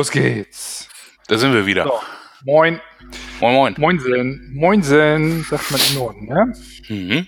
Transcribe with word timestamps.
Los 0.00 0.10
geht's. 0.10 0.88
Da 1.28 1.36
sind 1.36 1.52
wir 1.52 1.66
wieder. 1.66 1.84
So, 1.84 1.92
moin. 2.46 2.80
Moin, 3.38 3.54
moin. 3.54 3.74
Moinsen. 3.76 4.50
Moinsen, 4.54 5.44
sagt 5.44 5.70
man 5.70 5.80
im 5.90 5.94
Norden, 5.94 6.26
ja? 6.26 6.46
Mhm. 6.88 7.26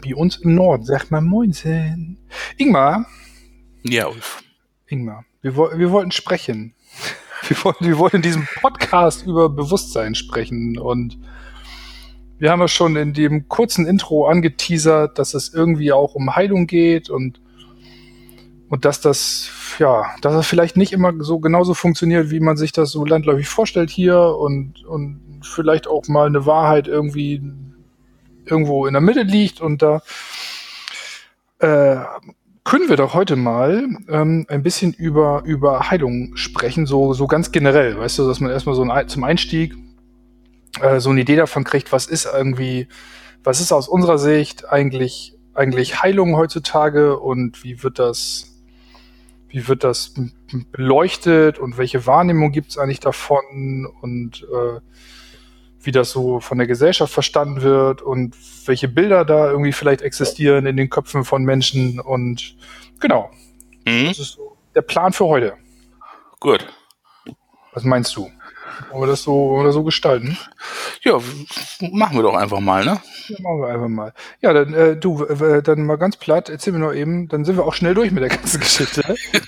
Wie 0.00 0.14
uns 0.14 0.38
im 0.38 0.54
Norden 0.54 0.86
sagt 0.86 1.10
man 1.10 1.24
Moinsen. 1.24 2.26
Ingmar. 2.56 3.04
Ja, 3.82 4.06
Ulf. 4.06 4.42
Ingmar, 4.86 5.26
wir, 5.42 5.54
wir 5.54 5.90
wollten 5.90 6.12
sprechen. 6.12 6.74
Wir 7.46 7.62
wollten, 7.62 7.86
wir 7.86 7.98
wollten 7.98 8.16
in 8.16 8.22
diesem 8.22 8.48
Podcast 8.62 9.26
über 9.26 9.50
Bewusstsein 9.50 10.14
sprechen 10.14 10.78
und 10.78 11.18
wir 12.38 12.50
haben 12.50 12.60
ja 12.60 12.68
schon 12.68 12.96
in 12.96 13.12
dem 13.12 13.48
kurzen 13.48 13.86
Intro 13.86 14.26
angeteasert, 14.26 15.18
dass 15.18 15.34
es 15.34 15.52
irgendwie 15.52 15.92
auch 15.92 16.14
um 16.14 16.34
Heilung 16.34 16.66
geht 16.66 17.10
und 17.10 17.42
und 18.68 18.84
dass 18.84 19.00
das, 19.00 19.50
ja, 19.78 20.04
dass 20.20 20.34
das 20.34 20.46
vielleicht 20.46 20.76
nicht 20.76 20.92
immer 20.92 21.12
so 21.18 21.38
genauso 21.38 21.74
funktioniert, 21.74 22.30
wie 22.30 22.40
man 22.40 22.56
sich 22.56 22.72
das 22.72 22.90
so 22.90 23.04
landläufig 23.04 23.48
vorstellt 23.48 23.90
hier 23.90 24.18
und, 24.20 24.84
und 24.84 25.42
vielleicht 25.42 25.86
auch 25.86 26.08
mal 26.08 26.26
eine 26.26 26.46
Wahrheit 26.46 26.88
irgendwie 26.88 27.42
irgendwo 28.46 28.86
in 28.86 28.94
der 28.94 29.00
Mitte 29.00 29.22
liegt 29.22 29.60
und 29.60 29.82
da 29.82 30.02
äh, 31.58 31.96
können 32.64 32.88
wir 32.88 32.96
doch 32.96 33.14
heute 33.14 33.36
mal 33.36 33.86
ähm, 34.08 34.46
ein 34.48 34.62
bisschen 34.62 34.92
über, 34.94 35.42
über 35.44 35.90
Heilung 35.90 36.36
sprechen, 36.36 36.86
so, 36.86 37.12
so 37.12 37.26
ganz 37.26 37.52
generell, 37.52 37.98
weißt 37.98 38.18
du, 38.18 38.26
dass 38.26 38.40
man 38.40 38.50
erstmal 38.50 38.74
so 38.74 38.82
ein, 38.82 39.08
zum 39.08 39.24
Einstieg 39.24 39.74
äh, 40.80 40.98
so 40.98 41.10
eine 41.10 41.20
Idee 41.20 41.36
davon 41.36 41.64
kriegt, 41.64 41.92
was 41.92 42.06
ist 42.06 42.26
irgendwie, 42.26 42.88
was 43.42 43.60
ist 43.60 43.72
aus 43.72 43.88
unserer 43.88 44.18
Sicht 44.18 44.68
eigentlich, 44.68 45.36
eigentlich 45.52 46.02
Heilung 46.02 46.36
heutzutage 46.36 47.18
und 47.18 47.62
wie 47.62 47.82
wird 47.82 47.98
das 47.98 48.53
wie 49.54 49.68
wird 49.68 49.84
das 49.84 50.12
beleuchtet 50.72 51.60
und 51.60 51.78
welche 51.78 52.06
Wahrnehmung 52.06 52.50
gibt 52.50 52.70
es 52.70 52.78
eigentlich 52.78 52.98
davon 52.98 53.86
und 54.00 54.42
äh, 54.42 54.80
wie 55.80 55.92
das 55.92 56.10
so 56.10 56.40
von 56.40 56.58
der 56.58 56.66
Gesellschaft 56.66 57.12
verstanden 57.12 57.62
wird 57.62 58.02
und 58.02 58.34
welche 58.66 58.88
Bilder 58.88 59.24
da 59.24 59.48
irgendwie 59.48 59.70
vielleicht 59.70 60.02
existieren 60.02 60.66
in 60.66 60.76
den 60.76 60.90
Köpfen 60.90 61.24
von 61.24 61.44
Menschen 61.44 62.00
und 62.00 62.56
genau. 62.98 63.30
Mhm. 63.84 64.08
Das 64.08 64.18
ist 64.18 64.32
so 64.32 64.56
der 64.74 64.82
Plan 64.82 65.12
für 65.12 65.26
heute. 65.26 65.54
Gut. 66.40 66.66
Was 67.74 67.84
meinst 67.84 68.16
du? 68.16 68.28
Wollen 68.90 69.02
wir 69.02 69.06
das 69.06 69.22
so, 69.22 69.50
oder 69.50 69.72
so 69.72 69.82
gestalten? 69.84 70.38
Ja, 71.02 71.18
machen 71.92 72.16
wir 72.16 72.22
doch 72.22 72.34
einfach 72.34 72.60
mal, 72.60 72.84
ne? 72.84 73.00
Ja, 73.28 73.36
machen 73.40 73.60
wir 73.60 73.68
einfach 73.68 73.88
mal. 73.88 74.12
Ja, 74.40 74.52
dann 74.52 74.74
äh, 74.74 74.96
du, 74.96 75.24
äh, 75.24 75.62
dann 75.62 75.84
mal 75.84 75.96
ganz 75.96 76.16
platt, 76.16 76.48
erzähl 76.48 76.72
mir 76.72 76.80
noch 76.80 76.92
eben, 76.92 77.28
dann 77.28 77.44
sind 77.44 77.56
wir 77.56 77.64
auch 77.64 77.74
schnell 77.74 77.94
durch 77.94 78.10
mit 78.10 78.22
der 78.22 78.30
ganzen 78.30 78.60
Geschichte. 78.60 79.02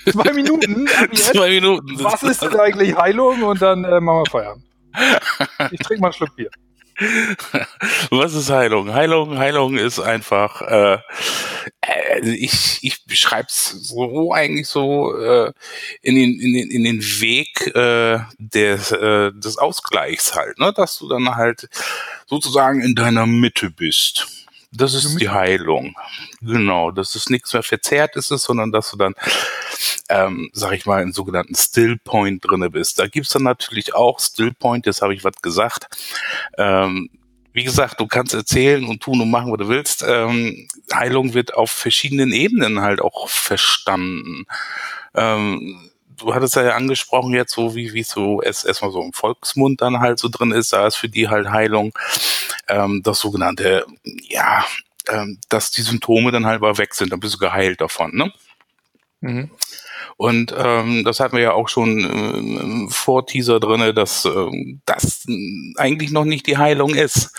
Zwei 0.09 0.33
Minuten. 0.33 0.87
Zwei 1.13 1.49
Minuten. 1.49 2.03
Was 2.03 2.23
ist 2.23 2.41
denn 2.41 2.59
eigentlich 2.59 2.95
Heilung? 2.95 3.43
Und 3.43 3.61
dann 3.61 3.83
äh, 3.83 3.99
machen 3.99 4.23
wir 4.23 4.31
Feierabend. 4.31 4.63
Ich 5.71 5.79
trinke 5.79 6.01
mal 6.01 6.07
einen 6.07 6.13
Schluck 6.13 6.35
Bier. 6.35 6.49
Was 8.09 8.33
ist 8.33 8.49
Heilung? 8.49 8.93
Heilung, 8.93 9.37
Heilung 9.37 9.77
ist 9.77 9.99
einfach, 9.99 10.61
äh, 10.61 10.97
also 11.81 12.31
ich, 12.31 12.79
ich 12.81 13.05
beschreibe 13.05 13.47
es 13.49 13.69
so 13.69 14.33
eigentlich 14.33 14.67
so 14.67 15.15
äh, 15.15 15.51
in, 16.01 16.15
den, 16.15 16.39
in, 16.39 16.53
den, 16.53 16.71
in 16.71 16.83
den 16.83 17.01
Weg 17.01 17.67
äh, 17.75 18.19
des, 18.39 18.91
äh, 18.91 19.31
des 19.31 19.57
Ausgleichs 19.59 20.33
halt, 20.35 20.57
ne? 20.57 20.73
dass 20.75 20.97
du 20.97 21.07
dann 21.07 21.35
halt 21.35 21.69
sozusagen 22.25 22.81
in 22.81 22.95
deiner 22.95 23.27
Mitte 23.27 23.69
bist. 23.69 24.46
Das 24.77 24.93
ist 24.93 25.19
die 25.19 25.29
Heilung. 25.29 25.95
Genau, 26.41 26.91
dass 26.91 27.15
es 27.15 27.29
nichts 27.29 27.51
mehr 27.53 27.63
verzerrt 27.63 28.15
ist, 28.15 28.27
sondern 28.27 28.71
dass 28.71 28.91
du 28.91 28.97
dann, 28.97 29.15
ähm, 30.09 30.49
sag 30.53 30.73
ich 30.73 30.85
mal, 30.85 31.01
in 31.01 31.13
sogenannten 31.13 31.55
Stillpoint 31.55 32.45
drinne 32.47 32.69
bist. 32.69 32.99
Da 32.99 33.07
gibt's 33.07 33.31
dann 33.31 33.43
natürlich 33.43 33.95
auch 33.95 34.19
Stillpoint, 34.19 34.85
jetzt 34.85 35.01
habe 35.01 35.15
ich 35.15 35.23
was 35.23 35.35
gesagt. 35.41 35.87
Ähm, 36.57 37.09
wie 37.53 37.63
gesagt, 37.63 37.99
du 37.99 38.05
kannst 38.05 38.35
erzählen 38.35 38.85
und 38.85 39.01
tun 39.01 39.19
und 39.19 39.31
machen, 39.31 39.51
was 39.51 39.57
du 39.57 39.67
willst. 39.67 40.05
Ähm, 40.07 40.67
Heilung 40.93 41.33
wird 41.33 41.55
auf 41.55 41.71
verschiedenen 41.71 42.31
Ebenen 42.31 42.81
halt 42.81 43.01
auch 43.01 43.29
verstanden. 43.29 44.45
Ähm, 45.15 45.89
du 46.17 46.35
hattest 46.35 46.55
ja 46.55 46.75
angesprochen 46.75 47.33
jetzt 47.33 47.53
so, 47.53 47.73
wie, 47.75 47.93
wie 47.93 48.03
so 48.03 48.43
es 48.43 48.63
erstmal 48.63 48.91
so 48.91 49.01
im 49.01 49.11
Volksmund 49.13 49.81
dann 49.81 50.01
halt 50.01 50.19
so 50.19 50.29
drin 50.29 50.51
ist, 50.51 50.71
da 50.71 50.85
ist 50.85 50.97
für 50.97 51.09
die 51.09 51.29
halt 51.29 51.49
Heilung 51.49 51.97
ähm, 52.67 53.01
das 53.03 53.19
sogenannte, 53.19 53.85
ja, 54.03 54.65
ähm, 55.09 55.39
dass 55.49 55.71
die 55.71 55.81
Symptome 55.81 56.31
dann 56.31 56.45
halt 56.45 56.61
mal 56.61 56.77
weg 56.77 56.93
sind, 56.93 57.11
dann 57.11 57.19
bist 57.19 57.35
du 57.35 57.39
geheilt 57.39 57.81
davon, 57.81 58.11
ne? 58.15 58.31
Mhm. 59.21 59.51
Und 60.15 60.53
ähm, 60.57 61.03
das 61.03 61.19
hatten 61.19 61.35
wir 61.35 61.43
ja 61.43 61.51
auch 61.53 61.69
schon 61.69 61.99
äh, 61.99 62.37
im 62.37 62.89
Vorteaser 62.89 63.59
drinne, 63.59 63.93
dass 63.93 64.25
äh, 64.25 64.77
das 64.85 65.25
eigentlich 65.77 66.11
noch 66.11 66.25
nicht 66.25 66.47
die 66.47 66.57
Heilung 66.57 66.95
ist, 66.95 67.31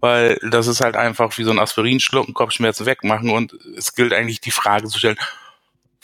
weil 0.00 0.38
das 0.50 0.66
ist 0.66 0.80
halt 0.80 0.96
einfach 0.96 1.36
wie 1.36 1.44
so 1.44 1.50
ein 1.50 1.58
Aspirin 1.58 2.00
schlucken, 2.00 2.32
Kopfschmerzen 2.32 2.86
wegmachen 2.86 3.28
und 3.28 3.52
es 3.76 3.94
gilt 3.94 4.14
eigentlich 4.14 4.40
die 4.40 4.50
Frage 4.50 4.88
zu 4.88 4.98
stellen, 4.98 5.18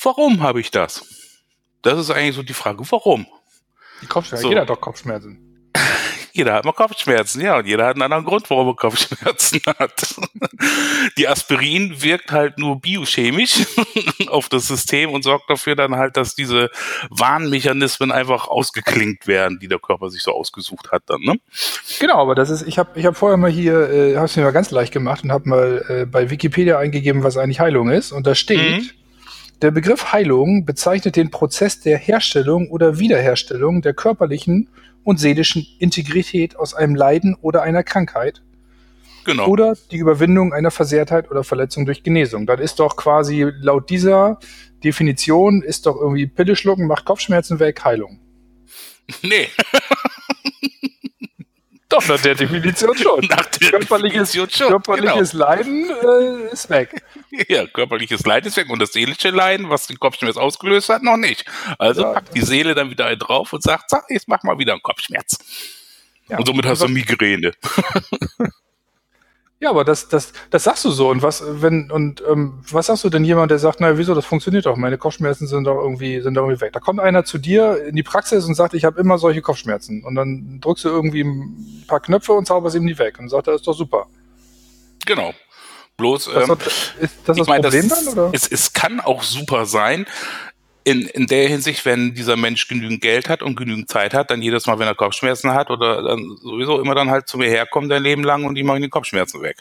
warum 0.03 0.43
habe 0.43 0.61
ich 0.61 0.71
das? 0.71 1.07
Das 1.81 1.99
ist 1.99 2.11
eigentlich 2.11 2.37
so 2.37 2.43
die 2.43 2.55
Frage, 2.55 2.85
warum? 2.91 3.27
Die 4.03 4.07
Kopfschmerzen, 4.07 4.43
so. 4.43 4.49
jeder 4.51 4.63
hat 4.63 4.71
doch 4.71 4.81
Kopfschmerzen. 4.81 5.48
Jeder 6.33 6.55
hat 6.55 6.65
mal 6.65 6.73
Kopfschmerzen, 6.73 7.41
ja, 7.41 7.59
und 7.59 7.67
jeder 7.67 7.87
hat 7.87 7.97
einen 7.97 8.03
anderen 8.03 8.25
Grund, 8.25 8.49
warum 8.51 8.69
er 8.69 8.77
Kopfschmerzen 8.77 9.61
hat. 9.79 10.15
Die 11.17 11.29
Aspirin 11.29 12.03
wirkt 12.03 12.33
halt 12.33 12.59
nur 12.59 12.81
biochemisch 12.81 13.67
auf 14.29 14.49
das 14.49 14.67
System 14.69 15.11
und 15.11 15.23
sorgt 15.23 15.51
dafür 15.51 15.77
dann 15.77 15.97
halt, 15.97 16.17
dass 16.17 16.35
diese 16.35 16.71
Warnmechanismen 17.11 18.13
einfach 18.13 18.49
ausgeklinkt 18.49 19.27
werden, 19.27 19.59
die 19.59 19.69
der 19.69 19.79
Körper 19.79 20.11
sich 20.11 20.23
so 20.23 20.33
ausgesucht 20.33 20.93
hat 20.93 21.03
dann, 21.07 21.21
ne? 21.21 21.35
Genau, 22.01 22.21
aber 22.21 22.35
das 22.35 22.51
ist, 22.51 22.67
ich 22.67 22.79
habe 22.79 22.99
ich 22.99 23.07
hab 23.07 23.17
vorher 23.17 23.37
mal 23.37 23.51
hier, 23.51 23.91
äh, 23.91 24.17
habe 24.17 24.27
es 24.27 24.37
mir 24.37 24.43
mal 24.43 24.53
ganz 24.53 24.71
leicht 24.71 24.93
gemacht 24.93 25.25
und 25.25 25.33
habe 25.33 25.49
mal 25.49 25.85
äh, 25.89 26.07
bei 26.07 26.31
Wikipedia 26.31 26.79
eingegeben, 26.79 27.23
was 27.23 27.37
eigentlich 27.37 27.61
Heilung 27.61 27.91
ist. 27.91 28.13
Und 28.13 28.27
da 28.27 28.35
steht, 28.35 28.83
mhm. 28.83 28.91
Der 29.61 29.73
Begriff 29.73 30.13
Heilung 30.13 30.65
bezeichnet 30.67 31.17
den 31.17 31.33
Prozess 31.33 31.81
der 31.81 31.99
Herstellung 31.99 32.71
oder 32.71 33.01
Wiederherstellung 33.01 33.83
der 33.83 33.93
körperlichen 33.93 34.69
und 35.05 35.19
seelischen 35.19 35.67
Integrität 35.79 36.57
aus 36.57 36.75
einem 36.75 36.95
Leiden 36.95 37.37
oder 37.41 37.63
einer 37.63 37.83
Krankheit. 37.83 38.43
Genau. 39.25 39.47
Oder 39.49 39.77
die 39.91 39.99
Überwindung 39.99 40.53
einer 40.53 40.71
Versehrtheit 40.71 41.31
oder 41.31 41.45
Verletzung 41.45 41.85
durch 41.85 42.03
Genesung. 42.03 42.47
Das 42.47 42.61
ist 42.61 42.79
doch 42.79 42.97
quasi 42.97 43.47
laut 43.61 43.91
dieser 43.91 44.39
Definition 44.83 45.63
ist 45.63 45.87
doch 45.87 45.97
irgendwie 45.97 46.27
Pille 46.27 46.57
schlucken, 46.57 46.87
macht 46.87 47.05
Kopfschmerzen 47.05 47.59
weg, 47.59 47.85
Heilung. 47.85 48.21
Nee. 49.23 49.49
Doch, 51.89 52.07
nach 52.07 52.21
der 52.21 52.35
Definition 52.35 52.97
schon. 52.99 53.25
Nach 53.29 53.47
der 53.47 53.71
körperliches, 53.71 54.33
Definition 54.33 54.51
schon. 54.51 54.69
Körperliches 54.69 55.31
genau. 55.31 55.45
Leiden 55.45 55.91
äh, 55.91 56.53
ist 56.53 56.69
weg. 56.69 57.03
Ja, 57.49 57.67
körperliches 57.67 58.25
Leiden 58.27 58.49
ist 58.49 58.57
weg 58.57 58.69
und 58.69 58.81
das 58.81 58.93
seelische 58.93 59.31
Leiden, 59.31 59.71
was 59.71 59.87
den 59.87 59.99
Kopfschmerz 59.99 60.37
ausgelöst 60.37 60.89
hat, 60.89 61.03
noch 61.03 61.17
nicht. 61.17 61.45
Also 61.79 62.03
ja, 62.03 62.13
packt 62.13 62.35
die 62.35 62.41
Seele 62.41 62.75
dann 62.75 62.91
wieder 62.91 63.15
drauf 63.17 63.53
und 63.53 63.63
sagt, 63.63 63.91
sag, 63.91 64.05
jetzt 64.09 64.29
mach 64.29 64.43
mal 64.43 64.59
wieder 64.59 64.73
einen 64.73 64.83
Kopfschmerz. 64.83 65.39
Ja, 66.29 66.39
und 66.39 66.47
somit 66.47 66.67
hast 66.67 66.83
du 66.83 66.89
Migräne. 66.89 67.53
Ja, 69.61 69.71
aber 69.71 69.85
das, 69.85 70.09
das, 70.09 70.33
das 70.51 70.63
sagst 70.63 70.85
du 70.85 70.91
so. 70.93 71.11
Und 71.11 71.23
was, 71.23 71.43
wenn, 71.45 71.91
und 71.91 72.23
ähm, 72.31 72.61
was 72.71 72.87
sagst 72.87 73.03
du 73.03 73.11
denn 73.11 73.25
jemand, 73.25 73.51
der 73.51 73.59
sagt, 73.59 73.81
naja, 73.81 73.99
wieso, 73.99 74.15
das 74.15 74.25
funktioniert 74.25 74.67
doch, 74.67 74.77
meine 74.77 74.99
Kopfschmerzen 74.99 75.49
sind 75.49 75.65
doch 75.65 75.83
irgendwie, 75.83 76.21
sind 76.21 76.35
doch 76.35 76.43
irgendwie 76.43 76.61
weg. 76.61 76.73
Da 76.73 76.79
kommt 76.79 77.01
einer 77.01 77.25
zu 77.25 77.39
dir 77.39 77.85
in 77.85 77.97
die 77.97 78.05
Praxis 78.05 78.45
und 78.45 78.55
sagt, 78.55 78.75
ich 78.75 78.85
habe 78.85 79.01
immer 79.01 79.19
solche 79.19 79.43
Kopfschmerzen. 79.43 80.05
Und 80.05 80.15
dann 80.15 80.61
drückst 80.61 80.85
du 80.85 80.91
irgendwie 80.91 81.25
ein 81.25 81.85
paar 81.89 81.99
Knöpfe 81.99 82.35
und 82.35 82.47
zauberst 82.47 82.77
ihm 82.77 82.87
die 82.87 82.99
weg. 83.01 83.19
Und 83.19 83.31
sagt 83.31 83.49
er, 83.49 83.55
ist 83.55 83.67
doch 83.67 83.73
super. 83.73 84.07
Genau. 85.05 85.35
Bloß, 85.99 86.29
ähm, 86.29 86.33
das, 86.33 86.93
ist 87.01 87.17
das 87.27 87.37
das 87.37 87.47
mein, 87.49 87.61
Problem 87.61 87.89
das, 87.89 88.05
dann, 88.05 88.15
oder? 88.15 88.31
Es, 88.33 88.47
es 88.47 88.73
kann 88.73 89.01
auch 89.01 89.23
super 89.23 89.67
sein, 89.67 90.07
in, 90.85 91.03
in 91.03 91.27
der 91.27 91.49
Hinsicht, 91.49 91.85
wenn 91.85 92.15
dieser 92.15 92.37
Mensch 92.37 92.67
genügend 92.69 93.03
Geld 93.03 93.29
hat 93.29 93.43
und 93.43 93.57
genügend 93.57 93.91
Zeit 93.91 94.15
hat, 94.15 94.31
dann 94.31 94.41
jedes 94.41 94.67
Mal, 94.67 94.79
wenn 94.79 94.87
er 94.87 94.95
Kopfschmerzen 94.95 95.53
hat 95.53 95.71
oder 95.71 96.03
dann 96.03 96.39
sowieso 96.41 96.81
immer 96.81 96.95
dann 96.95 97.11
halt 97.11 97.29
zu 97.29 97.37
mir 97.37 97.51
herkommt, 97.51 97.91
dein 97.91 98.03
Leben 98.03 98.23
lang 98.25 98.45
und 98.45 98.55
die 98.55 98.63
machen 98.63 98.81
die 98.81 98.89
Kopfschmerzen 98.89 99.43
weg. 99.43 99.59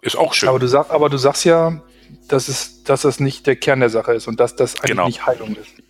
Ist 0.00 0.16
auch 0.16 0.32
schön. 0.32 0.48
Aber 0.48 0.58
du, 0.58 0.68
sag, 0.68 0.90
aber 0.90 1.10
du 1.10 1.18
sagst 1.18 1.44
ja, 1.44 1.82
dass 2.28 2.48
es, 2.48 2.84
dass 2.84 3.04
es 3.04 3.20
nicht 3.20 3.46
der 3.46 3.56
Kern 3.56 3.80
der 3.80 3.90
Sache 3.90 4.14
ist 4.14 4.28
und 4.28 4.38
dass 4.38 4.56
das 4.56 4.76
eigentlich 4.76 4.90
genau. 4.90 5.06
nicht 5.06 5.26
Heilung 5.26 5.56
ist. 5.56 5.83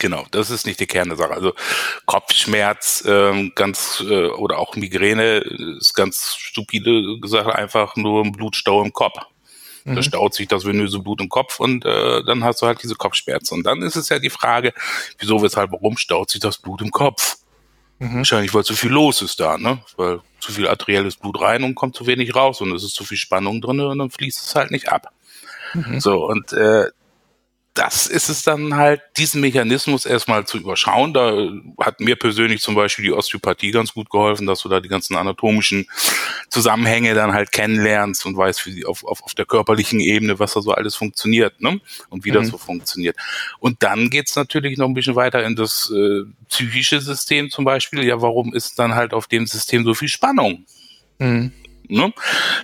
Genau, 0.00 0.24
das 0.30 0.48
ist 0.50 0.66
nicht 0.66 0.80
die 0.80 0.86
Kern 0.86 1.08
der 1.08 1.18
Sache. 1.18 1.32
Also 1.32 1.52
Kopfschmerz, 2.06 3.04
ähm, 3.06 3.52
ganz 3.54 4.02
äh, 4.04 4.28
oder 4.28 4.58
auch 4.58 4.74
Migräne 4.74 5.44
ist 5.78 5.92
ganz 5.94 6.34
stupide 6.36 7.20
gesagt 7.20 7.54
einfach 7.54 7.96
nur 7.96 8.24
ein 8.24 8.32
Blutstau 8.32 8.82
im 8.82 8.94
Kopf. 8.94 9.18
Mhm. 9.84 9.96
Da 9.96 10.02
staut 10.02 10.34
sich 10.34 10.48
das 10.48 10.64
venöse 10.64 11.00
Blut 11.00 11.20
im 11.20 11.28
Kopf 11.28 11.60
und 11.60 11.84
äh, 11.84 12.24
dann 12.24 12.42
hast 12.42 12.62
du 12.62 12.66
halt 12.66 12.82
diese 12.82 12.94
Kopfschmerzen. 12.94 13.58
Und 13.58 13.64
dann 13.64 13.82
ist 13.82 13.96
es 13.96 14.08
ja 14.08 14.18
die 14.18 14.30
Frage, 14.30 14.72
wieso, 15.18 15.42
weshalb, 15.42 15.70
warum 15.72 15.98
staut 15.98 16.30
sich 16.30 16.40
das 16.40 16.56
Blut 16.56 16.80
im 16.80 16.90
Kopf? 16.90 17.36
Mhm. 17.98 18.16
Wahrscheinlich, 18.16 18.54
weil 18.54 18.64
zu 18.64 18.74
viel 18.74 18.90
los 18.90 19.20
ist 19.20 19.38
da, 19.38 19.58
ne? 19.58 19.82
Weil 19.98 20.20
zu 20.40 20.52
viel 20.52 20.66
arterielles 20.66 21.16
Blut 21.16 21.38
rein 21.42 21.62
und 21.62 21.74
kommt 21.74 21.94
zu 21.94 22.06
wenig 22.06 22.34
raus 22.34 22.62
und 22.62 22.74
es 22.74 22.84
ist 22.84 22.94
zu 22.94 23.04
viel 23.04 23.18
Spannung 23.18 23.60
drin 23.60 23.80
und 23.80 23.98
dann 23.98 24.10
fließt 24.10 24.46
es 24.46 24.54
halt 24.54 24.70
nicht 24.70 24.90
ab. 24.90 25.12
Mhm. 25.74 26.00
So, 26.00 26.24
und 26.26 26.54
äh, 26.54 26.86
das 27.80 28.06
ist 28.06 28.28
es 28.28 28.42
dann 28.42 28.76
halt, 28.76 29.00
diesen 29.16 29.40
Mechanismus 29.40 30.04
erstmal 30.04 30.46
zu 30.46 30.58
überschauen. 30.58 31.14
Da 31.14 31.48
hat 31.80 31.98
mir 32.00 32.14
persönlich 32.14 32.60
zum 32.60 32.74
Beispiel 32.74 33.06
die 33.06 33.12
Osteopathie 33.12 33.70
ganz 33.70 33.94
gut 33.94 34.10
geholfen, 34.10 34.46
dass 34.46 34.60
du 34.60 34.68
da 34.68 34.80
die 34.80 34.90
ganzen 34.90 35.16
anatomischen 35.16 35.86
Zusammenhänge 36.50 37.14
dann 37.14 37.32
halt 37.32 37.52
kennenlernst 37.52 38.26
und 38.26 38.36
weißt, 38.36 38.66
wie 38.66 38.84
auf, 38.84 39.02
auf, 39.04 39.22
auf 39.22 39.34
der 39.34 39.46
körperlichen 39.46 39.98
Ebene, 39.98 40.38
was 40.38 40.52
da 40.52 40.60
so 40.60 40.72
alles 40.72 40.94
funktioniert 40.94 41.62
ne? 41.62 41.80
und 42.10 42.26
wie 42.26 42.30
mhm. 42.30 42.34
das 42.34 42.48
so 42.48 42.58
funktioniert. 42.58 43.16
Und 43.60 43.82
dann 43.82 44.10
geht's 44.10 44.36
natürlich 44.36 44.76
noch 44.76 44.86
ein 44.86 44.94
bisschen 44.94 45.16
weiter 45.16 45.42
in 45.42 45.56
das 45.56 45.90
äh, 45.90 46.24
psychische 46.50 47.00
System 47.00 47.48
zum 47.48 47.64
Beispiel. 47.64 48.04
Ja, 48.04 48.20
warum 48.20 48.52
ist 48.52 48.78
dann 48.78 48.94
halt 48.94 49.14
auf 49.14 49.26
dem 49.26 49.46
System 49.46 49.84
so 49.84 49.94
viel 49.94 50.08
Spannung? 50.08 50.66
Mhm. 51.18 51.52
Ne? 51.90 52.12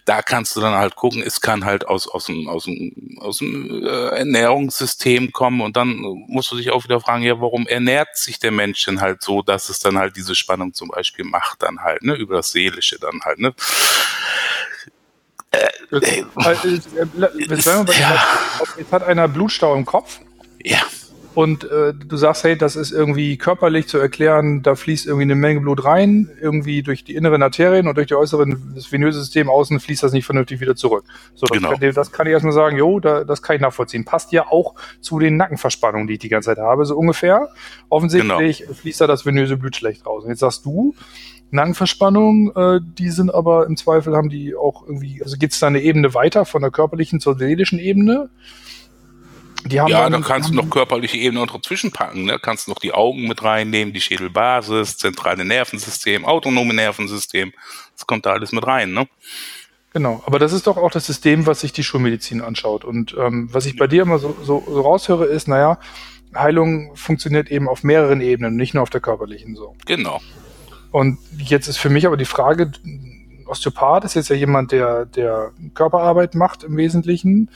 Da 0.05 0.23
kannst 0.23 0.57
du 0.57 0.61
dann 0.61 0.75
halt 0.75 0.97
gucken, 0.97 1.23
es 1.23 1.41
kann 1.41 1.65
halt 1.65 1.87
aus, 1.87 2.09
aus 2.09 2.27
dem, 2.27 2.49
aus 2.49 2.65
dem, 2.65 3.19
aus 3.21 3.39
dem 3.39 3.85
äh, 3.85 4.09
Ernährungssystem 4.19 5.33
kommen 5.33 5.61
und 5.61 5.77
dann 5.77 5.97
musst 6.29 6.51
du 6.53 6.57
dich 6.57 6.71
auch 6.71 6.85
wieder 6.85 7.01
fragen, 7.01 7.23
ja, 7.23 7.41
warum 7.41 7.67
ernährt 7.67 8.17
sich 8.17 8.39
der 8.39 8.53
Mensch 8.53 8.85
denn 8.85 9.01
halt 9.01 9.23
so, 9.23 9.43
dass 9.43 9.69
es 9.69 9.79
dann 9.79 9.99
halt 9.99 10.17
diese 10.17 10.35
Spannung 10.35 10.75
zum 10.75 10.89
Beispiel 10.89 11.25
macht 11.25 11.63
dann 11.63 11.81
halt, 11.81 12.03
ne, 12.03 12.15
über 12.15 12.37
das 12.37 12.53
Seelische 12.53 12.99
dann 12.99 13.21
halt, 13.25 13.39
ne? 13.39 13.55
Äh, 15.53 15.69
äh, 15.93 16.21
äh, 16.21 16.81
ja. 17.99 18.25
Jetzt 18.77 18.93
hat 18.93 19.05
einer 19.05 19.29
Blutstau 19.29 19.75
im 19.75 19.87
Kopf. 19.87 20.21
Ja 20.63 20.83
und 21.37 21.71
äh, 21.71 21.93
du 21.93 22.17
sagst, 22.17 22.45
hey, 22.45 22.57
das 22.57 22.77
ist 22.77 22.93
irgendwie 22.93 23.37
körperlich 23.37 23.89
zu 23.89 23.99
erklären, 23.99 24.63
da 24.63 24.75
fließt 24.75 25.05
irgendwie 25.05 25.25
eine 25.25 25.35
Menge 25.35 25.61
Blut 25.61 25.85
rein, 25.85 26.31
irgendwie 26.41 26.83
durch 26.83 27.05
die 27.05 27.15
inneren 27.15 27.43
Arterien 27.43 27.89
und 27.89 27.99
durch 27.99 28.07
die 28.07 28.15
äußeren, 28.15 28.73
das 28.75 28.91
venöse 28.91 29.19
System 29.19 29.51
außen 29.51 29.79
fließt 29.79 30.03
das 30.03 30.13
nicht 30.13 30.25
vernünftig 30.25 30.61
wieder 30.61 30.77
zurück. 30.77 31.05
So, 31.35 31.45
das, 31.45 31.59
genau. 31.59 31.73
kann, 31.73 31.93
das 31.93 32.11
kann 32.11 32.27
ich 32.27 32.33
erstmal 32.33 32.55
sagen, 32.55 32.79
jo, 32.79 33.01
da, 33.01 33.25
das 33.25 33.43
kann 33.43 33.55
ich 33.55 33.61
nachvollziehen. 33.61 34.07
Passt 34.07 34.33
ja 34.33 34.47
auch 34.51 34.77
zu 35.03 35.19
den 35.19 35.37
Nackenverspannungen, 35.37 36.07
die 36.07 36.15
ich 36.15 36.21
die 36.21 36.31
ganze 36.31 36.47
Zeit 36.47 36.59
habe, 36.59 36.87
so 36.87 36.97
ungefähr. 36.97 37.51
Offensichtlich 37.91 38.61
genau. 38.61 38.73
fließt 38.73 39.03
da 39.03 39.07
das 39.07 39.27
venöse 39.27 39.59
Blut 39.59 39.77
schlecht 39.77 40.07
raus. 40.07 40.25
Und 40.25 40.31
jetzt 40.31 40.41
sagst 40.41 40.65
du, 40.65 40.95
Nackenverspannungen, 41.51 42.57
äh, 42.57 42.81
die 42.83 43.11
sind 43.11 43.35
aber 43.35 43.67
im 43.67 43.77
Zweifel 43.77 44.17
haben 44.17 44.31
die 44.31 44.57
auch 44.57 44.87
irgendwie, 44.87 45.23
also 45.23 45.37
geht 45.37 45.53
es 45.53 45.61
da 45.61 45.67
eine 45.67 45.83
Ebene 45.83 46.15
weiter 46.15 46.47
von 46.47 46.63
der 46.63 46.71
körperlichen 46.71 47.21
zur 47.21 47.37
seelischen 47.37 47.79
Ebene? 47.79 48.31
Ja, 49.69 50.09
da 50.09 50.21
kannst 50.21 50.51
du 50.51 50.55
noch 50.55 50.71
körperliche 50.71 51.17
Ebene 51.17 51.45
noch 51.45 51.53
dazwischen 51.53 51.93
packen. 51.93 52.25
Ne? 52.25 52.39
Kannst 52.41 52.69
noch 52.69 52.79
die 52.79 52.93
Augen 52.93 53.27
mit 53.29 53.43
reinnehmen, 53.43 53.93
die 53.93 54.01
Schädelbasis, 54.01 54.97
zentrale 54.97 55.45
Nervensystem, 55.45 56.25
autonome 56.25 56.75
Nervensystem. 56.75 57.53
Das 57.95 58.07
kommt 58.07 58.27
da 58.27 58.33
alles 58.33 58.53
mit 58.53 58.67
rein. 58.67 58.93
Ne? 58.93 59.07
Genau, 59.93 60.23
aber 60.27 60.39
das 60.39 60.53
ist 60.53 60.67
doch 60.67 60.77
auch 60.77 60.91
das 60.91 61.07
System, 61.07 61.47
was 61.47 61.61
sich 61.61 61.73
die 61.73 61.83
Schulmedizin 61.83 62.43
anschaut. 62.43 62.85
Und 62.85 63.17
ähm, 63.19 63.49
was 63.53 63.65
ich 63.67 63.77
bei 63.77 63.87
dir 63.87 64.03
immer 64.03 64.19
so, 64.19 64.37
so, 64.43 64.63
so 64.67 64.81
raushöre, 64.83 65.25
ist, 65.25 65.49
naja, 65.49 65.79
Heilung 66.35 66.95
funktioniert 66.97 67.51
eben 67.51 67.69
auf 67.69 67.83
mehreren 67.83 68.21
Ebenen, 68.21 68.57
nicht 68.57 68.75
nur 68.75 68.83
auf 68.83 68.91
der 68.91 69.01
körperlichen 69.01 69.57
so. 69.57 69.75
Genau. 69.87 70.21
Und 70.91 71.19
jetzt 71.39 71.67
ist 71.69 71.79
für 71.79 71.89
mich 71.89 72.07
aber 72.07 72.17
die 72.17 72.27
Frage, 72.27 72.73
Osteopath 73.47 74.05
ist 74.05 74.15
jetzt 74.15 74.29
ja 74.29 74.37
jemand, 74.37 74.73
der, 74.73 75.07
der 75.07 75.53
Körperarbeit 75.75 76.35
macht 76.35 76.65
im 76.65 76.77
Wesentlichen 76.77 77.51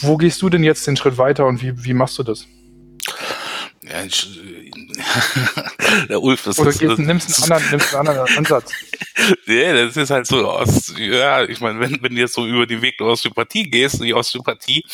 wo 0.00 0.16
gehst 0.16 0.42
du 0.42 0.48
denn 0.48 0.64
jetzt 0.64 0.86
den 0.86 0.96
Schritt 0.96 1.18
weiter 1.18 1.46
und 1.46 1.62
wie, 1.62 1.84
wie 1.84 1.94
machst 1.94 2.18
du 2.18 2.22
das? 2.22 2.46
Ja, 3.82 4.02
der 6.08 6.22
Ulf, 6.22 6.42
das 6.44 6.58
Oder 6.58 6.70
ist, 6.70 6.78
gehst, 6.78 6.92
das, 6.92 6.98
nimmst, 6.98 7.42
einen 7.42 7.52
anderen, 7.52 7.70
nimmst 7.70 7.94
einen 7.94 8.08
anderen 8.08 8.36
Ansatz. 8.38 8.72
nee, 9.46 9.72
das 9.72 9.96
ist 9.96 10.10
halt 10.10 10.26
so 10.26 10.48
aus, 10.48 10.94
ja, 10.98 11.44
ich 11.44 11.60
meine, 11.60 11.80
wenn, 11.80 12.02
wenn 12.02 12.14
du 12.14 12.20
jetzt 12.20 12.34
so 12.34 12.46
über 12.46 12.66
den 12.66 12.82
Weg 12.82 12.98
der 12.98 13.06
Osteopathie 13.06 13.64
gehst, 13.64 14.02
die 14.02 14.14
Osteopathie, 14.14 14.84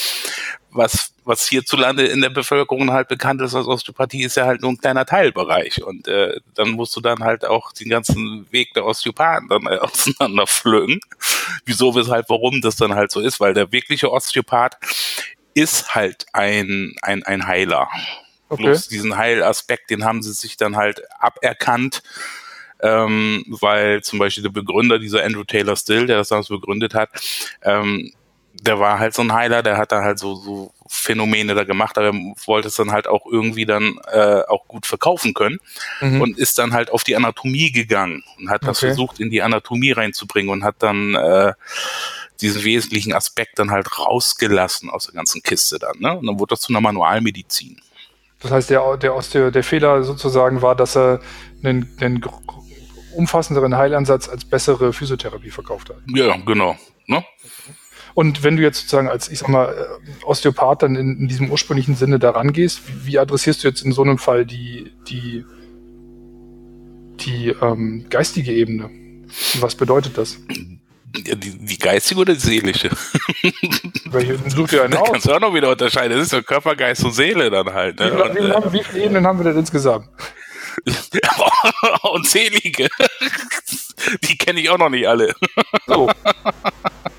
was, 0.72 1.12
was 1.24 1.48
hierzulande 1.48 2.06
in 2.06 2.20
der 2.20 2.30
Bevölkerung 2.30 2.90
halt 2.92 3.08
bekannt 3.08 3.40
ist 3.42 3.54
als 3.54 3.66
Osteopathie, 3.66 4.22
ist 4.22 4.36
ja 4.36 4.46
halt 4.46 4.62
nur 4.62 4.70
ein 4.70 4.78
kleiner 4.78 5.04
Teilbereich. 5.04 5.82
Und 5.82 6.06
äh, 6.08 6.40
dann 6.54 6.70
musst 6.70 6.94
du 6.96 7.00
dann 7.00 7.20
halt 7.20 7.44
auch 7.44 7.72
den 7.72 7.88
ganzen 7.88 8.46
Weg 8.50 8.74
der 8.74 8.84
Osteopathen 8.84 9.48
dann 9.48 9.66
äh, 9.66 9.78
auseinanderpflücken. 9.80 11.00
Wieso, 11.64 11.94
weshalb, 11.94 12.28
warum 12.28 12.60
das 12.60 12.76
dann 12.76 12.94
halt 12.94 13.10
so 13.10 13.20
ist, 13.20 13.40
weil 13.40 13.54
der 13.54 13.72
wirkliche 13.72 14.10
Osteopath 14.10 14.76
ist 15.54 15.94
halt 15.94 16.26
ein, 16.32 16.94
ein, 17.02 17.22
ein 17.24 17.46
Heiler. 17.46 17.88
Okay. 18.50 18.64
Bloß 18.64 18.88
diesen 18.88 19.16
Heilaspekt, 19.16 19.90
den 19.90 20.04
haben 20.04 20.22
sie 20.22 20.32
sich 20.32 20.56
dann 20.56 20.76
halt 20.76 21.02
aberkannt, 21.18 22.02
ähm, 22.82 23.44
weil 23.46 24.02
zum 24.02 24.18
Beispiel 24.18 24.42
der 24.42 24.50
Begründer, 24.50 24.98
dieser 24.98 25.24
Andrew 25.24 25.44
Taylor 25.44 25.76
Still, 25.76 26.06
der 26.06 26.18
das 26.18 26.28
damals 26.28 26.48
begründet 26.48 26.94
hat, 26.94 27.10
ähm, 27.62 28.12
der 28.52 28.80
war 28.80 28.98
halt 28.98 29.14
so 29.14 29.22
ein 29.22 29.32
Heiler, 29.32 29.62
der 29.62 29.78
hat 29.78 29.92
da 29.92 30.02
halt 30.02 30.18
so, 30.18 30.34
so 30.34 30.72
Phänomene 30.88 31.54
da 31.54 31.62
gemacht, 31.62 31.96
aber 31.96 32.08
er 32.08 32.34
wollte 32.46 32.68
es 32.68 32.74
dann 32.74 32.90
halt 32.90 33.06
auch 33.06 33.24
irgendwie 33.30 33.64
dann 33.64 34.00
äh, 34.10 34.42
auch 34.48 34.66
gut 34.66 34.86
verkaufen 34.86 35.34
können 35.34 35.58
mhm. 36.00 36.20
und 36.20 36.38
ist 36.38 36.58
dann 36.58 36.72
halt 36.72 36.90
auf 36.90 37.04
die 37.04 37.14
Anatomie 37.14 37.70
gegangen 37.70 38.24
und 38.38 38.50
hat 38.50 38.64
das 38.64 38.80
versucht 38.80 39.20
in 39.20 39.30
die 39.30 39.42
Anatomie 39.42 39.92
reinzubringen 39.92 40.50
und 40.50 40.64
hat 40.64 40.76
dann 40.80 41.14
äh, 41.14 41.52
diesen 42.40 42.64
wesentlichen 42.64 43.12
Aspekt 43.12 43.58
dann 43.58 43.70
halt 43.70 43.98
rausgelassen 43.98 44.90
aus 44.90 45.06
der 45.06 45.14
ganzen 45.14 45.42
Kiste 45.42 45.78
dann, 45.78 45.98
ne? 46.00 46.18
Und 46.18 46.26
dann 46.26 46.38
wurde 46.38 46.54
das 46.54 46.60
zu 46.60 46.72
einer 46.72 46.80
Manualmedizin. 46.80 47.80
Das 48.40 48.50
heißt, 48.50 48.70
der, 48.70 48.96
der, 48.96 49.14
Osteo, 49.14 49.50
der 49.50 49.62
Fehler 49.62 50.02
sozusagen 50.02 50.62
war, 50.62 50.74
dass 50.74 50.96
er 50.96 51.20
einen, 51.62 51.88
einen 52.00 52.24
umfassenderen 53.14 53.76
Heilansatz 53.76 54.28
als 54.28 54.44
bessere 54.44 54.92
Physiotherapie 54.92 55.50
verkauft 55.50 55.90
hat. 55.90 55.98
Ja, 56.14 56.36
genau. 56.36 56.76
Ne? 57.06 57.22
Und 58.14 58.42
wenn 58.42 58.56
du 58.56 58.62
jetzt 58.62 58.78
sozusagen 58.78 59.08
als, 59.08 59.28
ich 59.28 59.38
sag 59.38 59.48
mal, 59.48 59.72
äh, 59.72 60.24
Osteopath 60.24 60.82
dann 60.82 60.96
in, 60.96 61.18
in 61.18 61.28
diesem 61.28 61.50
ursprünglichen 61.50 61.94
Sinne 61.94 62.18
daran 62.18 62.52
gehst, 62.52 62.82
wie, 62.88 63.06
wie, 63.06 63.18
adressierst 63.18 63.62
du 63.62 63.68
jetzt 63.68 63.82
in 63.82 63.92
so 63.92 64.02
einem 64.02 64.18
Fall 64.18 64.46
die, 64.46 64.92
die, 65.08 65.44
die 67.20 67.54
ähm, 67.60 68.06
geistige 68.08 68.52
Ebene? 68.52 68.90
Was 69.60 69.74
bedeutet 69.74 70.18
das? 70.18 70.38
Die, 71.12 71.58
die 71.58 71.78
geistige 71.78 72.20
oder 72.20 72.34
die 72.34 72.40
seelische? 72.40 72.88
Welche, 74.06 74.38
such 74.48 74.68
dir 74.68 74.84
eine 74.84 75.00
aus. 75.00 75.10
kannst 75.10 75.26
du 75.26 75.32
auch 75.32 75.40
noch 75.40 75.52
wieder 75.52 75.70
unterscheiden. 75.70 76.16
Das 76.16 76.26
ist 76.26 76.32
ja 76.32 76.40
Körper, 76.40 76.76
Geist 76.76 77.04
und 77.04 77.12
Seele 77.12 77.50
dann 77.50 77.72
halt. 77.72 77.98
Ne? 77.98 78.12
Wie, 78.12 78.46
wie, 78.46 78.52
haben, 78.52 78.72
wie 78.72 78.82
viele 78.84 79.04
Ebenen 79.04 79.26
haben 79.26 79.38
wir 79.38 79.44
denn 79.44 79.58
insgesamt? 79.58 80.08
Unzählige. 82.02 82.88
Die 84.24 84.38
kenne 84.38 84.60
ich 84.60 84.70
auch 84.70 84.78
noch 84.78 84.88
nicht 84.88 85.06
alle. 85.06 85.34
So. 85.86 86.10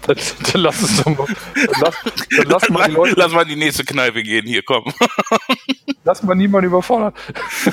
Dann, 0.07 0.17
dann 0.51 0.61
lass 0.61 0.81
es 0.81 1.03
doch 1.03 1.17
mal. 1.17 1.27
Dann 1.55 1.81
lass, 1.81 1.95
dann 2.37 2.45
lass 2.47 2.69
mal 2.69 2.87
die 2.87 2.95
Leute. 2.95 3.15
Lass 3.17 3.31
mal 3.31 3.43
in 3.43 3.49
die 3.49 3.55
nächste 3.55 3.85
Kneipe 3.85 4.23
gehen, 4.23 4.45
hier, 4.45 4.63
komm. 4.63 4.85
Lass 6.03 6.23
mal 6.23 6.33
niemanden 6.33 6.67
überfordern. 6.67 7.13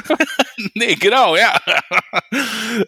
nee, 0.74 0.94
genau, 0.96 1.34
ja. 1.34 1.54
Ja, 1.66 2.20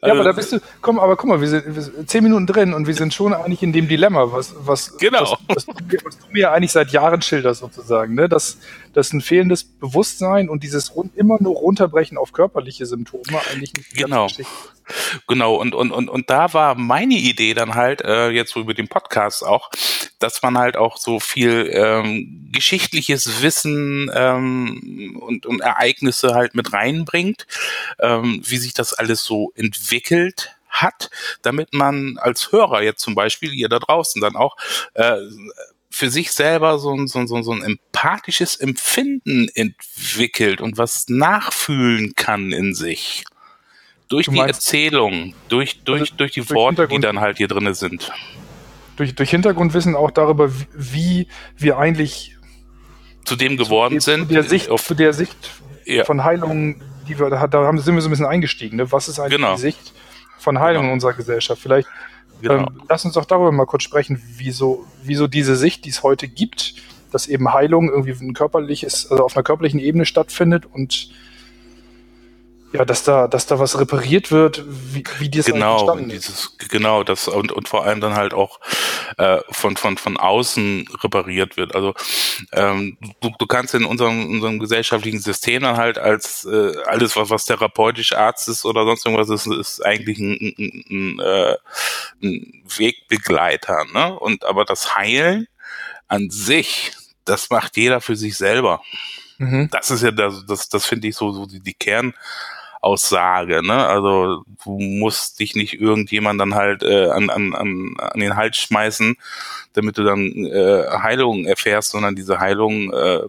also, 0.02 0.14
aber 0.14 0.24
da 0.24 0.32
bist 0.32 0.52
du, 0.52 0.60
komm, 0.82 0.98
aber 0.98 1.16
guck 1.16 1.30
mal, 1.30 1.40
wir 1.40 1.48
sind, 1.48 1.74
wir 1.74 1.80
sind, 1.80 2.10
zehn 2.10 2.22
Minuten 2.22 2.46
drin 2.46 2.74
und 2.74 2.86
wir 2.86 2.92
sind 2.92 3.14
schon 3.14 3.32
eigentlich 3.32 3.62
in 3.62 3.72
dem 3.72 3.88
Dilemma, 3.88 4.30
was, 4.32 4.54
was, 4.58 4.98
genau. 4.98 5.38
was, 5.48 5.66
was, 5.66 5.66
du, 5.66 5.72
was 6.04 6.18
du 6.18 6.26
mir 6.30 6.52
eigentlich 6.52 6.72
seit 6.72 6.90
Jahren 6.90 7.22
schilderst 7.22 7.60
sozusagen, 7.60 8.14
ne? 8.14 8.28
dass, 8.28 8.58
dass 8.92 9.14
ein 9.14 9.22
fehlendes 9.22 9.64
Bewusstsein 9.64 10.50
und 10.50 10.62
dieses 10.62 10.94
rund, 10.94 11.16
immer 11.16 11.38
nur 11.40 11.56
runterbrechen 11.56 12.18
auf 12.18 12.32
körperliche 12.32 12.84
Symptome 12.84 13.40
eigentlich 13.50 13.72
nicht 13.72 13.94
genau. 13.94 14.26
Genau, 15.26 15.54
und, 15.56 15.74
und, 15.74 15.92
und, 15.92 16.08
und 16.08 16.30
da 16.30 16.52
war 16.52 16.74
meine 16.74 17.14
Idee 17.14 17.54
dann 17.54 17.74
halt, 17.74 18.02
äh, 18.02 18.30
jetzt 18.30 18.52
so 18.52 18.60
über 18.60 18.74
den 18.74 18.88
Podcast 18.88 19.44
auch, 19.44 19.70
dass 20.18 20.42
man 20.42 20.58
halt 20.58 20.76
auch 20.76 20.96
so 20.96 21.20
viel 21.20 21.70
ähm, 21.72 22.48
geschichtliches 22.52 23.42
Wissen 23.42 24.10
ähm, 24.14 25.18
und, 25.20 25.46
und 25.46 25.60
Ereignisse 25.60 26.34
halt 26.34 26.54
mit 26.54 26.72
reinbringt, 26.72 27.46
ähm, 27.98 28.40
wie 28.44 28.56
sich 28.56 28.74
das 28.74 28.92
alles 28.92 29.24
so 29.24 29.52
entwickelt 29.54 30.56
hat, 30.68 31.10
damit 31.42 31.74
man 31.74 32.16
als 32.18 32.52
Hörer 32.52 32.82
jetzt 32.82 33.02
zum 33.02 33.14
Beispiel, 33.14 33.52
ihr 33.52 33.68
da 33.68 33.78
draußen 33.78 34.20
dann 34.20 34.36
auch, 34.36 34.56
äh, 34.94 35.16
für 35.90 36.08
sich 36.08 36.30
selber 36.30 36.78
so 36.78 36.94
ein, 36.94 37.08
so, 37.08 37.18
ein, 37.18 37.26
so 37.26 37.52
ein 37.52 37.62
empathisches 37.62 38.56
Empfinden 38.56 39.48
entwickelt 39.54 40.60
und 40.60 40.78
was 40.78 41.08
nachfühlen 41.08 42.14
kann 42.14 42.52
in 42.52 42.74
sich. 42.74 43.24
Durch 44.10 44.26
du 44.26 44.32
die 44.32 44.40
Erzählung, 44.40 45.34
durch, 45.48 45.82
durch, 45.84 46.00
also 46.00 46.14
durch 46.16 46.32
die 46.32 46.40
durch 46.40 46.50
Worte, 46.50 46.88
die 46.88 46.98
dann 46.98 47.20
halt 47.20 47.38
hier 47.38 47.46
drinne 47.46 47.74
sind. 47.74 48.12
Durch, 48.96 49.14
durch 49.14 49.30
Hintergrundwissen 49.30 49.94
auch 49.94 50.10
darüber, 50.10 50.50
wie 50.74 51.28
wir 51.56 51.78
eigentlich 51.78 52.36
zu 53.24 53.36
dem 53.36 53.56
geworden 53.56 54.00
zu, 54.00 54.10
sind. 54.10 54.26
Zu 54.26 54.34
der 54.34 54.42
Sicht, 54.42 54.68
zu 54.78 54.94
der 54.94 55.12
Sicht 55.12 55.36
ja. 55.84 56.04
von 56.04 56.24
Heilung, 56.24 56.82
die 57.08 57.20
wir 57.20 57.30
da, 57.30 57.46
da 57.46 57.76
sind 57.76 57.94
wir 57.94 58.02
so 58.02 58.08
ein 58.08 58.10
bisschen 58.10 58.26
eingestiegen. 58.26 58.78
Ne? 58.78 58.90
Was 58.90 59.08
ist 59.08 59.20
eigentlich 59.20 59.36
genau. 59.36 59.54
die 59.54 59.60
Sicht 59.60 59.92
von 60.38 60.58
Heilung 60.58 60.82
genau. 60.82 60.88
in 60.88 60.94
unserer 60.94 61.12
Gesellschaft? 61.12 61.62
Vielleicht 61.62 61.88
genau. 62.42 62.66
ähm, 62.66 62.82
lass 62.88 63.04
uns 63.04 63.14
doch 63.14 63.26
darüber 63.26 63.52
mal 63.52 63.66
kurz 63.66 63.84
sprechen, 63.84 64.20
wieso, 64.36 64.86
wieso 65.04 65.28
diese 65.28 65.54
Sicht, 65.54 65.84
die 65.84 65.90
es 65.90 66.02
heute 66.02 66.26
gibt, 66.26 66.74
dass 67.12 67.28
eben 67.28 67.52
Heilung 67.52 67.88
irgendwie 67.88 68.12
ein 68.24 68.34
körperliches, 68.34 69.08
also 69.08 69.24
auf 69.24 69.36
einer 69.36 69.44
körperlichen 69.44 69.78
Ebene 69.78 70.04
stattfindet 70.04 70.66
und 70.66 71.10
ja, 72.72 72.84
dass 72.84 73.02
da, 73.02 73.26
dass 73.26 73.46
da 73.46 73.58
was 73.58 73.78
repariert 73.80 74.30
wird, 74.30 74.64
wie, 74.66 75.02
wie 75.18 75.28
das 75.28 75.46
genau, 75.46 75.96
dieses, 75.96 76.28
ist. 76.28 76.70
Genau, 76.70 77.02
das 77.02 77.26
und, 77.26 77.50
und 77.50 77.68
vor 77.68 77.84
allem 77.84 78.00
dann 78.00 78.14
halt 78.14 78.32
auch 78.32 78.60
äh, 79.18 79.40
von, 79.50 79.76
von, 79.76 79.96
von 79.96 80.16
außen 80.16 80.88
repariert 81.02 81.56
wird. 81.56 81.74
Also 81.74 81.94
ähm, 82.52 82.96
du, 83.20 83.32
du 83.38 83.46
kannst 83.46 83.74
in 83.74 83.84
unserem, 83.84 84.30
unserem 84.30 84.60
gesellschaftlichen 84.60 85.18
System 85.18 85.62
dann 85.62 85.76
halt 85.76 85.98
als 85.98 86.44
äh, 86.44 86.72
alles, 86.86 87.16
was, 87.16 87.30
was 87.30 87.44
therapeutisch 87.44 88.12
Arzt 88.12 88.48
ist 88.48 88.64
oder 88.64 88.84
sonst 88.84 89.04
irgendwas 89.04 89.30
ist, 89.30 89.46
ist 89.46 89.84
eigentlich 89.84 90.18
ein, 90.18 90.54
ein, 90.56 90.84
ein, 90.90 91.20
äh, 91.20 91.56
ein 92.22 92.62
Wegbegleiter. 92.76 93.84
Ne? 93.92 94.16
Und 94.16 94.44
aber 94.44 94.64
das 94.64 94.94
Heilen 94.94 95.48
an 96.06 96.30
sich, 96.30 96.92
das 97.24 97.50
macht 97.50 97.76
jeder 97.76 98.00
für 98.00 98.14
sich 98.14 98.36
selber. 98.36 98.80
Mhm. 99.38 99.70
Das 99.72 99.90
ist 99.90 100.02
ja 100.02 100.10
das, 100.10 100.44
das, 100.46 100.68
das 100.68 100.84
finde 100.84 101.08
ich 101.08 101.16
so, 101.16 101.32
so 101.32 101.46
die, 101.46 101.60
die 101.60 101.74
Kern. 101.74 102.14
Aussage, 102.80 103.62
ne? 103.66 103.86
Also 103.86 104.44
du 104.64 104.78
musst 104.78 105.40
dich 105.40 105.54
nicht 105.54 105.74
irgendjemand 105.74 106.40
dann 106.40 106.54
halt 106.54 106.82
äh, 106.82 107.10
an, 107.10 107.28
an, 107.28 107.54
an, 107.54 107.96
an 107.98 108.20
den 108.20 108.36
Hals 108.36 108.56
schmeißen, 108.56 109.16
damit 109.74 109.98
du 109.98 110.04
dann 110.04 110.46
äh, 110.46 110.84
Heilung 111.02 111.44
erfährst, 111.44 111.90
sondern 111.90 112.16
diese 112.16 112.40
Heilung 112.40 112.92
äh, 112.92 113.20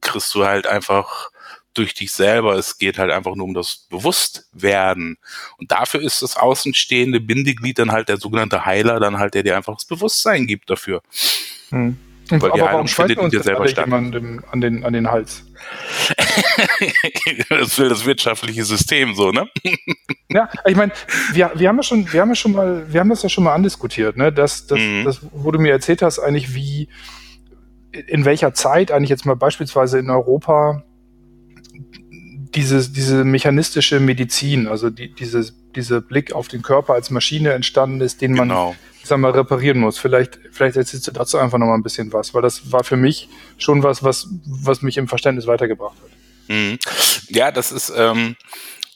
kriegst 0.00 0.34
du 0.34 0.44
halt 0.44 0.66
einfach 0.66 1.30
durch 1.72 1.94
dich 1.94 2.12
selber. 2.12 2.54
Es 2.56 2.78
geht 2.78 2.98
halt 2.98 3.10
einfach 3.10 3.34
nur 3.34 3.46
um 3.46 3.54
das 3.54 3.86
Bewusstwerden. 3.88 5.16
Und 5.56 5.70
dafür 5.70 6.02
ist 6.02 6.20
das 6.22 6.36
außenstehende 6.36 7.20
Bindeglied 7.20 7.78
dann 7.78 7.92
halt 7.92 8.08
der 8.08 8.18
sogenannte 8.18 8.66
Heiler, 8.66 9.00
dann 9.00 9.18
halt, 9.18 9.34
der 9.34 9.44
dir 9.44 9.56
einfach 9.56 9.74
das 9.74 9.84
Bewusstsein 9.84 10.46
gibt 10.46 10.68
dafür. 10.68 11.02
Hm. 11.70 11.96
Und, 12.30 12.42
Weil 12.42 12.52
die 12.52 12.62
Heilung 12.62 12.86
findet 12.86 13.18
in 13.18 13.30
dir 13.30 13.42
selber 13.42 13.66
statt. 13.66 13.90
An 13.90 14.12
den, 14.60 14.84
an 14.84 14.92
den 14.92 15.10
Hals. 15.10 15.44
das 17.50 17.78
will 17.78 17.88
das 17.88 18.04
wirtschaftliche 18.04 18.64
System 18.64 19.14
so, 19.14 19.30
ne? 19.30 19.48
ja, 20.30 20.48
ich 20.66 20.76
meine, 20.76 20.92
wir, 21.32 21.52
wir 21.54 21.68
haben 21.68 21.76
ja 21.76 21.82
schon, 21.82 22.12
wir 22.12 22.20
haben 22.20 22.28
ja 22.30 22.34
schon 22.34 22.52
mal, 22.52 22.92
wir 22.92 23.00
haben 23.00 23.10
das 23.10 23.22
ja 23.22 23.28
schon 23.28 23.44
mal 23.44 23.54
andiskutiert, 23.54 24.16
ne? 24.16 24.32
Das, 24.32 24.66
das, 24.66 24.78
mhm. 24.78 25.04
das, 25.04 25.20
wo 25.32 25.50
du 25.50 25.58
mir 25.58 25.72
erzählt 25.72 26.02
hast, 26.02 26.18
eigentlich 26.18 26.54
wie, 26.54 26.88
in 27.92 28.24
welcher 28.24 28.54
Zeit 28.54 28.92
eigentlich 28.92 29.10
jetzt 29.10 29.26
mal 29.26 29.36
beispielsweise 29.36 29.98
in 29.98 30.10
Europa 30.10 30.84
diese, 32.54 32.90
diese 32.90 33.24
mechanistische 33.24 34.00
Medizin, 34.00 34.66
also 34.66 34.90
die, 34.90 35.14
diese, 35.14 35.52
diese 35.76 36.00
Blick 36.00 36.32
auf 36.32 36.48
den 36.48 36.62
Körper 36.62 36.94
als 36.94 37.10
Maschine 37.10 37.52
entstanden 37.52 38.00
ist, 38.00 38.20
den 38.22 38.32
man 38.32 38.48
genau 38.48 38.74
sag 39.04 39.18
mal, 39.18 39.30
reparieren 39.30 39.78
muss. 39.78 39.98
Vielleicht, 39.98 40.38
vielleicht 40.52 40.76
erzählst 40.76 41.06
du 41.06 41.12
dazu 41.12 41.38
einfach 41.38 41.58
noch 41.58 41.66
mal 41.66 41.74
ein 41.74 41.82
bisschen 41.82 42.12
was, 42.12 42.34
weil 42.34 42.42
das 42.42 42.72
war 42.72 42.84
für 42.84 42.96
mich 42.96 43.28
schon 43.58 43.82
was, 43.82 44.02
was, 44.02 44.28
was 44.46 44.82
mich 44.82 44.96
im 44.96 45.08
Verständnis 45.08 45.46
weitergebracht 45.46 45.96
hat. 46.02 46.10
Mhm. 46.48 46.78
Ja, 47.28 47.50
das 47.50 47.72
ist, 47.72 47.92
ähm, 47.96 48.36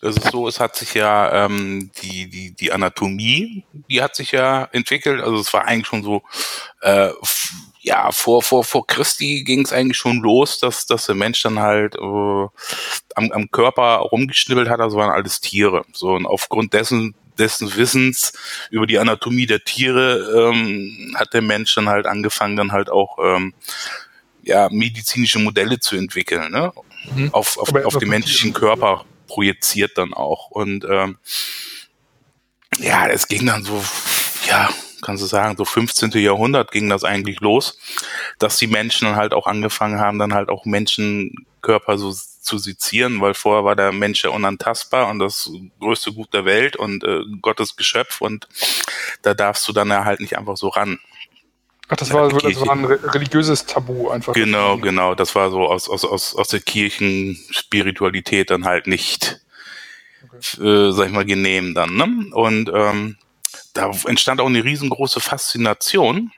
das 0.00 0.16
ist 0.16 0.32
so, 0.32 0.46
es 0.48 0.60
hat 0.60 0.76
sich 0.76 0.92
ja 0.94 1.46
ähm, 1.46 1.90
die, 2.02 2.28
die, 2.28 2.50
die 2.54 2.72
Anatomie, 2.72 3.64
die 3.88 4.02
hat 4.02 4.14
sich 4.14 4.32
ja 4.32 4.64
entwickelt. 4.72 5.22
Also 5.22 5.36
es 5.36 5.52
war 5.54 5.64
eigentlich 5.64 5.86
schon 5.86 6.02
so, 6.02 6.22
äh, 6.82 7.10
ja, 7.80 8.10
vor, 8.12 8.42
vor, 8.42 8.64
vor 8.64 8.86
Christi 8.86 9.44
ging 9.44 9.64
es 9.64 9.72
eigentlich 9.72 9.96
schon 9.96 10.20
los, 10.20 10.58
dass, 10.58 10.86
dass 10.86 11.06
der 11.06 11.14
Mensch 11.14 11.42
dann 11.42 11.58
halt 11.58 11.94
äh, 11.94 11.98
am, 13.14 13.32
am 13.32 13.50
Körper 13.50 13.96
rumgeschnibbelt 13.96 14.68
hat, 14.68 14.80
also 14.80 14.96
waren 14.98 15.10
alles 15.10 15.40
Tiere. 15.40 15.84
So, 15.92 16.08
und 16.12 16.26
aufgrund 16.26 16.74
dessen 16.74 17.14
dessen 17.38 17.74
Wissens 17.76 18.32
über 18.70 18.86
die 18.86 18.98
Anatomie 18.98 19.46
der 19.46 19.64
Tiere 19.64 20.50
ähm, 20.52 21.14
hat 21.18 21.34
der 21.34 21.42
Mensch 21.42 21.74
dann 21.74 21.88
halt 21.88 22.06
angefangen, 22.06 22.56
dann 22.56 22.72
halt 22.72 22.90
auch 22.90 23.18
ähm, 23.22 23.54
ja, 24.42 24.68
medizinische 24.70 25.38
Modelle 25.38 25.80
zu 25.80 25.96
entwickeln, 25.96 26.52
ne? 26.52 26.72
Mhm. 27.14 27.34
auf, 27.34 27.58
auf, 27.58 27.74
auf 27.84 27.98
den 27.98 28.08
menschlichen 28.08 28.52
Körper 28.52 29.04
projiziert 29.26 29.98
dann 29.98 30.14
auch. 30.14 30.50
Und 30.50 30.84
ähm, 30.88 31.18
ja, 32.78 33.06
es 33.08 33.28
ging 33.28 33.46
dann 33.46 33.64
so, 33.64 33.84
ja, 34.48 34.70
kannst 35.04 35.22
du 35.22 35.26
sagen, 35.26 35.56
so 35.56 35.64
15. 35.64 36.10
Jahrhundert 36.12 36.72
ging 36.72 36.88
das 36.88 37.04
eigentlich 37.04 37.40
los, 37.40 37.78
dass 38.38 38.56
die 38.56 38.66
Menschen 38.66 39.06
dann 39.06 39.16
halt 39.16 39.32
auch 39.32 39.46
angefangen 39.46 40.00
haben, 40.00 40.18
dann 40.18 40.34
halt 40.34 40.48
auch 40.48 40.64
Menschenkörper 40.64 41.98
so 41.98 42.12
zu 42.12 42.58
sezieren, 42.58 43.20
weil 43.20 43.34
vorher 43.34 43.64
war 43.64 43.76
der 43.76 43.92
Mensch 43.92 44.24
ja 44.24 44.30
unantastbar 44.30 45.08
und 45.08 45.18
das 45.18 45.50
größte 45.80 46.12
Gut 46.12 46.34
der 46.34 46.44
Welt 46.44 46.76
und 46.76 47.04
äh, 47.04 47.20
Gottes 47.40 47.76
Geschöpf 47.76 48.20
und 48.20 48.48
da 49.22 49.34
darfst 49.34 49.66
du 49.68 49.72
dann 49.72 49.88
ja 49.88 50.04
halt 50.04 50.20
nicht 50.20 50.36
einfach 50.36 50.56
so 50.56 50.68
ran. 50.68 50.98
Ach, 51.88 51.96
das 51.96 52.12
war, 52.12 52.28
das 52.28 52.60
war 52.60 52.72
ein 52.72 52.84
religiöses 52.86 53.66
Tabu 53.66 54.08
einfach. 54.08 54.32
Genau, 54.32 54.78
genau. 54.78 55.14
Das 55.14 55.34
war 55.34 55.50
so 55.50 55.66
aus, 55.66 55.88
aus, 55.88 56.04
aus, 56.04 56.34
aus 56.34 56.48
der 56.48 56.60
Kirchenspiritualität 56.60 58.50
dann 58.50 58.64
halt 58.64 58.86
nicht, 58.86 59.40
okay. 60.24 60.64
äh, 60.64 60.92
sag 60.92 61.08
ich 61.08 61.12
mal, 61.12 61.26
genehm 61.26 61.74
dann. 61.74 61.94
Ne? 61.94 62.30
Und 62.34 62.70
ähm, 62.74 63.18
da 63.74 63.90
entstand 64.06 64.40
auch 64.40 64.46
eine 64.46 64.64
riesengroße 64.64 65.20
Faszination. 65.20 66.32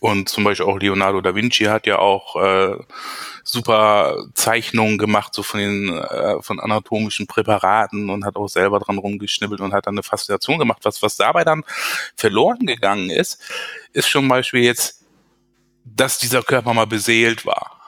Und 0.00 0.28
zum 0.28 0.44
Beispiel 0.44 0.66
auch 0.66 0.78
Leonardo 0.78 1.20
da 1.20 1.34
Vinci 1.34 1.64
hat 1.64 1.86
ja 1.86 1.98
auch 1.98 2.36
äh, 2.36 2.76
super 3.42 4.16
Zeichnungen 4.32 4.96
gemacht, 4.96 5.34
so 5.34 5.42
von 5.42 5.60
den 5.60 5.98
äh, 5.98 6.40
von 6.40 6.58
anatomischen 6.58 7.26
Präparaten 7.26 8.08
und 8.08 8.24
hat 8.24 8.36
auch 8.36 8.48
selber 8.48 8.80
dran 8.80 8.96
rumgeschnibbelt 8.96 9.60
und 9.60 9.74
hat 9.74 9.86
dann 9.86 9.94
eine 9.94 10.02
Faszination 10.02 10.58
gemacht. 10.58 10.80
Was, 10.84 11.02
was 11.02 11.16
dabei 11.16 11.44
dann 11.44 11.64
verloren 12.16 12.66
gegangen 12.66 13.10
ist, 13.10 13.42
ist 13.92 14.10
zum 14.10 14.26
Beispiel 14.26 14.62
jetzt, 14.62 15.04
dass 15.84 16.18
dieser 16.18 16.42
Körper 16.42 16.72
mal 16.72 16.86
beseelt 16.86 17.44
war. 17.44 17.78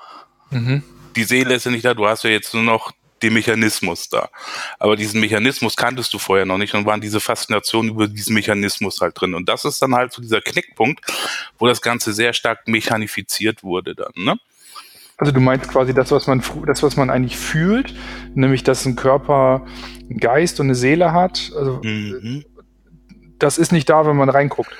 Mhm. 0.51 0.83
Die 1.17 1.25
Seele 1.25 1.55
ist 1.55 1.65
ja 1.65 1.71
nicht 1.71 1.87
da, 1.87 1.95
du 1.95 2.07
hast 2.07 2.25
ja 2.25 2.31
jetzt 2.31 2.53
nur 2.53 2.63
noch 2.63 2.93
den 3.23 3.35
Mechanismus 3.35 4.09
da. 4.09 4.29
Aber 4.79 4.97
diesen 4.97 5.21
Mechanismus 5.21 5.77
kanntest 5.77 6.13
du 6.13 6.19
vorher 6.19 6.47
noch 6.47 6.59
nicht 6.59 6.75
und 6.75 6.87
waren 6.87 7.01
diese 7.01 7.21
Faszination 7.21 7.89
über 7.89 8.09
diesen 8.09 8.35
Mechanismus 8.35 9.01
halt 9.01 9.21
drin. 9.21 9.35
Und 9.35 9.49
das 9.49 9.65
ist 9.65 9.81
dann 9.81 9.95
halt 9.95 10.13
so 10.13 10.21
dieser 10.21 10.41
Knickpunkt, 10.41 11.01
wo 11.59 11.67
das 11.67 11.81
Ganze 11.81 12.13
sehr 12.13 12.33
stark 12.33 12.69
mechanifiziert 12.69 13.63
wurde 13.63 13.95
dann, 13.95 14.13
ne? 14.17 14.39
Also 15.19 15.33
du 15.33 15.41
meinst 15.41 15.71
quasi 15.71 15.95
das, 15.95 16.11
was 16.11 16.27
man 16.27 16.43
das, 16.67 16.83
was 16.83 16.97
man 16.97 17.09
eigentlich 17.09 17.39
fühlt, 17.39 17.95
nämlich 18.35 18.65
dass 18.65 18.85
ein 18.85 18.97
Körper 18.97 19.67
einen 20.11 20.19
Geist 20.19 20.61
und 20.61 20.67
eine 20.67 20.75
Seele 20.75 21.13
hat. 21.13 21.53
Also 21.57 21.81
mhm. 21.83 22.45
das 23.39 23.57
ist 23.57 23.73
nicht 23.73 23.89
da, 23.89 24.07
wenn 24.07 24.17
man 24.17 24.29
reinguckt. 24.29 24.71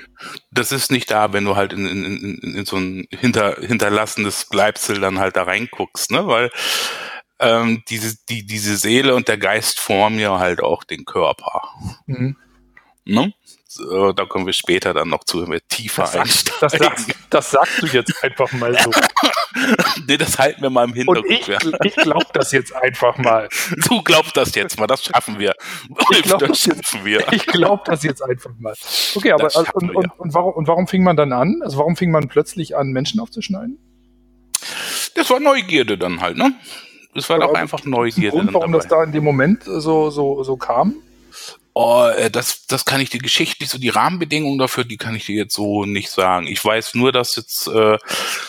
Das 0.51 0.71
ist 0.71 0.91
nicht 0.91 1.09
da, 1.09 1.33
wenn 1.33 1.43
du 1.43 1.55
halt 1.55 1.73
in, 1.73 1.87
in, 1.87 2.05
in, 2.05 2.55
in 2.55 2.65
so 2.65 2.75
ein 2.77 3.07
hinter, 3.09 3.55
hinterlassenes 3.59 4.45
Bleibsel 4.45 4.99
dann 4.99 5.17
halt 5.17 5.35
da 5.35 5.43
reinguckst, 5.43 6.11
ne? 6.11 6.27
Weil 6.27 6.51
ähm, 7.39 7.83
diese, 7.89 8.17
die, 8.29 8.45
diese 8.45 8.77
Seele 8.77 9.15
und 9.15 9.27
der 9.27 9.37
Geist 9.37 9.79
formen 9.79 10.19
ja 10.19 10.39
halt 10.39 10.61
auch 10.61 10.83
den 10.83 11.05
Körper. 11.05 11.69
Mhm. 12.05 12.35
Ne? 13.05 13.33
So, 13.69 14.11
da 14.11 14.25
kommen 14.25 14.45
wir 14.45 14.53
später 14.53 14.93
dann 14.93 15.09
noch 15.09 15.23
zu, 15.23 15.43
wenn 15.43 15.51
wir 15.51 15.67
tiefer 15.67 16.03
das 16.03 16.15
einsteigen. 16.15 16.59
Das 16.61 16.71
sagst, 16.71 17.15
das 17.29 17.51
sagst 17.51 17.81
du 17.83 17.87
jetzt 17.87 18.23
einfach 18.23 18.51
mal 18.53 18.77
so. 18.79 18.91
nee, 20.07 20.17
das 20.17 20.39
halten 20.39 20.61
wir 20.61 20.69
mal 20.69 20.85
im 20.85 20.93
Hintergrund. 20.93 21.29
ich, 21.29 21.47
ich 21.83 21.95
glaube 21.95 22.25
das 22.33 22.51
jetzt 22.51 22.75
einfach 22.75 23.17
mal. 23.17 23.49
Du 23.87 24.01
glaubst 24.01 24.35
das 24.35 24.55
jetzt 24.55 24.79
mal, 24.79 24.87
das 24.87 25.03
schaffen 25.03 25.37
wir. 25.37 25.53
Ich 26.11 26.23
glaube 26.23 26.47
das, 26.47 26.59
schaffen 26.59 27.05
wir. 27.05 27.31
Ich 27.31 27.45
glaube 27.45 27.83
das 27.85 28.03
jetzt 28.03 28.23
einfach 28.23 28.51
mal. 28.57 28.73
Okay, 29.15 29.31
aber 29.31 29.43
also, 29.43 29.65
und, 29.73 29.95
und, 29.95 30.19
und, 30.19 30.33
warum, 30.33 30.53
und 30.53 30.67
warum 30.67 30.87
fing 30.87 31.03
man 31.03 31.15
dann 31.15 31.31
an? 31.31 31.61
Also 31.61 31.77
warum 31.77 31.95
fing 31.95 32.09
man 32.09 32.27
plötzlich 32.27 32.75
an, 32.75 32.87
Menschen 32.87 33.19
aufzuschneiden? 33.19 33.77
Das 35.15 35.29
war 35.29 35.39
Neugierde 35.39 35.97
dann 35.97 36.21
halt, 36.21 36.37
ne? 36.37 36.53
Es 37.13 37.29
war 37.29 37.39
doch 37.39 37.53
einfach 37.53 37.83
Neugierde. 37.85 38.37
Grund, 38.37 38.53
warum 38.53 38.71
das 38.71 38.87
da 38.87 39.03
in 39.03 39.11
dem 39.11 39.23
Moment 39.23 39.63
so, 39.63 40.09
so, 40.09 40.43
so 40.43 40.57
kam? 40.57 40.95
Oh, 41.73 42.07
äh, 42.07 42.31
das, 42.31 42.65
das 42.65 42.85
kann 42.85 43.01
ich 43.01 43.11
dir 43.11 43.19
geschichtlich, 43.19 43.69
so 43.69 43.77
die 43.77 43.89
Rahmenbedingungen 43.89 44.57
dafür, 44.57 44.83
die 44.83 44.97
kann 44.97 45.15
ich 45.15 45.25
dir 45.27 45.35
jetzt 45.35 45.53
so 45.53 45.85
nicht 45.85 46.09
sagen. 46.09 46.47
Ich 46.47 46.63
weiß 46.63 46.95
nur, 46.95 47.11
dass 47.11 47.35
jetzt 47.35 47.67
äh, 47.67 47.97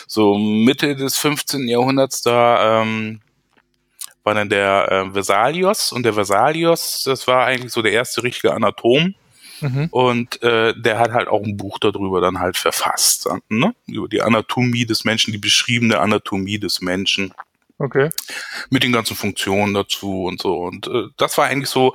so 0.07 0.39
Mitte 0.39 0.97
des 0.97 1.19
15. 1.19 1.69
Jahrhunderts 1.69 2.23
da 2.23 2.81
ähm, 2.81 3.21
war 4.23 4.35
dann 4.35 4.49
der 4.49 4.91
äh, 4.91 5.15
Vesalius 5.15 5.93
und 5.93 6.05
der 6.05 6.17
Vesalius, 6.17 7.03
das 7.05 7.27
war 7.27 7.45
eigentlich 7.45 7.73
so 7.73 7.83
der 7.83 7.93
erste 7.93 8.23
richtige 8.23 8.55
Anatom. 8.55 9.15
Mhm. 9.61 9.89
Und 9.91 10.43
äh, 10.43 10.73
der 10.75 10.99
hat 10.99 11.13
halt 11.13 11.29
auch 11.29 11.43
ein 11.43 11.57
Buch 11.57 11.79
darüber 11.79 12.21
dann 12.21 12.39
halt 12.39 12.57
verfasst, 12.57 13.29
ne? 13.49 13.75
über 13.87 14.09
die 14.09 14.23
Anatomie 14.23 14.87
des 14.87 15.05
Menschen, 15.05 15.33
die 15.33 15.39
beschriebene 15.39 15.99
Anatomie 15.99 16.59
des 16.59 16.81
Menschen. 16.81 17.35
Okay. 17.79 18.11
Mit 18.71 18.83
den 18.83 18.93
ganzen 18.93 19.17
Funktionen 19.17 19.73
dazu 19.73 20.25
und 20.25 20.43
so. 20.43 20.59
Und 20.59 20.89
äh, 20.89 21.05
das 21.17 21.39
war 21.39 21.47
eigentlich 21.47 21.71
so, 21.71 21.95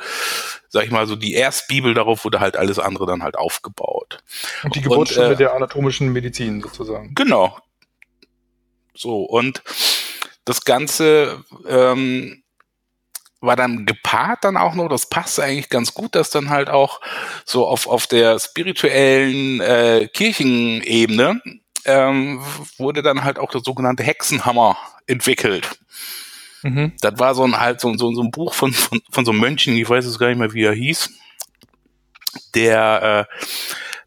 sag 0.70 0.86
ich 0.86 0.92
mal, 0.92 1.08
so 1.08 1.18
die 1.18 1.34
Erstbibel, 1.34 1.94
darauf 1.94 2.24
wurde 2.24 2.40
halt 2.40 2.56
alles 2.56 2.80
andere 2.80 3.06
dann 3.06 3.22
halt 3.22 3.36
aufgebaut. 3.38 4.24
Und 4.63 4.75
die 4.75 4.82
Geburtsstunde 4.82 5.34
äh, 5.34 5.38
der 5.38 5.54
anatomischen 5.54 6.13
Medizin 6.13 6.62
sozusagen. 6.62 7.13
Genau. 7.16 7.58
So, 8.96 9.24
und 9.24 9.62
das 10.46 10.63
Ganze 10.63 11.44
ähm, 11.68 12.44
war 13.42 13.58
dann 13.58 13.86
gepaart 13.86 14.46
dann 14.46 14.56
auch 14.56 14.75
noch, 14.75 14.88
das 14.88 15.08
passte 15.08 15.44
eigentlich 15.44 15.70
ganz 15.70 15.94
gut, 15.94 16.16
dass 16.16 16.30
dann 16.30 16.50
halt 16.50 16.70
auch 16.70 17.02
so 17.44 17.68
auf, 17.68 17.88
auf 17.88 18.08
der 18.08 18.40
spirituellen 18.40 19.60
äh, 19.60 20.08
Kirchenebene 20.13 21.42
ähm, 21.86 22.42
wurde 22.78 23.02
dann 23.02 23.24
halt 23.24 23.40
auch 23.40 23.52
der 23.52 23.62
sogenannte 23.62 24.04
Hexenhammer 24.04 24.78
entwickelt. 25.08 25.70
Mhm. 26.63 26.94
Das 27.02 27.20
war 27.20 27.36
so 27.36 27.44
ein 27.44 27.60
halt 27.60 27.82
so, 27.82 27.94
so, 27.98 28.13
so 28.13 28.22
ein 28.22 28.32
Buch 28.32 28.54
von, 28.54 28.74
von, 28.74 29.02
von 29.12 29.25
so 29.25 29.32
einem 29.32 29.42
Mönchen, 29.42 29.75
ich 29.75 29.90
weiß 29.90 30.06
es 30.06 30.20
gar 30.20 30.28
nicht 30.28 30.40
mehr, 30.40 30.54
wie 30.54 30.63
er 30.63 30.74
hieß, 30.74 31.10
der 32.56 33.28
äh, 33.30 33.36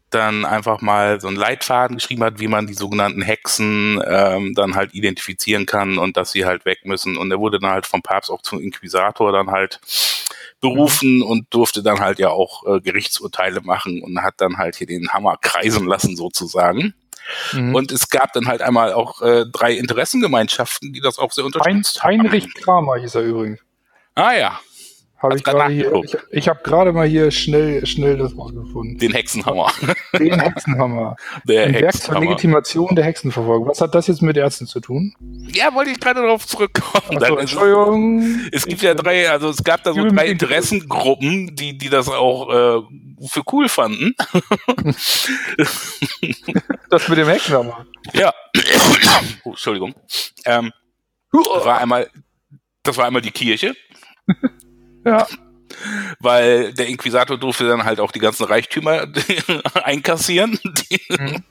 dann 0.09 0.45
einfach 0.45 0.81
mal 0.81 1.19
so 1.19 1.27
einen 1.27 1.37
Leitfaden 1.37 1.97
geschrieben 1.97 2.23
hat, 2.23 2.39
wie 2.39 2.47
man 2.47 2.65
die 2.65 2.73
sogenannten 2.73 3.21
Hexen 3.21 4.01
ähm, 4.07 4.53
dann 4.55 4.75
halt 4.75 4.93
identifizieren 4.93 5.65
kann 5.65 5.97
und 5.97 6.15
dass 6.15 6.31
sie 6.31 6.45
halt 6.45 6.65
weg 6.65 6.79
müssen. 6.85 7.17
Und 7.17 7.29
er 7.29 7.39
wurde 7.39 7.59
dann 7.59 7.71
halt 7.71 7.85
vom 7.85 8.01
Papst 8.01 8.31
auch 8.31 8.41
zum 8.41 8.61
Inquisitor 8.61 9.31
dann 9.31 9.51
halt 9.51 9.79
berufen 10.61 11.17
mhm. 11.17 11.23
und 11.23 11.53
durfte 11.53 11.83
dann 11.83 11.99
halt 11.99 12.19
ja 12.19 12.29
auch 12.29 12.65
äh, 12.65 12.79
Gerichtsurteile 12.79 13.61
machen 13.61 14.01
und 14.01 14.21
hat 14.23 14.35
dann 14.37 14.57
halt 14.57 14.77
hier 14.77 14.87
den 14.87 15.09
Hammer 15.09 15.37
kreisen 15.41 15.85
lassen 15.85 16.15
sozusagen. 16.15 16.93
Mhm. 17.53 17.75
Und 17.75 17.91
es 17.91 18.09
gab 18.09 18.33
dann 18.33 18.47
halt 18.47 18.61
einmal 18.61 18.93
auch 18.93 19.21
äh, 19.21 19.45
drei 19.51 19.73
Interessengemeinschaften, 19.73 20.93
die 20.93 21.01
das 21.01 21.19
auch 21.19 21.31
sehr 21.31 21.45
unterstützt 21.45 22.03
Hein 22.03 22.21
Heinrich 22.21 22.53
Kramer 22.53 22.97
hieß 22.97 23.15
er 23.15 23.21
übrigens. 23.21 23.59
Ah 24.15 24.33
ja, 24.33 24.59
hab 25.19 25.35
ich 25.35 25.43
gerade 25.43 25.73
hier, 25.73 25.91
ich, 26.03 26.15
ich 26.29 26.47
habe 26.47 26.59
gerade 26.63 26.93
mal 26.93 27.07
hier 27.07 27.31
schnell, 27.31 27.85
schnell 27.87 28.17
das 28.17 28.37
rausgefunden. 28.37 28.99
Den 28.99 29.13
Hexenhammer. 29.13 29.71
Den 30.19 30.39
Hexenhammer. 30.39 31.15
Der 31.47 31.65
Ein 31.65 31.73
Werk 31.73 31.95
zur 31.95 32.19
Legitimation 32.19 32.95
der 32.95 33.03
Hexenverfolgung. 33.05 33.67
Was 33.67 33.81
hat 33.81 33.95
das 33.95 34.05
jetzt 34.05 34.21
mit 34.21 34.37
Ärzten 34.37 34.67
zu 34.67 34.79
tun? 34.79 35.15
Ja, 35.51 35.73
wollte 35.73 35.89
ich 35.89 35.99
gerade 35.99 36.21
darauf 36.21 36.45
zurückkommen. 36.45 37.19
So, 37.19 37.37
Entschuldigung. 37.37 38.47
Es 38.51 38.67
gibt 38.67 38.83
ja 38.83 38.93
drei, 38.93 39.27
also 39.29 39.49
es 39.49 39.63
gab 39.63 39.83
da 39.83 39.93
so 39.93 40.07
drei 40.07 40.27
Interessengruppen, 40.27 41.55
die, 41.55 41.77
die 41.77 41.89
das 41.89 42.09
auch 42.09 42.49
äh, 42.49 42.81
für 43.27 43.41
cool 43.51 43.69
fanden. 43.69 44.13
das 46.89 47.09
mit 47.09 47.17
dem 47.17 47.27
Hexenhammer. 47.27 47.87
Ja. 48.13 48.31
oh, 49.43 49.49
Entschuldigung. 49.49 49.95
Ähm, 50.45 50.71
das 51.31 51.65
war 51.65 51.79
einmal, 51.79 52.07
das 52.83 52.97
war 52.97 53.05
einmal 53.05 53.23
die 53.23 53.31
Kirche. 53.31 53.73
Ja. 55.07 55.27
Weil 56.19 56.73
der 56.73 56.87
Inquisitor 56.87 57.37
durfte 57.37 57.67
dann 57.67 57.83
halt 57.83 57.99
auch 57.99 58.11
die 58.11 58.19
ganzen 58.19 58.45
Reichtümer 58.45 59.07
einkassieren. 59.83 60.59
Mhm. 61.09 61.43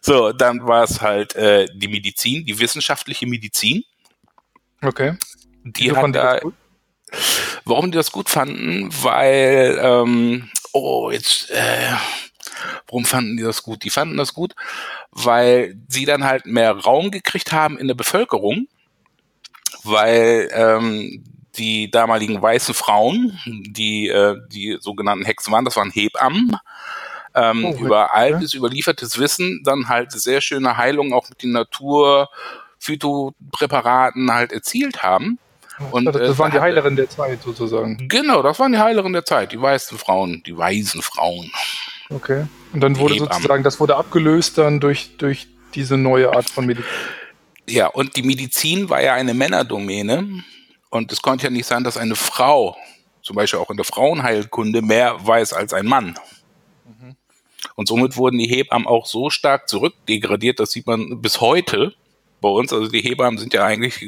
So, 0.00 0.32
dann 0.32 0.66
war 0.66 0.84
es 0.84 1.00
halt 1.00 1.34
äh, 1.36 1.66
die 1.74 1.88
Medizin, 1.88 2.44
die 2.46 2.58
wissenschaftliche 2.58 3.26
Medizin. 3.26 3.84
Okay. 4.82 5.16
Die 5.64 5.92
hat 5.92 6.14
da, 6.14 6.40
warum 7.64 7.90
die 7.90 7.96
das 7.96 8.12
gut 8.12 8.30
fanden, 8.30 8.88
weil, 9.02 9.78
ähm, 9.82 10.50
oh, 10.72 11.10
jetzt, 11.10 11.50
äh, 11.50 11.92
warum 12.86 13.04
fanden 13.04 13.36
die 13.36 13.42
das 13.42 13.62
gut? 13.62 13.84
Die 13.84 13.90
fanden 13.90 14.16
das 14.16 14.32
gut, 14.32 14.54
weil 15.10 15.76
sie 15.88 16.06
dann 16.06 16.24
halt 16.24 16.46
mehr 16.46 16.72
Raum 16.72 17.10
gekriegt 17.10 17.52
haben 17.52 17.76
in 17.76 17.88
der 17.88 17.94
Bevölkerung, 17.94 18.68
weil 19.84 20.48
ähm, 20.52 21.24
die 21.58 21.90
damaligen 21.90 22.40
weißen 22.40 22.74
Frauen, 22.74 23.38
die 23.46 24.08
äh, 24.08 24.36
die 24.52 24.78
sogenannten 24.80 25.24
Hexen 25.24 25.52
waren, 25.52 25.64
das 25.64 25.76
waren 25.76 25.90
Hebammen, 25.90 26.56
ähm, 27.34 27.64
oh, 27.64 27.76
über 27.78 28.14
altes, 28.14 28.52
ja. 28.52 28.58
überliefertes 28.58 29.18
Wissen, 29.18 29.62
dann 29.64 29.88
halt 29.88 30.12
sehr 30.12 30.40
schöne 30.40 30.76
Heilungen 30.76 31.12
auch 31.12 31.28
mit 31.28 31.42
den 31.42 31.52
Natur, 31.52 32.28
Phytopräparaten 32.78 34.32
halt 34.32 34.52
erzielt 34.52 35.02
haben. 35.02 35.38
Und, 35.90 36.06
das, 36.06 36.16
das 36.16 36.36
äh, 36.36 36.38
waren 36.38 36.50
die 36.50 36.60
Heilerinnen 36.60 36.96
der 36.96 37.08
Zeit 37.08 37.42
sozusagen. 37.42 38.08
Genau, 38.08 38.42
das 38.42 38.58
waren 38.58 38.72
die 38.72 38.78
Heilerinnen 38.78 39.12
der 39.12 39.24
Zeit, 39.24 39.52
die 39.52 39.60
weißen 39.60 39.96
Frauen, 39.98 40.42
die 40.44 40.56
weisen 40.56 41.02
Frauen. 41.02 41.50
Okay. 42.10 42.46
Und 42.72 42.80
dann 42.80 42.96
wurde 42.98 43.18
sozusagen, 43.18 43.62
das 43.62 43.78
wurde 43.78 43.96
abgelöst 43.96 44.58
dann 44.58 44.80
durch, 44.80 45.16
durch 45.18 45.46
diese 45.74 45.96
neue 45.96 46.34
Art 46.34 46.50
von 46.50 46.66
Medizin. 46.66 46.90
Ja, 47.68 47.88
und 47.88 48.16
die 48.16 48.22
Medizin 48.22 48.88
war 48.88 49.02
ja 49.02 49.14
eine 49.14 49.34
Männerdomäne. 49.34 50.42
Und 50.90 51.12
es 51.12 51.22
konnte 51.22 51.44
ja 51.44 51.50
nicht 51.50 51.66
sein, 51.66 51.84
dass 51.84 51.96
eine 51.96 52.16
Frau, 52.16 52.76
zum 53.22 53.36
Beispiel 53.36 53.58
auch 53.58 53.70
in 53.70 53.76
der 53.76 53.84
Frauenheilkunde, 53.84 54.82
mehr 54.82 55.16
weiß 55.26 55.52
als 55.52 55.72
ein 55.72 55.86
Mann. 55.86 56.18
Mhm. 56.86 57.16
Und 57.74 57.88
somit 57.88 58.16
wurden 58.16 58.38
die 58.38 58.48
Hebammen 58.48 58.86
auch 58.86 59.06
so 59.06 59.30
stark 59.30 59.68
zurückdegradiert, 59.68 60.60
das 60.60 60.70
sieht 60.70 60.86
man 60.86 61.20
bis 61.20 61.40
heute 61.40 61.94
bei 62.40 62.48
uns. 62.48 62.72
Also 62.72 62.88
die 62.88 63.02
Hebammen 63.02 63.38
sind 63.38 63.52
ja 63.52 63.64
eigentlich 63.64 64.06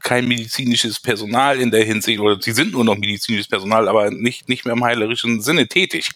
kein 0.00 0.26
medizinisches 0.26 1.00
Personal 1.00 1.60
in 1.60 1.70
der 1.70 1.84
Hinsicht, 1.84 2.20
oder 2.20 2.40
sie 2.40 2.52
sind 2.52 2.72
nur 2.72 2.84
noch 2.84 2.96
medizinisches 2.96 3.48
Personal, 3.48 3.88
aber 3.88 4.10
nicht, 4.10 4.48
nicht 4.48 4.64
mehr 4.64 4.74
im 4.74 4.84
heilerischen 4.84 5.40
Sinne 5.40 5.66
tätig. 5.66 6.10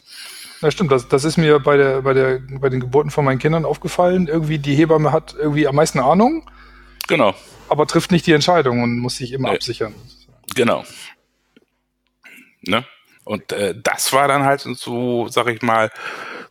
Ja, 0.61 0.71
stimmt. 0.71 0.91
Das, 0.91 1.09
das 1.09 1.25
ist 1.25 1.37
mir 1.37 1.59
bei, 1.61 1.77
der, 1.77 2.03
bei, 2.03 2.15
der, 2.15 2.41
bei 2.61 2.69
den 2.69 2.81
Geburten 2.81 3.11
von 3.11 3.25
meinen 3.25 3.39
Kindern 3.39 3.65
aufgefallen. 3.65 4.27
Irgendwie 4.27 4.59
die 4.59 4.75
Hebamme 4.75 5.13
hat 5.13 5.35
irgendwie 5.39 5.69
am 5.69 5.77
meisten 5.77 6.01
Ahnung. 6.01 6.51
Genau 7.07 7.35
aber 7.69 7.87
trifft 7.87 8.11
nicht 8.11 8.27
die 8.27 8.33
Entscheidung 8.33 8.83
und 8.83 8.99
muss 8.99 9.17
sich 9.17 9.33
immer 9.33 9.51
nee. 9.51 9.57
absichern. 9.57 9.95
Genau. 10.55 10.85
Ne? 12.63 12.85
Und 13.25 13.53
äh, 13.53 13.75
das 13.83 14.13
war 14.13 14.29
dann 14.29 14.45
halt 14.45 14.61
so, 14.61 15.29
sag 15.29 15.49
ich 15.49 15.63
mal, 15.63 15.91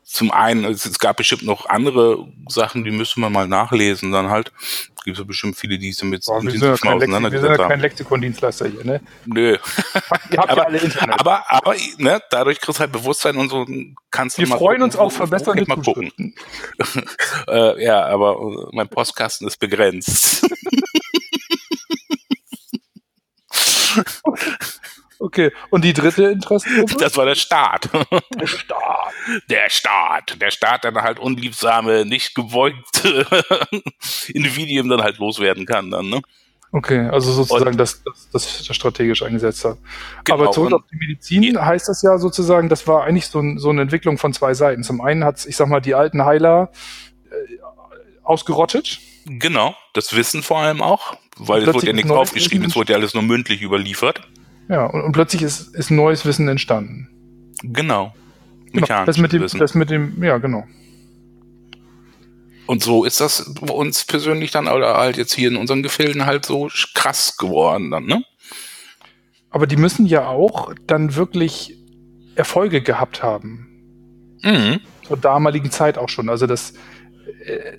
zum 0.07 0.31
einen, 0.31 0.63
es, 0.63 0.85
es, 0.85 0.99
gab 0.99 1.17
bestimmt 1.17 1.43
noch 1.43 1.65
andere 1.65 2.25
Sachen, 2.47 2.85
die 2.85 2.91
müssen 2.91 3.21
wir 3.21 3.29
mal 3.29 3.45
nachlesen, 3.45 4.13
dann 4.13 4.29
halt. 4.29 4.53
Es 4.95 5.03
gibt 5.03 5.17
ja 5.17 5.25
bestimmt 5.25 5.57
viele, 5.57 5.77
die 5.77 5.91
sich 5.91 5.99
damit 5.99 6.23
Boah, 6.25 6.41
wir 6.41 6.51
sind 6.51 6.61
ja 6.61 6.77
kein, 6.77 6.99
Lexi 6.99 7.31
wir 7.31 7.41
sind 7.41 7.49
ja 7.49 7.67
kein 7.67 7.79
Lexikondienstleister 7.81 8.69
hier, 8.69 8.85
ne? 8.85 9.01
Nö. 9.25 9.51
Ihr 9.51 9.59
habt 9.99 10.33
aber, 10.49 10.61
ja 10.61 10.63
alle 10.63 10.77
Internet. 10.77 11.19
Aber, 11.19 11.51
aber 11.51 11.75
ne, 11.97 12.21
dadurch 12.29 12.61
kriegst 12.61 12.79
du 12.79 12.81
halt 12.81 12.93
Bewusstsein 12.93 13.35
und 13.35 13.49
so 13.49 13.65
kannst 14.09 14.37
du 14.37 14.43
Wir 14.43 14.47
freuen 14.47 14.79
gucken, 14.79 14.83
uns 14.83 14.95
auf 14.95 15.13
verbesserte 15.13 15.65
mal 15.67 15.75
gucken. 15.81 16.33
äh, 17.49 17.83
ja, 17.83 18.05
aber 18.05 18.69
mein 18.71 18.87
Postkasten 18.87 19.45
ist 19.45 19.59
begrenzt. 19.59 20.47
Okay, 25.19 25.51
und 25.69 25.83
die 25.83 25.93
dritte 25.93 26.25
Interessengruppe? 26.25 26.95
Das 26.99 27.17
war 27.17 27.25
der 27.25 27.35
Staat. 27.35 27.89
Der 28.39 28.47
Staat. 28.47 29.13
Der 29.49 29.69
Staat. 29.69 30.41
Der 30.41 30.51
Staat, 30.51 30.83
der 30.83 30.91
dann 30.91 31.03
halt 31.03 31.19
unliebsame, 31.19 32.05
nicht 32.05 32.35
gebeugte 32.35 33.25
Individuen 34.33 34.89
dann 34.89 35.01
halt 35.01 35.17
loswerden 35.17 35.65
kann 35.65 35.91
dann, 35.91 36.09
ne? 36.09 36.21
Okay, 36.71 37.07
also 37.07 37.31
sozusagen 37.31 37.71
und, 37.71 37.77
das, 37.77 38.03
das, 38.03 38.29
das, 38.67 38.75
strategisch 38.75 39.23
eingesetzt 39.23 39.63
hat. 39.63 39.77
Genau, 40.25 40.37
Aber 40.37 40.51
zurück 40.51 40.73
auf 40.73 40.81
die 40.91 40.97
Medizin 40.97 41.43
ja. 41.43 41.65
heißt 41.65 41.87
das 41.87 42.01
ja 42.01 42.17
sozusagen, 42.17 42.67
das 42.67 42.87
war 42.87 43.05
eigentlich 43.05 43.27
so, 43.27 43.41
so 43.57 43.69
eine 43.69 43.81
Entwicklung 43.81 44.17
von 44.17 44.33
zwei 44.33 44.53
Seiten. 44.53 44.83
Zum 44.83 44.99
einen 44.99 45.23
hat 45.23 45.45
ich 45.45 45.55
sag 45.55 45.69
mal, 45.69 45.79
die 45.79 45.95
alten 45.95 46.25
Heiler 46.25 46.71
äh, 47.31 47.57
ausgerottet. 48.23 48.99
Genau, 49.25 49.75
das 49.93 50.15
Wissen 50.15 50.43
vor 50.43 50.59
allem 50.59 50.81
auch, 50.81 51.17
weil 51.37 51.63
es 51.63 51.73
wurde 51.73 51.87
ja 51.87 51.93
nichts 51.93 52.11
aufgeschrieben, 52.11 52.67
es 52.67 52.75
wurde 52.75 52.93
ja 52.93 52.99
alles 52.99 53.13
nur 53.13 53.23
mündlich 53.23 53.61
überliefert. 53.61 54.21
Ja, 54.69 54.85
und, 54.85 55.01
und 55.01 55.11
plötzlich 55.11 55.41
ist, 55.41 55.75
ist 55.75 55.91
neues 55.91 56.25
Wissen 56.25 56.47
entstanden. 56.47 57.09
Genau. 57.63 58.13
genau 58.73 59.05
das 59.05 59.17
mit 59.17 59.31
dem, 59.31 59.41
Wissen. 59.41 59.59
das 59.59 59.73
mit 59.73 59.89
dem, 59.89 60.23
ja, 60.23 60.37
genau. 60.37 60.65
Und 62.65 62.83
so 62.83 63.05
ist 63.05 63.21
das 63.21 63.53
bei 63.61 63.73
uns 63.73 64.03
persönlich 64.05 64.51
dann, 64.51 64.67
oder 64.67 64.97
halt 64.97 65.17
jetzt 65.17 65.33
hier 65.33 65.47
in 65.47 65.55
unseren 65.55 65.83
Gefilden 65.83 66.25
halt 66.25 66.45
so 66.45 66.69
krass 66.93 67.37
geworden 67.37 67.91
dann, 67.91 68.05
ne? 68.05 68.23
Aber 69.49 69.65
die 69.65 69.77
müssen 69.77 70.05
ja 70.05 70.27
auch 70.27 70.73
dann 70.85 71.15
wirklich 71.15 71.77
Erfolge 72.35 72.81
gehabt 72.81 73.23
haben. 73.23 73.67
Mhm. 74.43 74.81
Zur 75.07 75.17
damaligen 75.17 75.71
Zeit 75.71 75.97
auch 75.97 76.09
schon. 76.09 76.29
Also 76.29 76.45
das, 76.45 76.73
äh, 77.45 77.77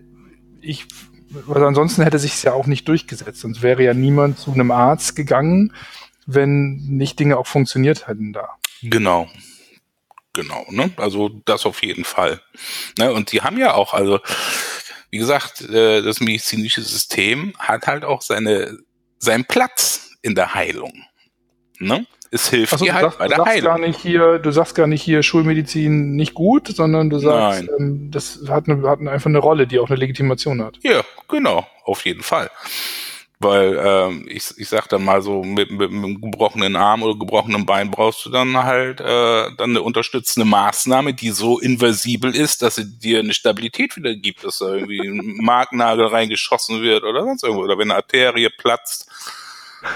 ich, 0.62 0.87
weil 1.29 1.62
ansonsten 1.62 2.03
hätte 2.03 2.18
sich 2.18 2.33
es 2.33 2.42
ja 2.42 2.55
auch 2.55 2.66
nicht 2.66 2.88
durchgesetzt. 2.88 3.40
Sonst 3.40 3.62
wäre 3.62 3.85
ja 3.85 3.92
niemand 3.92 4.38
zu 4.38 4.53
einem 4.53 4.70
Arzt 4.70 5.14
gegangen 5.14 5.72
wenn 6.29 6.77
nicht 6.77 7.19
Dinge 7.19 7.38
auch 7.38 7.47
funktioniert 7.47 8.07
hätten 8.07 8.33
da. 8.33 8.51
Genau. 8.83 9.29
Genau, 10.35 10.67
ne? 10.69 10.91
Also 10.99 11.31
das 11.47 11.67
auf 11.67 11.83
jeden 11.83 12.05
Fall. 12.05 12.41
Ne? 12.99 13.12
Und 13.12 13.33
die 13.33 13.41
haben 13.41 13.59
ja 13.59 13.75
auch, 13.75 13.95
also 13.95 14.21
wie 15.11 15.19
gesagt, 15.19 15.62
äh, 15.62 16.03
das 16.03 16.21
medizinische 16.21 16.83
System 16.83 17.55
hat 17.59 17.87
halt 17.87 18.05
auch 18.05 18.23
seine 18.23 18.79
seinen 19.19 19.47
Platz 19.47 20.11
in 20.23 20.35
der 20.35 20.55
Heilung. 20.55 20.93
Ne? 21.79 22.07
Es 22.31 22.51
hilft 22.51 22.75
also, 22.75 22.85
dir 22.85 22.93
halt 22.93 23.05
sagst, 23.05 23.19
bei 23.19 23.29
der 23.29 23.45
Heilung. 23.45 23.64
Gar 23.64 23.79
nicht 23.79 24.01
hier, 24.01 24.38
du 24.38 24.51
sagst 24.51 24.75
gar 24.75 24.87
nicht 24.87 25.03
hier 25.03 25.23
Schulmedizin 25.23 26.14
nicht 26.14 26.35
gut, 26.35 26.69
sondern 26.69 27.09
du 27.09 27.19
sagst, 27.19 27.64
ähm, 27.79 28.11
das 28.11 28.41
hat, 28.49 28.69
eine, 28.69 28.87
hat 28.87 29.01
einfach 29.01 29.27
eine 29.27 29.38
Rolle, 29.38 29.67
die 29.67 29.79
auch 29.79 29.88
eine 29.88 29.99
Legitimation 29.99 30.62
hat. 30.62 30.79
Ja, 30.83 31.03
genau, 31.27 31.67
auf 31.85 32.05
jeden 32.05 32.23
Fall. 32.23 32.51
Weil 33.40 33.79
ähm, 33.81 34.27
ich, 34.29 34.53
ich 34.57 34.68
sag 34.68 34.88
dann 34.88 35.05
mal 35.05 35.22
so, 35.22 35.44
mit, 35.44 35.70
mit, 35.70 35.92
mit 35.92 36.05
einem 36.05 36.20
gebrochenen 36.20 36.74
Arm 36.74 37.05
oder 37.05 37.16
gebrochenem 37.16 37.66
Bein 37.66 37.90
brauchst 37.90 38.27
du 38.27 38.31
dann 38.31 38.64
halt 38.64 39.01
äh, 39.01 39.05
dann 39.57 39.70
eine 39.70 39.83
unterstützende 39.83 40.44
Maßnahme, 40.44 41.14
die 41.14 41.31
so 41.31 41.61
inversibel 41.61 42.35
ist, 42.35 42.62
dass 42.62 42.74
sie 42.74 42.98
dir 42.98 43.20
eine 43.20 43.35
Stabilität 43.35 43.96
wieder 43.96 44.14
gibt, 44.16 44.42
dass 44.42 44.59
da 44.59 44.74
irgendwie 44.74 45.07
ein 45.07 45.37
Marknagel 45.40 46.07
reingeschossen 46.07 46.83
wird 46.83 47.05
oder 47.05 47.22
sonst 47.22 47.44
irgendwo. 47.44 47.62
Oder 47.62 47.79
wenn 47.79 47.92
eine 47.92 47.96
Arterie 47.96 48.51
platzt, 48.51 49.09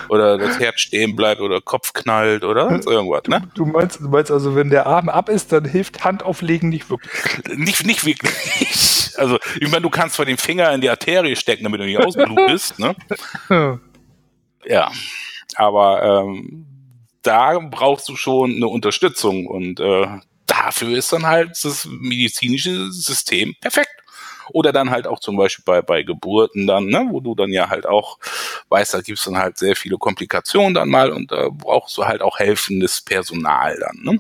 oder 0.09 0.39
das 0.39 0.59
Herz 0.59 0.81
stehen 0.81 1.17
bleibt 1.17 1.41
oder 1.41 1.61
Kopf 1.61 1.93
knallt 1.93 2.45
oder 2.45 2.69
sonst 2.69 2.87
irgendwas, 2.87 3.25
ne? 3.27 3.43
Du, 3.55 3.65
du, 3.65 3.71
meinst, 3.71 4.01
du 4.01 4.09
meinst 4.09 4.31
also, 4.31 4.55
wenn 4.55 4.71
der 4.71 4.87
Arm 4.87 5.09
ab 5.09 5.29
ist, 5.29 5.53
dann 5.53 5.65
hilft 5.65 6.05
Handauflegen 6.05 6.69
nicht 6.69 6.91
wirklich. 6.91 7.13
Nicht, 7.57 7.87
nicht 7.87 8.05
wirklich. 8.05 9.13
Also, 9.17 9.39
ich 9.61 9.71
meine, 9.71 9.83
du 9.83 9.91
kannst 9.91 10.17
zwar 10.17 10.27
den 10.27 10.39
Finger 10.39 10.73
in 10.73 10.81
die 10.81 10.91
Arterie 10.91 11.37
stecken, 11.37 11.65
damit 11.65 11.81
du 11.81 11.85
nicht 11.85 11.99
ausblutest, 11.99 12.79
ne? 12.79 12.95
Ja. 14.65 14.93
Aber 15.57 16.03
ähm, 16.03 16.67
da 17.23 17.59
brauchst 17.59 18.09
du 18.09 18.17
schon 18.17 18.57
eine 18.57 18.69
Unterstützung 18.69 19.47
und 19.47 19.81
äh, 19.81 20.07
dafür 20.47 20.97
ist 20.97 21.13
dann 21.13 21.27
halt 21.27 21.51
das 21.63 21.87
medizinische 21.91 22.91
System 22.91 23.55
perfekt. 23.61 24.02
Oder 24.53 24.73
dann 24.73 24.91
halt 24.91 25.07
auch 25.07 25.21
zum 25.21 25.37
Beispiel 25.37 25.65
bei, 25.65 25.83
bei 25.83 26.03
Geburten 26.03 26.67
dann, 26.67 26.87
ne, 26.87 27.07
wo 27.11 27.21
du 27.21 27.35
dann 27.35 27.51
ja 27.51 27.69
halt 27.71 27.87
auch 27.87 28.19
weißt, 28.69 28.95
da 28.95 29.01
gibt's 29.01 29.25
dann 29.25 29.39
halt 29.39 29.59
sehr 29.59 29.77
viele 29.77 29.99
Komplikationen 29.99 30.75
dann 30.75 30.89
mal 30.89 31.11
und 31.11 31.31
da 31.31 31.49
brauchst 31.51 31.97
du 31.97 32.05
halt 32.05 32.23
auch 32.23 32.39
helfendes 32.39 33.01
Personal 33.01 33.79
dann. 33.79 34.15
Ne? 34.15 34.19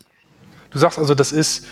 Du 0.71 0.79
sagst 0.79 0.99
also, 0.99 1.15
das 1.15 1.33
ist 1.33 1.67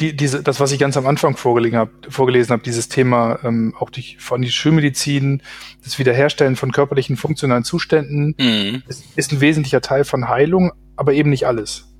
die, 0.00 0.16
diese, 0.16 0.42
das, 0.42 0.58
was 0.58 0.72
ich 0.72 0.78
ganz 0.78 0.96
am 0.96 1.06
Anfang 1.06 1.36
vorgelesen 1.36 1.78
habe, 1.78 1.92
vorgelesen 2.08 2.52
habe, 2.52 2.62
dieses 2.62 2.88
Thema 2.88 3.38
ähm, 3.44 3.74
auch 3.78 3.90
die, 3.90 4.16
von 4.18 4.42
die 4.42 4.50
Schulmedizin, 4.50 5.42
das 5.84 5.98
Wiederherstellen 5.98 6.56
von 6.56 6.72
körperlichen 6.72 7.16
funktionalen 7.16 7.64
Zuständen, 7.64 8.34
mhm. 8.38 8.82
ist, 8.88 9.04
ist 9.16 9.32
ein 9.32 9.40
wesentlicher 9.40 9.80
Teil 9.80 10.04
von 10.04 10.28
Heilung, 10.28 10.72
aber 10.96 11.12
eben 11.12 11.30
nicht 11.30 11.46
alles. 11.46 11.94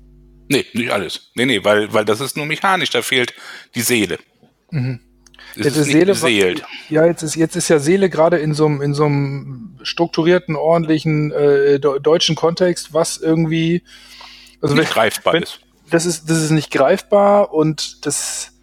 Nee, 0.49 0.65
nicht 0.73 0.91
alles. 0.91 1.31
Nee, 1.35 1.45
nee, 1.45 1.63
weil, 1.63 1.93
weil 1.93 2.05
das 2.05 2.19
ist 2.19 2.37
nur 2.37 2.45
mechanisch, 2.45 2.89
da 2.89 3.01
fehlt 3.01 3.33
die 3.75 3.81
Seele. 3.81 4.19
Mhm. 4.71 4.99
Jetzt 5.55 5.77
ist 5.77 5.85
Seele, 5.85 6.13
beseelt. 6.13 6.63
Ja, 6.89 7.05
jetzt 7.05 7.23
ist, 7.23 7.35
jetzt 7.35 7.55
ist 7.55 7.69
ja 7.69 7.79
Seele 7.79 8.09
gerade 8.09 8.37
in 8.37 8.53
so 8.53 8.65
einem, 8.65 8.81
in 8.81 8.93
so 8.93 9.05
einem 9.05 9.77
strukturierten, 9.83 10.55
ordentlichen 10.55 11.31
äh, 11.31 11.79
deutschen 11.79 12.35
Kontext, 12.35 12.93
was 12.93 13.17
irgendwie 13.17 13.83
also 14.61 14.75
nicht 14.75 14.87
wenn, 14.87 14.93
greifbar 14.93 15.33
wenn, 15.33 15.43
ist 15.43 15.59
das 15.89 16.05
ist, 16.05 16.29
das 16.29 16.41
ist 16.41 16.51
nicht 16.51 16.71
greifbar 16.71 17.53
und 17.53 18.05
das, 18.05 18.53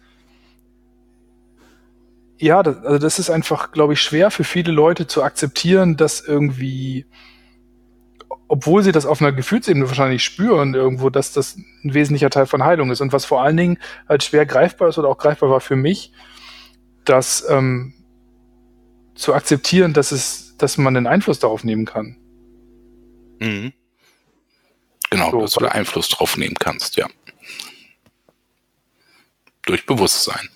ja, 2.37 2.63
das, 2.63 2.77
also 2.83 2.97
das 2.97 3.19
ist 3.19 3.29
einfach, 3.29 3.71
glaube 3.71 3.93
ich, 3.93 4.01
schwer 4.01 4.31
für 4.31 4.43
viele 4.43 4.71
Leute 4.71 5.07
zu 5.07 5.23
akzeptieren, 5.23 5.95
dass 5.95 6.21
irgendwie, 6.21 7.05
obwohl 8.47 8.83
sie 8.83 8.91
das 8.91 9.05
auf 9.05 9.21
einer 9.21 9.31
Gefühlsebene 9.31 9.87
wahrscheinlich 9.87 10.23
spüren 10.23 10.73
irgendwo, 10.73 11.09
dass 11.09 11.31
das 11.31 11.55
ein 11.55 11.93
wesentlicher 11.93 12.29
Teil 12.29 12.45
von 12.45 12.63
Heilung 12.63 12.91
ist. 12.91 13.01
Und 13.01 13.13
was 13.13 13.25
vor 13.25 13.41
allen 13.41 13.57
Dingen 13.57 13.79
halt 14.09 14.23
schwer 14.23 14.45
greifbar 14.45 14.89
ist 14.89 14.97
oder 14.97 15.07
auch 15.07 15.17
greifbar 15.17 15.49
war 15.49 15.61
für 15.61 15.77
mich, 15.77 16.11
dass 17.05 17.47
ähm, 17.49 17.93
zu 19.15 19.33
akzeptieren, 19.33 19.93
dass 19.93 20.11
es, 20.11 20.55
dass 20.57 20.77
man 20.77 20.95
einen 20.97 21.07
Einfluss 21.07 21.39
darauf 21.39 21.63
nehmen 21.63 21.85
kann. 21.85 22.17
Mhm. 23.39 23.73
Genau, 25.09 25.31
so, 25.31 25.41
dass 25.41 25.51
du 25.53 25.59
da 25.61 25.67
Einfluss 25.69 26.09
drauf 26.09 26.37
nehmen 26.37 26.55
kannst, 26.59 26.95
ja. 26.95 27.07
Durch 29.63 29.85
Bewusstsein. 29.85 30.49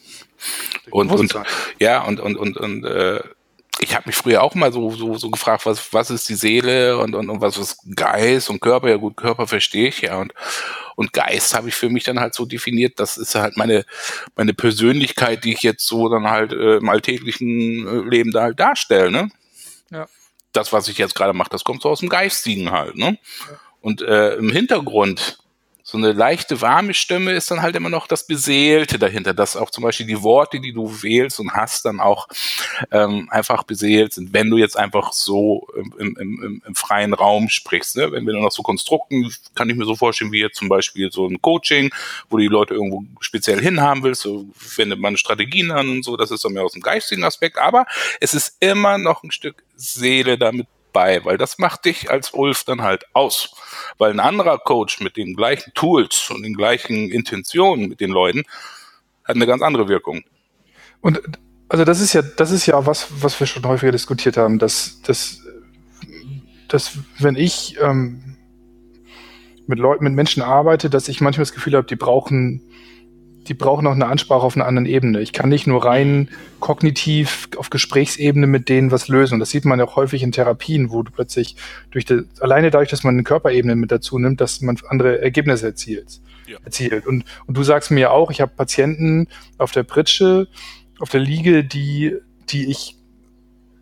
Durch 0.85 0.93
und, 0.93 1.07
Bewusstsein. 1.09 1.43
und 1.43 1.47
ja, 1.79 2.01
und, 2.03 2.19
und, 2.19 2.37
und, 2.37 2.57
und 2.57 2.83
äh, 2.85 3.21
ich 3.79 3.95
habe 3.95 4.07
mich 4.07 4.15
früher 4.15 4.41
auch 4.41 4.55
mal 4.55 4.71
so, 4.71 4.91
so, 4.91 5.17
so 5.17 5.29
gefragt, 5.29 5.65
was, 5.65 5.93
was 5.93 6.09
ist 6.09 6.27
die 6.29 6.35
Seele 6.35 6.97
und, 6.97 7.15
und, 7.15 7.29
und 7.29 7.41
was 7.41 7.57
ist 7.57 7.79
Geist 7.95 8.49
und 8.49 8.59
Körper? 8.59 8.89
Ja 8.89 8.97
gut, 8.97 9.17
Körper 9.17 9.47
verstehe 9.47 9.89
ich 9.89 10.01
ja. 10.01 10.17
Und, 10.17 10.33
und 10.95 11.13
Geist 11.13 11.53
habe 11.53 11.69
ich 11.69 11.75
für 11.75 11.89
mich 11.89 12.03
dann 12.03 12.19
halt 12.19 12.33
so 12.33 12.45
definiert, 12.45 12.99
das 12.99 13.17
ist 13.17 13.35
halt 13.35 13.57
meine, 13.57 13.85
meine 14.35 14.53
Persönlichkeit, 14.53 15.43
die 15.43 15.53
ich 15.53 15.61
jetzt 15.61 15.85
so 15.85 16.09
dann 16.09 16.29
halt 16.29 16.53
äh, 16.53 16.77
im 16.77 16.89
alltäglichen 16.89 17.87
äh, 17.87 18.09
Leben 18.09 18.31
da 18.31 18.43
halt 18.43 18.59
darstelle. 18.59 19.11
Ne? 19.11 19.29
Ja. 19.91 20.07
Das, 20.53 20.73
was 20.73 20.87
ich 20.87 20.97
jetzt 20.97 21.15
gerade 21.15 21.33
mache, 21.33 21.49
das 21.49 21.63
kommt 21.63 21.81
so 21.81 21.89
aus 21.89 21.99
dem 21.99 22.09
Geistigen 22.09 22.71
halt. 22.71 22.95
Ne? 22.95 23.17
Ja. 23.49 23.59
Und 23.81 24.01
äh, 24.01 24.35
im 24.35 24.51
Hintergrund 24.51 25.39
so 25.89 25.97
eine 25.97 26.11
leichte 26.11 26.59
warme 26.59 26.93
Stimme 26.93 27.31
ist 27.31 27.49
dann 27.49 27.61
halt 27.61 27.77
immer 27.77 27.87
noch 27.87 28.07
das 28.07 28.27
Beseelte 28.27 28.99
dahinter, 28.99 29.33
dass 29.33 29.55
auch 29.55 29.69
zum 29.69 29.85
Beispiel 29.85 30.05
die 30.05 30.21
Worte, 30.21 30.59
die 30.59 30.73
du 30.73 31.01
wählst 31.01 31.39
und 31.39 31.53
hast, 31.53 31.85
dann 31.85 32.01
auch 32.01 32.27
ähm, 32.91 33.29
einfach 33.31 33.63
beseelt 33.63 34.11
sind, 34.11 34.33
wenn 34.33 34.49
du 34.49 34.57
jetzt 34.57 34.77
einfach 34.77 35.13
so 35.13 35.65
im, 35.77 35.93
im, 35.97 36.17
im, 36.19 36.63
im 36.67 36.75
freien 36.75 37.13
Raum 37.13 37.47
sprichst. 37.47 37.95
Ne? 37.95 38.11
Wenn 38.11 38.25
wir 38.25 38.33
dann 38.33 38.41
noch 38.41 38.51
so 38.51 38.63
Konstrukten, 38.63 39.33
kann 39.55 39.69
ich 39.69 39.77
mir 39.77 39.85
so 39.85 39.95
vorstellen, 39.95 40.33
wie 40.33 40.41
jetzt 40.41 40.57
zum 40.57 40.67
Beispiel 40.67 41.09
so 41.09 41.25
ein 41.25 41.41
Coaching, 41.41 41.89
wo 42.29 42.35
die 42.35 42.47
Leute 42.47 42.73
irgendwo 42.73 43.05
speziell 43.21 43.61
hinhaben 43.61 44.03
willst, 44.03 44.23
so 44.23 44.45
wendet 44.75 44.99
man 44.99 45.15
Strategien 45.15 45.71
an 45.71 45.87
und 45.87 46.03
so, 46.03 46.17
das 46.17 46.31
ist 46.31 46.43
dann 46.43 46.51
mehr 46.51 46.65
aus 46.65 46.73
dem 46.73 46.81
geistigen 46.81 47.23
Aspekt, 47.23 47.57
aber 47.57 47.85
es 48.19 48.33
ist 48.33 48.57
immer 48.59 48.97
noch 48.97 49.23
ein 49.23 49.31
Stück 49.31 49.63
Seele 49.77 50.37
damit 50.37 50.67
bei, 50.97 51.23
weil 51.25 51.37
das 51.37 51.59
macht 51.59 51.85
dich 51.85 52.09
als 52.09 52.31
Ulf 52.33 52.63
dann 52.63 52.81
halt 52.81 53.05
aus. 53.13 53.55
Weil 53.99 54.09
ein 54.09 54.19
anderer 54.19 54.57
Coach 54.57 54.99
mit 54.99 55.15
den 55.15 55.35
gleichen 55.35 55.71
Tools 55.75 56.31
und 56.31 56.41
den 56.41 56.55
gleichen 56.55 57.11
Intentionen 57.11 57.87
mit 57.87 57.99
den 57.99 58.09
Leuten 58.09 58.45
hat 59.23 59.35
eine 59.35 59.45
ganz 59.45 59.61
andere 59.61 59.87
Wirkung. 59.87 60.23
Und 61.01 61.21
also 61.69 61.85
das 61.85 61.99
ist 62.01 62.13
ja, 62.13 62.23
das 62.23 62.49
ist 62.49 62.65
ja 62.65 62.83
was, 62.87 63.09
was 63.21 63.39
wir 63.39 63.45
schon 63.45 63.63
häufiger 63.67 63.91
diskutiert 63.91 64.37
haben, 64.37 64.57
dass, 64.57 64.99
dass, 65.03 65.43
dass 66.67 66.97
wenn 67.19 67.35
ich 67.35 67.77
ähm, 67.79 68.35
mit 69.67 69.77
Leuten, 69.77 70.03
mit 70.03 70.13
Menschen 70.13 70.41
arbeite, 70.41 70.89
dass 70.89 71.09
ich 71.09 71.21
manchmal 71.21 71.43
das 71.43 71.53
Gefühl 71.53 71.75
habe, 71.75 71.85
die 71.85 71.95
brauchen 71.95 72.66
die 73.47 73.53
brauchen 73.53 73.87
auch 73.87 73.93
eine 73.93 74.07
Ansprache 74.07 74.43
auf 74.43 74.55
einer 74.55 74.65
anderen 74.65 74.85
Ebene. 74.85 75.21
Ich 75.21 75.33
kann 75.33 75.49
nicht 75.49 75.67
nur 75.67 75.85
rein 75.85 76.29
kognitiv 76.59 77.49
auf 77.57 77.69
Gesprächsebene 77.69 78.47
mit 78.47 78.69
denen 78.69 78.91
was 78.91 79.07
lösen. 79.07 79.35
Und 79.35 79.39
das 79.39 79.49
sieht 79.49 79.65
man 79.65 79.79
ja 79.79 79.85
auch 79.85 79.95
häufig 79.95 80.23
in 80.23 80.31
Therapien, 80.31 80.91
wo 80.91 81.03
du 81.03 81.11
plötzlich 81.11 81.55
durch 81.91 82.05
die, 82.05 82.21
alleine 82.39 82.71
dadurch, 82.71 82.89
dass 82.89 83.03
man 83.03 83.15
eine 83.15 83.23
Körperebene 83.23 83.75
mit 83.75 83.91
dazu 83.91 84.19
nimmt, 84.19 84.41
dass 84.41 84.61
man 84.61 84.77
andere 84.89 85.21
Ergebnisse 85.21 85.67
erzielt. 85.67 86.19
Ja. 86.47 86.57
erzielt. 86.63 87.05
Und, 87.05 87.25
und 87.45 87.57
du 87.57 87.63
sagst 87.63 87.91
mir 87.91 87.99
ja 87.99 88.09
auch, 88.11 88.31
ich 88.31 88.39
habe 88.39 88.53
Patienten 88.55 89.27
auf 89.57 89.71
der 89.71 89.83
Pritsche, 89.83 90.47
auf 90.99 91.09
der 91.09 91.19
Liege, 91.19 91.65
die, 91.65 92.15
die 92.49 92.71
ich 92.71 92.95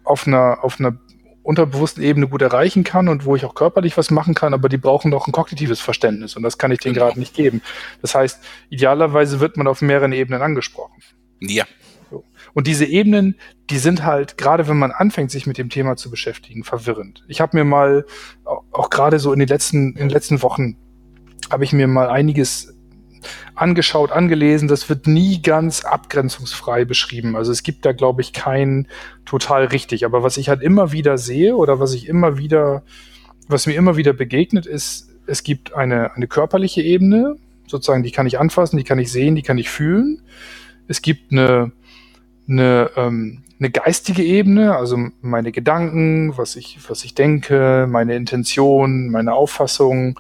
auf 0.04 0.26
einer, 0.28 0.64
auf 0.64 0.80
einer 0.80 0.98
unterbewussten 1.46 2.04
Ebene 2.04 2.28
gut 2.28 2.42
erreichen 2.42 2.84
kann 2.84 3.08
und 3.08 3.26
wo 3.26 3.36
ich 3.36 3.46
auch 3.46 3.54
körperlich 3.54 3.98
was 3.98 4.10
machen 4.10 4.34
kann, 4.34 4.54
aber 4.54 4.68
die 4.68 4.78
brauchen 4.78 5.12
doch 5.12 5.28
ein 5.28 5.32
kognitives 5.32 5.80
Verständnis 5.80 6.36
und 6.36 6.44
das 6.44 6.58
kann 6.58 6.72
ich 6.72 6.80
denen 6.80 6.96
genau. 6.96 7.08
gerade 7.08 7.20
nicht 7.20 7.36
geben. 7.36 7.62
Das 8.02 8.16
heißt, 8.16 8.44
idealerweise 8.70 9.40
wird 9.40 9.56
man 9.56 9.68
auf 9.68 9.82
mehreren 9.82 10.12
Ebenen 10.12 10.42
angesprochen. 10.42 11.02
Ja. 11.40 11.66
So. 12.10 12.24
Und 12.54 12.68
diese 12.68 12.86
Ebenen, 12.86 13.36
die 13.70 13.78
sind 13.78 14.04
halt, 14.04 14.38
gerade 14.38 14.68
wenn 14.68 14.78
man 14.78 14.92
anfängt, 14.92 15.30
sich 15.30 15.46
mit 15.46 15.58
dem 15.58 15.70
Thema 15.70 15.96
zu 15.96 16.10
beschäftigen, 16.10 16.64
verwirrend. 16.64 17.24
Ich 17.28 17.42
habe 17.42 17.58
mir 17.58 17.64
mal, 17.64 18.06
auch, 18.44 18.64
auch 18.72 18.90
gerade 18.90 19.20
so 19.20 19.32
in 19.32 19.40
den 19.40 19.48
letzten, 19.48 19.90
in 19.94 20.08
den 20.08 20.10
letzten 20.10 20.42
Wochen, 20.42 20.78
habe 21.52 21.64
ich 21.64 21.74
mir 21.74 21.88
mal 21.88 22.10
einiges 22.10 22.75
angeschaut, 23.56 24.12
angelesen. 24.12 24.68
Das 24.68 24.90
wird 24.90 25.08
nie 25.08 25.42
ganz 25.42 25.84
abgrenzungsfrei 25.84 26.86
beschrieben. 26.86 27.36
Also 27.36 27.52
es 27.52 27.64
gibt 27.64 27.86
da, 27.86 27.92
glaube 27.92 28.22
ich, 28.22 28.34
kein 28.34 28.88
total 29.26 29.66
richtig. 29.66 30.06
Aber 30.06 30.24
was 30.24 30.38
ich 30.38 30.50
halt 30.50 30.62
immer 30.62 30.92
wieder 30.92 31.18
sehe 31.18 31.56
oder 31.56 31.80
was 31.80 31.94
ich 31.94 32.08
immer 32.08 32.38
wieder, 32.38 32.84
was 33.48 33.68
mir 33.68 33.74
immer 33.74 33.98
wieder 33.98 34.14
begegnet, 34.14 34.66
ist, 34.66 35.10
es 35.28 35.44
gibt 35.44 35.74
eine, 35.74 36.14
eine 36.16 36.28
körperliche 36.28 36.82
Ebene, 36.82 37.38
sozusagen, 37.68 38.04
die 38.04 38.12
kann 38.12 38.28
ich 38.28 38.40
anfassen, 38.40 38.78
die 38.78 38.84
kann 38.84 39.00
ich 39.00 39.12
sehen, 39.12 39.36
die 39.36 39.42
kann 39.42 39.58
ich 39.58 39.70
fühlen. 39.70 40.22
Es 40.88 41.02
gibt 41.02 41.32
eine, 41.32 41.72
eine, 42.48 42.92
ähm, 42.96 43.44
eine 43.60 43.70
geistige 43.70 44.24
Ebene, 44.24 44.76
also 44.76 44.98
meine 45.22 45.52
Gedanken, 45.52 46.38
was 46.38 46.56
ich, 46.56 46.78
was 46.88 47.04
ich 47.06 47.16
denke, 47.16 47.88
meine 47.90 48.16
Intention, 48.16 49.10
meine 49.10 49.34
Auffassung, 49.34 50.20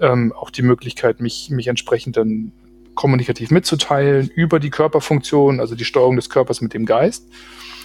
ähm, 0.00 0.32
auch 0.32 0.50
die 0.50 0.62
Möglichkeit, 0.62 1.20
mich, 1.20 1.50
mich 1.50 1.68
entsprechend 1.68 2.16
dann 2.16 2.52
kommunikativ 2.94 3.50
mitzuteilen 3.50 4.28
über 4.28 4.60
die 4.60 4.70
Körperfunktion, 4.70 5.60
also 5.60 5.74
die 5.74 5.84
Steuerung 5.84 6.16
des 6.16 6.28
Körpers 6.28 6.60
mit 6.60 6.74
dem 6.74 6.86
Geist. 6.86 7.28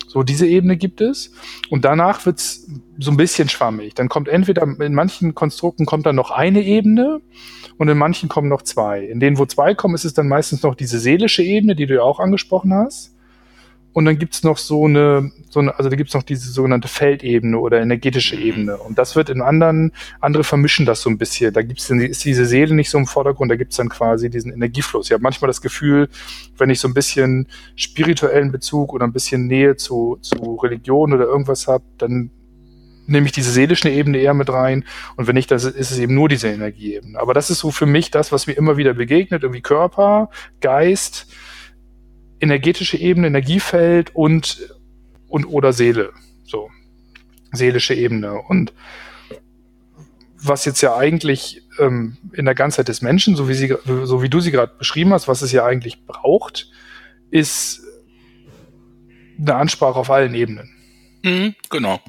So, 0.07 0.23
diese 0.23 0.47
Ebene 0.47 0.77
gibt 0.77 1.01
es. 1.01 1.31
Und 1.69 1.83
danach 1.85 2.25
wird's 2.25 2.67
so 2.99 3.11
ein 3.11 3.17
bisschen 3.17 3.49
schwammig. 3.49 3.95
Dann 3.95 4.07
kommt 4.07 4.27
entweder, 4.27 4.63
in 4.63 4.93
manchen 4.93 5.35
Konstrukten 5.35 5.85
kommt 5.85 6.05
dann 6.05 6.15
noch 6.15 6.31
eine 6.31 6.63
Ebene 6.63 7.21
und 7.77 7.87
in 7.87 7.97
manchen 7.97 8.29
kommen 8.29 8.47
noch 8.47 8.61
zwei. 8.61 9.03
In 9.05 9.19
denen, 9.19 9.37
wo 9.37 9.45
zwei 9.45 9.73
kommen, 9.73 9.95
ist 9.95 10.05
es 10.05 10.13
dann 10.13 10.27
meistens 10.27 10.63
noch 10.63 10.75
diese 10.75 10.99
seelische 10.99 11.43
Ebene, 11.43 11.75
die 11.75 11.85
du 11.85 11.95
ja 11.95 12.01
auch 12.01 12.19
angesprochen 12.19 12.73
hast. 12.73 13.14
Und 13.95 14.03
dann 14.03 14.19
gibt's 14.19 14.43
noch 14.43 14.57
so 14.57 14.83
eine, 14.83 15.31
so 15.49 15.61
eine, 15.61 15.77
also 15.77 15.89
da 15.89 15.95
gibt's 15.95 16.13
noch 16.13 16.23
diese 16.23 16.51
sogenannte 16.51 16.89
Feldebene 16.89 17.57
oder 17.57 17.79
energetische 17.79 18.35
mhm. 18.35 18.41
Ebene. 18.41 18.77
Und 18.77 18.97
das 18.97 19.15
wird 19.15 19.29
in 19.29 19.41
anderen, 19.41 19.93
andere 20.19 20.43
vermischen 20.43 20.85
das 20.85 21.01
so 21.01 21.09
ein 21.09 21.17
bisschen. 21.17 21.53
Da 21.53 21.61
gibt's 21.61 21.87
dann, 21.87 22.01
ist 22.01 22.25
diese 22.25 22.45
Seele 22.45 22.75
nicht 22.75 22.89
so 22.89 22.97
im 22.97 23.07
Vordergrund, 23.07 23.49
da 23.49 23.55
gibt's 23.55 23.77
dann 23.77 23.87
quasi 23.87 24.29
diesen 24.29 24.51
Energiefluss. 24.51 25.05
Ich 25.05 25.13
habe 25.13 25.23
manchmal 25.23 25.47
das 25.47 25.61
Gefühl, 25.61 26.09
wenn 26.57 26.69
ich 26.69 26.81
so 26.81 26.89
ein 26.89 26.93
bisschen 26.93 27.47
spirituellen 27.77 28.51
Bezug 28.51 28.91
oder 28.91 29.05
ein 29.05 29.13
bisschen 29.13 29.47
Nähe 29.47 29.77
zu, 29.77 30.17
zu 30.21 30.55
Religion 30.55 31.13
oder 31.13 31.23
irgendwas 31.23 31.67
habe, 31.67 31.85
dann 31.97 32.31
nehme 33.07 33.27
ich 33.27 33.31
diese 33.31 33.51
seelische 33.51 33.89
Ebene 33.89 34.17
eher 34.17 34.33
mit 34.33 34.49
rein 34.49 34.83
und 35.15 35.27
wenn 35.27 35.35
nicht, 35.35 35.51
dann 35.51 35.57
ist 35.59 35.75
es 35.77 35.97
eben 35.99 36.15
nur 36.15 36.27
diese 36.27 36.49
Energieebene. 36.49 37.17
Aber 37.17 37.33
das 37.33 37.49
ist 37.49 37.59
so 37.59 37.71
für 37.71 37.85
mich 37.85 38.11
das, 38.11 38.33
was 38.33 38.45
mir 38.45 38.57
immer 38.57 38.75
wieder 38.75 38.93
begegnet, 38.93 39.43
irgendwie 39.43 39.61
Körper, 39.61 40.29
Geist, 40.59 41.27
energetische 42.45 42.97
Ebene, 42.97 43.27
Energiefeld 43.27 44.15
und, 44.15 44.75
und 45.27 45.45
oder 45.45 45.73
Seele. 45.73 46.13
So. 46.43 46.69
Seelische 47.51 47.93
Ebene. 47.93 48.41
Und 48.41 48.73
was 50.37 50.65
jetzt 50.65 50.81
ja 50.81 50.95
eigentlich 50.95 51.63
ähm, 51.79 52.17
in 52.33 52.45
der 52.45 52.55
Ganzheit 52.55 52.87
des 52.87 53.01
Menschen, 53.01 53.35
so 53.35 53.49
wie, 53.49 53.53
sie, 53.55 53.75
so 53.85 54.21
wie 54.21 54.29
du 54.29 54.39
sie 54.39 54.51
gerade 54.51 54.73
beschrieben 54.77 55.11
hast, 55.11 55.27
was 55.27 55.41
es 55.41 55.51
ja 55.51 55.65
eigentlich 55.65 56.05
braucht, 56.05 56.69
ist 57.31 57.81
eine 59.39 59.55
Ansprache 59.55 59.99
auf 59.99 60.09
allen 60.11 60.35
Ebenen. 60.35 60.69
Mhm, 61.23 61.55
genau. 61.69 61.99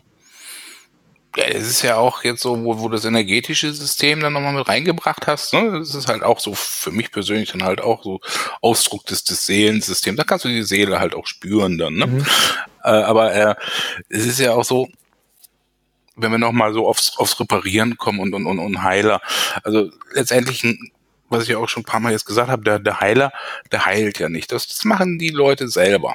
Ja, 1.36 1.44
es 1.44 1.68
ist 1.68 1.82
ja 1.82 1.96
auch 1.96 2.24
jetzt 2.24 2.40
so, 2.40 2.64
wo, 2.64 2.78
wo 2.80 2.88
das 2.88 3.04
energetische 3.04 3.70
System 3.72 4.20
dann 4.20 4.32
nochmal 4.32 4.54
mit 4.54 4.66
reingebracht 4.66 5.26
hast. 5.26 5.52
Ne? 5.52 5.78
Das 5.78 5.94
ist 5.94 6.08
halt 6.08 6.22
auch 6.22 6.40
so 6.40 6.54
für 6.54 6.90
mich 6.90 7.12
persönlich 7.12 7.52
dann 7.52 7.62
halt 7.62 7.82
auch 7.82 8.02
so 8.02 8.20
Ausdruck 8.62 9.04
des, 9.04 9.22
des 9.22 9.44
Seelensystems. 9.44 10.16
Da 10.16 10.24
kannst 10.24 10.46
du 10.46 10.48
die 10.48 10.62
Seele 10.62 10.98
halt 10.98 11.14
auch 11.14 11.26
spüren 11.26 11.76
dann. 11.76 11.94
Ne? 11.94 12.06
Mhm. 12.06 12.26
Äh, 12.82 12.88
aber 12.88 13.34
äh, 13.34 13.54
es 14.08 14.24
ist 14.24 14.40
ja 14.40 14.54
auch 14.54 14.64
so, 14.64 14.88
wenn 16.16 16.32
wir 16.32 16.38
nochmal 16.38 16.72
so 16.72 16.88
aufs, 16.88 17.18
aufs 17.18 17.38
Reparieren 17.38 17.98
kommen 17.98 18.20
und, 18.20 18.32
und, 18.32 18.46
und, 18.46 18.58
und 18.58 18.82
Heiler. 18.82 19.20
Also 19.62 19.90
letztendlich, 20.12 20.64
was 21.28 21.46
ich 21.46 21.54
auch 21.54 21.68
schon 21.68 21.82
ein 21.82 21.86
paar 21.86 22.00
Mal 22.00 22.12
jetzt 22.12 22.24
gesagt 22.24 22.50
habe, 22.50 22.64
der, 22.64 22.78
der 22.78 23.00
Heiler, 23.00 23.30
der 23.72 23.84
heilt 23.84 24.18
ja 24.18 24.30
nicht. 24.30 24.52
Das, 24.52 24.68
das 24.68 24.84
machen 24.84 25.18
die 25.18 25.28
Leute 25.28 25.68
selber. 25.68 26.14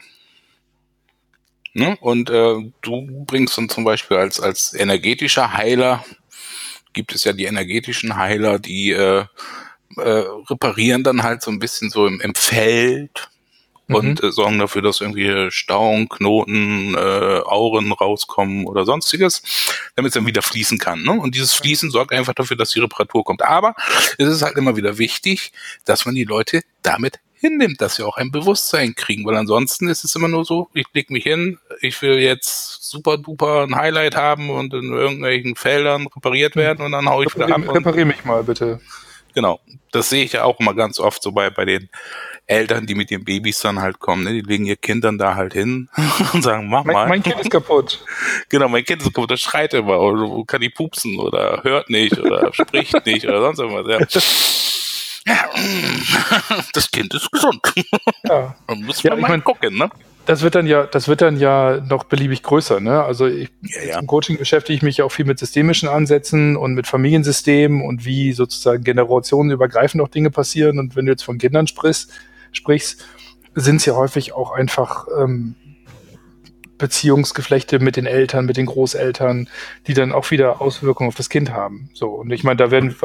Ne? 1.74 1.98
Und 2.02 2.30
äh, 2.30 2.56
du 2.82 3.26
bringst 3.26 3.58
dann 3.58 3.70
zum 3.70 3.84
Beispiel 3.84 4.18
als, 4.18 4.40
als 4.40 4.74
energetischer 4.74 5.54
Heiler, 5.54 6.04
gibt 6.94 7.16
es 7.16 7.24
ja 7.24 7.34
die 7.34 7.46
energetischen 7.46 8.18
Heiler, 8.18 8.60
die 8.60 8.92
äh, 8.92 9.26
äh, 9.98 10.24
reparieren 10.50 11.04
dann 11.04 11.24
halt 11.24 11.42
so 11.42 11.52
ein 11.52 11.60
bisschen 11.60 11.90
so 11.90 12.08
im, 12.08 12.20
im 12.22 12.36
Feld 12.36 13.30
mhm. 13.88 13.96
und 13.96 14.24
äh, 14.24 14.32
sorgen 14.32 14.60
dafür, 14.60 14.82
dass 14.82 15.02
irgendwie 15.02 15.50
Stauungen, 15.52 16.10
Knoten, 16.10 16.96
äh, 16.96 17.42
Auren 17.46 17.92
rauskommen 17.92 18.66
oder 18.66 18.86
sonstiges, 18.86 19.42
damit 19.96 20.10
es 20.10 20.14
dann 20.16 20.26
wieder 20.26 20.42
fließen 20.42 20.78
kann. 20.78 21.04
Ne? 21.04 21.12
Und 21.12 21.36
dieses 21.36 21.54
Fließen 21.54 21.92
sorgt 21.92 22.12
einfach 22.12 22.34
dafür, 22.34 22.58
dass 22.58 22.72
die 22.72 22.80
Reparatur 22.80 23.24
kommt. 23.24 23.44
Aber 23.44 23.76
es 24.18 24.28
ist 24.28 24.42
halt 24.42 24.58
immer 24.58 24.76
wieder 24.76 24.98
wichtig, 24.98 25.52
dass 25.86 26.06
man 26.06 26.16
die 26.16 26.26
Leute 26.26 26.64
damit 26.84 27.20
hinnimmt, 27.34 27.82
dass 27.82 27.96
sie 27.96 28.06
auch 28.06 28.18
ein 28.18 28.32
Bewusstsein 28.32 28.94
kriegen, 28.96 29.26
weil 29.26 29.36
ansonsten 29.36 29.90
ist 29.90 30.04
es 30.04 30.16
immer 30.16 30.28
nur 30.28 30.46
so, 30.46 30.70
ich 30.74 30.86
leg 30.94 31.10
mich 31.10 31.24
hin, 31.24 31.58
ich 31.82 32.00
will 32.02 32.20
jetzt 32.20 32.84
super 32.84 33.18
duper 33.18 33.64
ein 33.64 33.76
Highlight 33.76 34.16
haben 34.16 34.50
und 34.52 34.74
in 34.74 34.94
irgendwelchen 34.94 35.56
Feldern 35.56 36.08
repariert 36.16 36.56
werden 36.56 36.86
und 36.86 36.92
dann 36.92 37.10
hau 37.10 37.24
ich 37.24 37.34
wieder 37.34 37.50
ab. 37.54 37.62
Reparier 37.74 38.06
mich 38.06 38.24
mal 38.26 38.44
bitte. 38.44 38.80
Genau. 39.34 39.60
Das 39.92 40.10
sehe 40.10 40.24
ich 40.24 40.34
ja 40.34 40.44
auch 40.44 40.60
immer 40.60 40.74
ganz 40.74 41.00
oft 41.00 41.24
so 41.24 41.32
bei, 41.32 41.50
bei 41.50 41.66
den 41.66 41.90
Eltern, 42.48 42.86
die 42.86 42.96
mit 42.96 43.10
ihren 43.12 43.24
Babys 43.24 43.60
dann 43.60 43.82
halt 43.82 44.00
kommen, 44.00 44.24
ne? 44.24 44.34
die 44.34 44.42
legen 44.42 44.66
ihr 44.66 44.76
Kind 44.76 45.04
dann 45.04 45.18
da 45.18 45.36
halt 45.36 45.54
hin 45.54 45.90
und 46.34 46.44
sagen, 46.44 46.70
mach 46.70 46.84
mein, 46.84 46.94
mal. 46.94 47.08
Mein 47.08 47.24
Kind 47.24 47.40
ist 47.40 47.50
kaputt. 47.50 48.04
Genau, 48.50 48.68
mein 48.68 48.84
Kind 48.84 49.02
ist 49.02 49.14
kaputt, 49.14 49.32
das 49.32 49.40
schreit 49.40 49.74
immer 49.74 50.00
oder 50.00 50.44
kann 50.46 50.62
die 50.62 50.70
pupsen 50.70 51.18
oder 51.18 51.62
hört 51.64 51.90
nicht 51.90 52.20
oder 52.20 52.54
spricht 52.54 53.06
nicht 53.06 53.26
oder 53.26 53.42
sonst 53.42 53.60
irgendwas. 53.60 54.14
Ja. 54.14 54.32
das 56.74 56.90
Kind 56.92 57.14
ist 57.14 57.32
gesund. 57.32 57.62
Ja. 58.24 58.56
Man 58.68 58.84
muss 58.84 59.04
ja, 59.04 59.12
mal 59.12 59.22
ich 59.22 59.28
mein, 59.28 59.44
gucken, 59.44 59.78
ne? 59.78 59.90
Das 60.26 60.44
wird 60.44 60.54
dann 60.56 60.68
ja, 60.68 60.86
das 60.86 61.08
wird 61.08 61.22
dann 61.22 61.40
ja 61.40 61.82
noch 61.90 62.04
beliebig 62.04 62.44
größer, 62.44 62.80
ne? 62.80 63.04
Also 63.04 63.26
ich, 63.26 63.50
ja, 63.62 63.84
ja. 63.84 64.00
im 64.00 64.08
Coaching 64.08 64.38
beschäftige 64.38 64.76
ich 64.76 64.84
mich 64.84 65.02
auch 65.02 65.12
viel 65.12 65.26
mit 65.26 65.40
systemischen 65.40 65.90
Ansätzen 65.90 66.56
und 66.56 66.74
mit 66.74 66.88
Familiensystemen 66.88 67.82
und 67.82 68.06
wie 68.06 68.32
sozusagen 68.34 68.84
generationenübergreifend 68.84 70.02
auch 70.02 70.10
Dinge 70.10 70.30
passieren. 70.30 70.80
Und 70.80 70.96
wenn 70.96 71.06
du 71.06 71.12
jetzt 71.12 71.24
von 71.24 71.38
Kindern 71.38 71.68
sprichst, 71.68 72.12
sprichst, 72.52 73.04
sind 73.56 73.78
es 73.78 73.86
ja 73.86 73.96
häufig 73.96 74.34
auch 74.34 74.52
einfach 74.52 75.08
ähm, 75.20 75.56
Beziehungsgeflechte 76.82 77.80
mit 77.80 77.96
den 77.96 78.06
Eltern, 78.06 78.46
mit 78.46 78.58
den 78.58 78.66
Großeltern, 78.66 79.48
die 79.88 79.94
dann 79.94 80.12
auch 80.12 80.32
wieder 80.32 80.62
Auswirkungen 80.62 81.08
auf 81.08 81.16
das 81.16 81.30
Kind 81.30 81.52
haben. 81.52 81.90
So 81.94 82.10
und 82.10 82.32
ich 82.32 82.44
meine, 82.44 82.58
da 82.58 82.72
werden, 82.72 82.96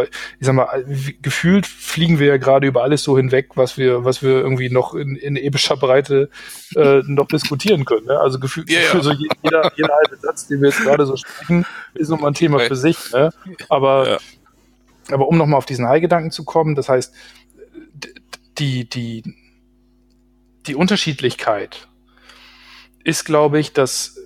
ich 0.40 0.46
sag 0.46 0.54
mal, 0.54 0.84
gefühlt 1.22 1.66
fliegen 1.66 2.18
wir 2.18 2.26
ja 2.26 2.36
gerade 2.38 2.66
über 2.66 2.82
alles 2.82 3.02
so 3.02 3.16
hinweg, 3.16 3.50
was 3.54 3.78
wir, 3.78 4.04
was 4.04 4.22
wir 4.22 4.30
irgendwie 4.30 4.70
noch 4.70 4.94
in, 4.94 5.14
in 5.14 5.36
epischer 5.36 5.76
Breite 5.76 6.30
äh, 6.74 7.02
noch 7.04 7.28
diskutieren 7.28 7.84
können. 7.84 8.06
Ne? 8.06 8.18
Also 8.18 8.40
gefühlt 8.40 8.70
ja, 8.70 8.80
ja. 8.80 9.00
so 9.00 9.12
jeder, 9.12 9.70
jeder 9.76 9.94
halbe 9.94 10.16
Satz, 10.20 10.48
den 10.48 10.62
wir 10.62 10.70
jetzt 10.70 10.80
gerade 10.80 11.04
so 11.06 11.16
sprechen, 11.16 11.66
ist 11.94 12.08
nochmal 12.08 12.30
ein 12.30 12.34
Thema 12.34 12.58
für 12.60 12.76
sich. 12.76 13.12
Ne? 13.12 13.30
Aber 13.68 14.08
ja. 14.08 14.18
aber 15.10 15.28
um 15.28 15.36
nochmal 15.36 15.58
auf 15.58 15.66
diesen 15.66 15.86
Heilgedanken 15.86 16.30
zu 16.30 16.44
kommen, 16.44 16.74
das 16.74 16.88
heißt, 16.88 17.14
die 18.58 18.88
die 18.88 19.22
die 20.66 20.74
Unterschiedlichkeit 20.74 21.88
ist, 23.06 23.24
glaube 23.24 23.60
ich, 23.60 23.72
dass 23.72 24.18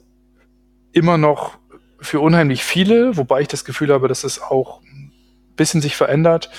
immer 0.93 1.19
noch 1.19 1.59
für 2.01 2.21
unheimlich 2.21 2.65
viele, 2.65 3.17
wobei 3.17 3.43
ich 3.43 3.49
das 3.49 3.67
Gefühl 3.67 3.93
habe, 3.93 4.09
dass 4.09 4.25
es 4.25 4.41
auch 4.41 4.81
ein 4.83 5.13
bisschen 5.55 5.83
sich 5.83 5.97
verändert, 5.97 6.51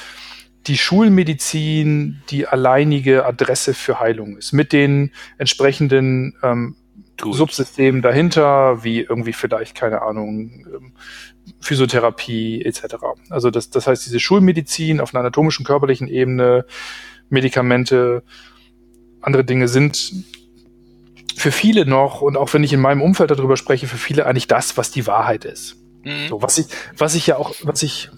die 0.68 0.78
Schulmedizin 0.78 2.22
die 2.30 2.48
alleinige 2.48 3.26
Adresse 3.26 3.74
für 3.74 4.00
Heilung 4.00 4.38
ist, 4.38 4.52
mit 4.52 4.72
den 4.72 5.12
entsprechenden 5.40 6.36
ähm, 6.44 6.76
Subsystemen 7.20 8.04
dahinter, 8.04 8.84
wie 8.84 9.02
irgendwie 9.02 9.34
vielleicht, 9.34 9.76
keine 9.76 10.04
Ahnung, 10.04 10.68
ähm, 10.72 10.94
Physiotherapie 11.60 12.64
etc. 12.64 12.98
Also 13.32 13.50
das, 13.50 13.72
das 13.72 13.88
heißt, 13.88 14.06
diese 14.06 14.20
Schulmedizin 14.20 15.00
auf 15.00 15.16
einer 15.16 15.22
anatomischen, 15.22 15.66
körperlichen 15.66 16.08
Ebene, 16.08 16.66
Medikamente, 17.30 18.24
andere 19.22 19.44
Dinge 19.44 19.68
sind 19.68 20.14
für 21.38 21.52
viele 21.52 21.86
noch, 21.86 22.22
und 22.22 22.38
auch 22.38 22.54
wenn 22.54 22.64
ich 22.64 22.74
in 22.74 22.80
meinem 22.80 23.02
Umfeld 23.02 23.32
darüber 23.32 23.58
spreche, 23.58 23.88
für 23.88 23.98
viele 23.98 24.26
eigentlich 24.26 24.48
das, 24.48 24.78
was 24.78 24.92
die 24.92 25.08
Wahrheit 25.08 25.46
ist. 25.46 25.78
Mhm. 26.04 26.28
So, 26.30 26.42
was 26.42 26.58
ich, 26.58 26.68
was 26.98 27.16
ich 27.16 27.28
ja 27.28 27.38
auch, 27.38 27.54
was 27.64 27.84
ich 27.84 28.10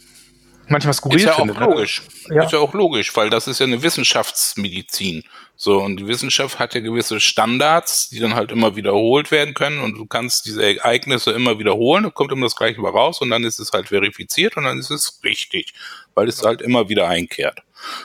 manchmal 0.67 0.93
skurril 0.93 1.19
ist 1.19 1.25
ja 1.25 1.33
finde. 1.33 1.53
Auch 1.53 1.59
ne? 1.59 1.65
logisch. 1.65 2.01
Ja. 2.29 2.43
Ist 2.43 2.51
ja 2.51 2.59
auch 2.59 2.73
logisch, 2.73 3.15
weil 3.15 3.29
das 3.29 3.47
ist 3.47 3.59
ja 3.59 3.65
eine 3.65 3.83
Wissenschaftsmedizin. 3.83 5.23
So, 5.55 5.79
und 5.79 5.97
die 5.97 6.07
Wissenschaft 6.07 6.59
hat 6.59 6.73
ja 6.73 6.81
gewisse 6.81 7.19
Standards, 7.19 8.09
die 8.09 8.19
dann 8.19 8.35
halt 8.35 8.51
immer 8.51 8.75
wiederholt 8.75 9.31
werden 9.31 9.53
können 9.53 9.79
und 9.79 9.97
du 9.97 10.05
kannst 10.05 10.45
diese 10.45 10.65
Ereignisse 10.65 11.31
immer 11.31 11.59
wiederholen, 11.59 12.13
kommt 12.13 12.31
immer 12.31 12.47
das 12.47 12.55
gleiche 12.55 12.81
mal 12.81 12.91
raus 12.91 13.21
und 13.21 13.29
dann 13.29 13.43
ist 13.43 13.59
es 13.59 13.71
halt 13.71 13.89
verifiziert 13.89 14.57
und 14.57 14.63
dann 14.63 14.79
ist 14.79 14.89
es 14.89 15.19
richtig, 15.23 15.73
weil 16.15 16.27
es 16.27 16.43
halt 16.43 16.61
immer 16.61 16.89
wieder 16.89 17.07
einkehrt. 17.07 17.59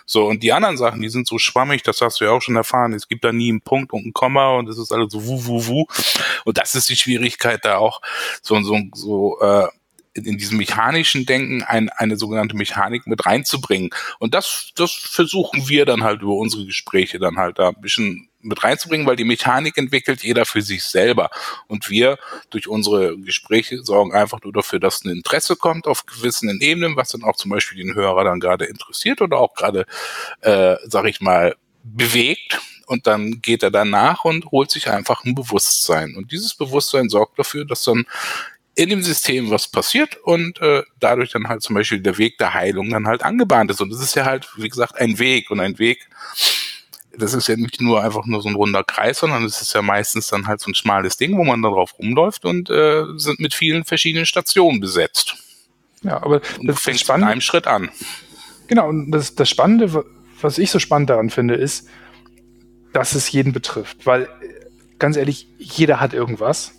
So, 0.06 0.26
und 0.26 0.42
die 0.42 0.52
anderen 0.52 0.76
Sachen, 0.76 1.00
die 1.00 1.08
sind 1.08 1.26
so 1.26 1.38
schwammig, 1.38 1.82
das 1.82 2.00
hast 2.00 2.20
du 2.20 2.24
ja 2.24 2.32
auch 2.32 2.42
schon 2.42 2.56
erfahren. 2.56 2.92
Es 2.92 3.08
gibt 3.08 3.24
da 3.24 3.32
nie 3.32 3.50
einen 3.50 3.60
Punkt 3.60 3.92
und 3.92 4.06
ein 4.06 4.12
Komma 4.12 4.56
und 4.56 4.68
es 4.68 4.78
ist 4.78 4.92
alles 4.92 5.12
so 5.12 5.24
wuh, 5.24 5.44
wuh, 5.44 5.66
wuh. 5.66 5.86
Und 6.44 6.58
das 6.58 6.74
ist 6.74 6.88
die 6.88 6.96
Schwierigkeit 6.96 7.64
da 7.64 7.78
auch, 7.78 8.00
so, 8.42 8.60
so, 8.62 8.78
so, 8.94 9.38
äh, 9.40 9.68
in 10.14 10.38
diesem 10.38 10.58
mechanischen 10.58 11.26
Denken 11.26 11.62
ein, 11.62 11.90
eine 11.90 12.16
sogenannte 12.16 12.56
Mechanik 12.56 13.06
mit 13.06 13.24
reinzubringen. 13.24 13.90
Und 14.18 14.34
das, 14.34 14.72
das 14.74 14.92
versuchen 14.92 15.68
wir 15.68 15.84
dann 15.84 16.02
halt 16.02 16.22
über 16.22 16.34
unsere 16.34 16.66
Gespräche 16.66 17.18
dann 17.18 17.36
halt 17.36 17.58
da 17.58 17.68
ein 17.68 17.80
bisschen 17.80 18.27
mit 18.40 18.62
reinzubringen, 18.62 19.06
weil 19.06 19.16
die 19.16 19.24
Mechanik 19.24 19.76
entwickelt 19.76 20.22
jeder 20.22 20.46
für 20.46 20.62
sich 20.62 20.84
selber. 20.84 21.30
Und 21.66 21.90
wir 21.90 22.18
durch 22.50 22.68
unsere 22.68 23.18
Gespräche 23.18 23.82
sorgen 23.82 24.14
einfach 24.14 24.40
nur 24.42 24.52
dafür, 24.52 24.78
dass 24.78 25.04
ein 25.04 25.10
Interesse 25.10 25.56
kommt 25.56 25.86
auf 25.86 26.06
gewissen 26.06 26.60
Ebenen, 26.60 26.96
was 26.96 27.10
dann 27.10 27.24
auch 27.24 27.36
zum 27.36 27.50
Beispiel 27.50 27.84
den 27.84 27.94
Hörer 27.94 28.24
dann 28.24 28.40
gerade 28.40 28.64
interessiert 28.66 29.20
oder 29.20 29.38
auch 29.38 29.54
gerade, 29.54 29.86
äh, 30.40 30.76
sag 30.84 31.06
ich 31.06 31.20
mal, 31.20 31.56
bewegt. 31.82 32.60
Und 32.86 33.06
dann 33.06 33.42
geht 33.42 33.62
er 33.62 33.70
danach 33.70 34.24
und 34.24 34.46
holt 34.46 34.70
sich 34.70 34.88
einfach 34.88 35.24
ein 35.24 35.34
Bewusstsein. 35.34 36.16
Und 36.16 36.32
dieses 36.32 36.54
Bewusstsein 36.54 37.10
sorgt 37.10 37.38
dafür, 37.38 37.66
dass 37.66 37.84
dann 37.84 38.06
in 38.78 38.88
dem 38.88 39.02
System 39.02 39.50
was 39.50 39.66
passiert 39.66 40.16
und 40.22 40.60
äh, 40.62 40.84
dadurch 41.00 41.32
dann 41.32 41.48
halt 41.48 41.62
zum 41.62 41.74
Beispiel 41.74 42.00
der 42.00 42.16
Weg 42.16 42.38
der 42.38 42.54
Heilung 42.54 42.90
dann 42.90 43.08
halt 43.08 43.24
angebahnt 43.24 43.72
ist. 43.72 43.80
Und 43.80 43.92
es 43.92 44.00
ist 44.00 44.14
ja 44.14 44.24
halt, 44.24 44.48
wie 44.56 44.68
gesagt, 44.68 44.96
ein 44.96 45.18
Weg 45.18 45.50
und 45.50 45.58
ein 45.58 45.78
Weg 45.80 46.08
das 47.18 47.34
ist 47.34 47.48
ja 47.48 47.56
nicht 47.56 47.80
nur 47.80 48.02
einfach 48.02 48.26
nur 48.26 48.42
so 48.42 48.48
ein 48.48 48.54
runder 48.54 48.84
Kreis, 48.84 49.18
sondern 49.18 49.44
es 49.44 49.60
ist 49.60 49.74
ja 49.74 49.82
meistens 49.82 50.28
dann 50.28 50.46
halt 50.46 50.60
so 50.60 50.70
ein 50.70 50.74
schmales 50.74 51.16
Ding, 51.16 51.36
wo 51.36 51.44
man 51.44 51.60
dann 51.62 51.72
drauf 51.72 51.98
rumläuft 51.98 52.44
und 52.44 52.70
äh, 52.70 53.04
sind 53.16 53.40
mit 53.40 53.54
vielen 53.54 53.84
verschiedenen 53.84 54.26
Stationen 54.26 54.80
besetzt. 54.80 55.36
Ja, 56.02 56.22
aber 56.22 56.40
und 56.58 56.66
das 56.66 56.80
fängt 56.80 57.00
mit 57.00 57.10
einem 57.10 57.40
Schritt 57.40 57.66
an. 57.66 57.90
Genau, 58.68 58.88
und 58.88 59.10
das, 59.10 59.34
das 59.34 59.48
Spannende, 59.48 60.04
was 60.40 60.58
ich 60.58 60.70
so 60.70 60.78
spannend 60.78 61.10
daran 61.10 61.30
finde, 61.30 61.54
ist, 61.54 61.88
dass 62.92 63.14
es 63.14 63.30
jeden 63.32 63.52
betrifft. 63.52 64.06
Weil, 64.06 64.28
ganz 64.98 65.16
ehrlich, 65.16 65.48
jeder 65.58 66.00
hat 66.00 66.12
irgendwas. 66.12 66.72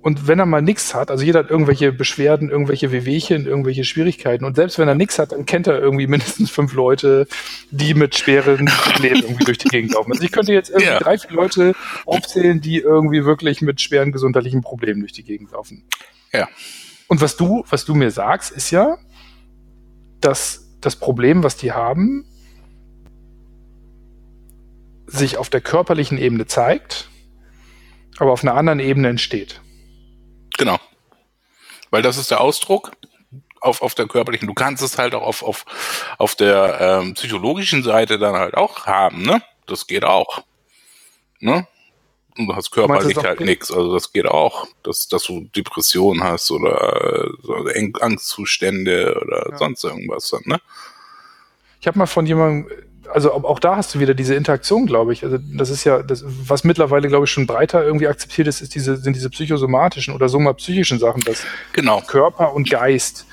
Und 0.00 0.28
wenn 0.28 0.38
er 0.38 0.46
mal 0.46 0.62
nichts 0.62 0.94
hat, 0.94 1.10
also 1.10 1.24
jeder 1.24 1.40
hat 1.40 1.50
irgendwelche 1.50 1.90
Beschwerden, 1.90 2.48
irgendwelche 2.48 2.92
Wehwehchen, 2.92 3.46
irgendwelche 3.46 3.82
Schwierigkeiten. 3.82 4.44
Und 4.44 4.54
selbst 4.54 4.78
wenn 4.78 4.86
er 4.86 4.94
nichts 4.94 5.18
hat, 5.18 5.32
dann 5.32 5.46
kennt 5.46 5.66
er 5.66 5.80
irgendwie 5.80 6.06
mindestens 6.08 6.50
fünf 6.50 6.74
Leute, 6.74 7.26
die 7.70 7.94
mit 7.94 8.16
schweren 8.16 8.66
Problemen 8.66 9.22
irgendwie 9.22 9.44
durch 9.44 9.58
die 9.58 9.68
Gegend 9.68 9.94
laufen. 9.94 10.12
Also 10.12 10.22
ich 10.22 10.30
könnte 10.30 10.52
jetzt 10.52 10.70
irgendwie 10.70 10.90
ja. 10.90 10.98
drei, 11.00 11.18
vier 11.18 11.32
Leute 11.32 11.74
aufzählen, 12.04 12.60
die 12.60 12.78
irgendwie 12.78 13.24
wirklich 13.24 13.62
mit 13.62 13.80
schweren 13.80 14.12
gesundheitlichen 14.12 14.62
Problemen 14.62 15.00
durch 15.00 15.12
die 15.12 15.24
Gegend 15.24 15.50
laufen. 15.50 15.84
Ja. 16.32 16.48
Und 17.08 17.20
was 17.20 17.36
du, 17.36 17.64
was 17.68 17.84
du 17.84 17.94
mir 17.94 18.10
sagst, 18.10 18.52
ist 18.52 18.70
ja, 18.70 18.98
dass 20.20 20.68
das 20.80 20.96
Problem, 20.96 21.42
was 21.42 21.56
die 21.56 21.72
haben, 21.72 22.26
sich 25.06 25.36
auf 25.36 25.50
der 25.50 25.60
körperlichen 25.60 26.18
Ebene 26.18 26.46
zeigt, 26.46 27.08
aber 28.18 28.32
auf 28.32 28.42
einer 28.42 28.54
anderen 28.54 28.80
Ebene 28.80 29.08
entsteht. 29.08 29.60
Genau. 30.58 30.78
Weil 31.90 32.02
das 32.02 32.16
ist 32.16 32.30
der 32.30 32.40
Ausdruck 32.40 32.92
auf, 33.60 33.82
auf 33.82 33.94
der 33.94 34.06
körperlichen. 34.06 34.48
Du 34.48 34.54
kannst 34.54 34.82
es 34.82 34.98
halt 34.98 35.14
auch 35.14 35.22
auf, 35.22 35.42
auf, 35.42 35.64
auf 36.18 36.34
der 36.34 36.80
ähm, 36.80 37.14
psychologischen 37.14 37.82
Seite 37.82 38.18
dann 38.18 38.34
halt 38.34 38.54
auch 38.54 38.86
haben, 38.86 39.22
ne? 39.22 39.42
Das 39.66 39.86
geht 39.86 40.04
auch. 40.04 40.42
Ne? 41.40 41.66
und 42.38 42.46
du 42.48 42.54
hast 42.54 42.70
körperlich 42.70 43.16
halt 43.16 43.40
nichts. 43.40 43.70
Also 43.70 43.92
das 43.94 44.12
geht 44.12 44.26
auch, 44.26 44.66
dass, 44.82 45.08
dass 45.08 45.24
du 45.24 45.48
Depressionen 45.54 46.22
hast 46.22 46.50
oder 46.50 47.28
so 47.42 47.54
Angstzustände 48.00 49.18
oder 49.20 49.50
ja. 49.50 49.56
sonst 49.56 49.84
irgendwas 49.84 50.30
dann, 50.30 50.42
ne? 50.44 50.60
Ich 51.80 51.86
habe 51.86 51.98
mal 51.98 52.06
von 52.06 52.26
jemandem, 52.26 52.70
also 53.12 53.32
auch 53.32 53.58
da 53.58 53.76
hast 53.76 53.94
du 53.94 54.00
wieder 54.00 54.14
diese 54.14 54.34
Interaktion, 54.34 54.86
glaube 54.86 55.12
ich. 55.12 55.24
Also 55.24 55.38
das 55.38 55.70
ist 55.70 55.84
ja, 55.84 56.02
das, 56.02 56.24
was 56.26 56.64
mittlerweile, 56.64 57.08
glaube 57.08 57.24
ich, 57.24 57.30
schon 57.30 57.46
breiter 57.46 57.84
irgendwie 57.84 58.08
akzeptiert 58.08 58.48
ist, 58.48 58.60
ist 58.60 58.74
diese, 58.74 58.96
sind 58.96 59.16
diese 59.16 59.30
psychosomatischen 59.30 60.14
oder 60.14 60.28
somapsychischen 60.28 60.98
Sachen, 60.98 61.22
dass 61.22 61.42
genau. 61.72 62.00
Körper 62.00 62.52
und 62.54 62.70
Geist, 62.70 63.26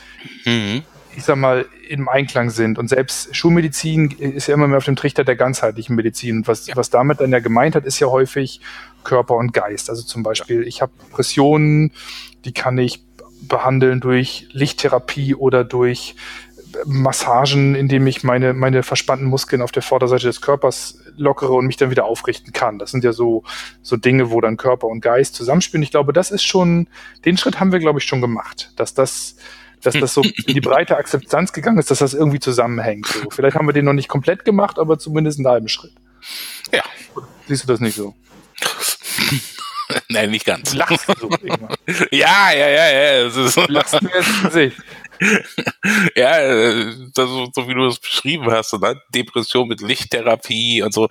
mhm. 0.45 0.83
ich 1.15 1.23
sag 1.23 1.37
mal, 1.37 1.65
im 1.87 2.09
Einklang 2.09 2.49
sind. 2.49 2.77
Und 2.77 2.87
selbst 2.89 3.35
Schulmedizin 3.35 4.11
ist 4.11 4.47
ja 4.47 4.53
immer 4.53 4.67
mehr 4.67 4.77
auf 4.77 4.85
dem 4.85 4.95
Trichter 4.95 5.23
der 5.23 5.35
ganzheitlichen 5.35 5.95
Medizin. 5.95 6.37
Und 6.37 6.47
was, 6.47 6.67
ja. 6.67 6.75
was 6.75 6.89
damit 6.89 7.19
dann 7.19 7.31
ja 7.31 7.39
gemeint 7.39 7.75
hat, 7.75 7.85
ist 7.85 7.99
ja 7.99 8.07
häufig 8.07 8.61
Körper 9.03 9.35
und 9.35 9.53
Geist. 9.53 9.89
Also 9.89 10.03
zum 10.03 10.23
Beispiel, 10.23 10.63
ich 10.63 10.81
habe 10.81 10.91
Depressionen, 11.07 11.91
die 12.45 12.53
kann 12.53 12.77
ich 12.77 13.01
behandeln 13.47 13.99
durch 13.99 14.47
Lichttherapie 14.51 15.35
oder 15.35 15.63
durch 15.63 16.15
Massagen, 16.85 17.75
indem 17.75 18.07
ich 18.07 18.23
meine, 18.23 18.53
meine 18.53 18.83
verspannten 18.83 19.27
Muskeln 19.27 19.61
auf 19.61 19.71
der 19.71 19.81
Vorderseite 19.81 20.27
des 20.27 20.41
Körpers 20.41 20.99
lockere 21.15 21.53
und 21.53 21.67
mich 21.67 21.77
dann 21.77 21.91
wieder 21.91 22.05
aufrichten 22.05 22.53
kann. 22.53 22.79
Das 22.79 22.91
sind 22.91 23.03
ja 23.03 23.13
so, 23.13 23.43
so 23.81 23.97
Dinge, 23.97 24.31
wo 24.31 24.41
dann 24.41 24.57
Körper 24.57 24.87
und 24.87 25.01
Geist 25.01 25.35
zusammenspielen. 25.35 25.83
Ich 25.83 25.91
glaube, 25.91 26.13
das 26.13 26.31
ist 26.31 26.43
schon, 26.43 26.87
den 27.25 27.37
Schritt 27.37 27.59
haben 27.59 27.71
wir, 27.71 27.79
glaube 27.79 27.99
ich, 27.99 28.05
schon 28.05 28.21
gemacht, 28.21 28.71
dass 28.75 28.93
das, 28.93 29.35
dass 29.81 29.93
das 29.93 30.13
so 30.13 30.21
in 30.45 30.53
die 30.53 30.61
breite 30.61 30.97
Akzeptanz 30.97 31.53
gegangen 31.53 31.77
ist, 31.77 31.91
dass 31.91 31.99
das 31.99 32.13
irgendwie 32.13 32.39
zusammenhängt. 32.39 33.07
So. 33.07 33.29
Vielleicht 33.29 33.55
haben 33.55 33.67
wir 33.67 33.73
den 33.73 33.85
noch 33.85 33.93
nicht 33.93 34.07
komplett 34.09 34.45
gemacht, 34.45 34.79
aber 34.79 34.99
zumindest 34.99 35.39
einen 35.39 35.47
halben 35.47 35.67
Schritt. 35.69 35.93
Ja. 36.71 36.83
Siehst 37.47 37.63
du 37.63 37.67
das 37.67 37.79
nicht 37.79 37.95
so? 37.95 38.15
Nein, 40.09 40.31
nicht 40.31 40.45
ganz. 40.45 40.73
Lachst 40.73 41.07
du 41.07 41.13
so, 41.19 41.29
ja, 42.11 42.51
ja, 42.51 42.69
ja, 42.69 42.91
ja. 42.91 43.23
Das 43.25 43.35
ist 43.35 43.67
Lachst 43.67 44.01
mir 44.01 44.15
ins 44.15 44.43
Gesicht. 44.43 44.77
ja, 46.15 46.39
äh, 46.39 46.93
das, 47.13 47.29
so 47.29 47.67
wie 47.67 47.73
du 47.73 47.87
es 47.87 47.99
beschrieben 47.99 48.49
hast, 48.51 48.73
ne? 48.73 49.01
Depression 49.13 49.67
mit 49.67 49.81
Lichttherapie 49.81 50.81
und 50.81 50.93
so. 50.93 51.07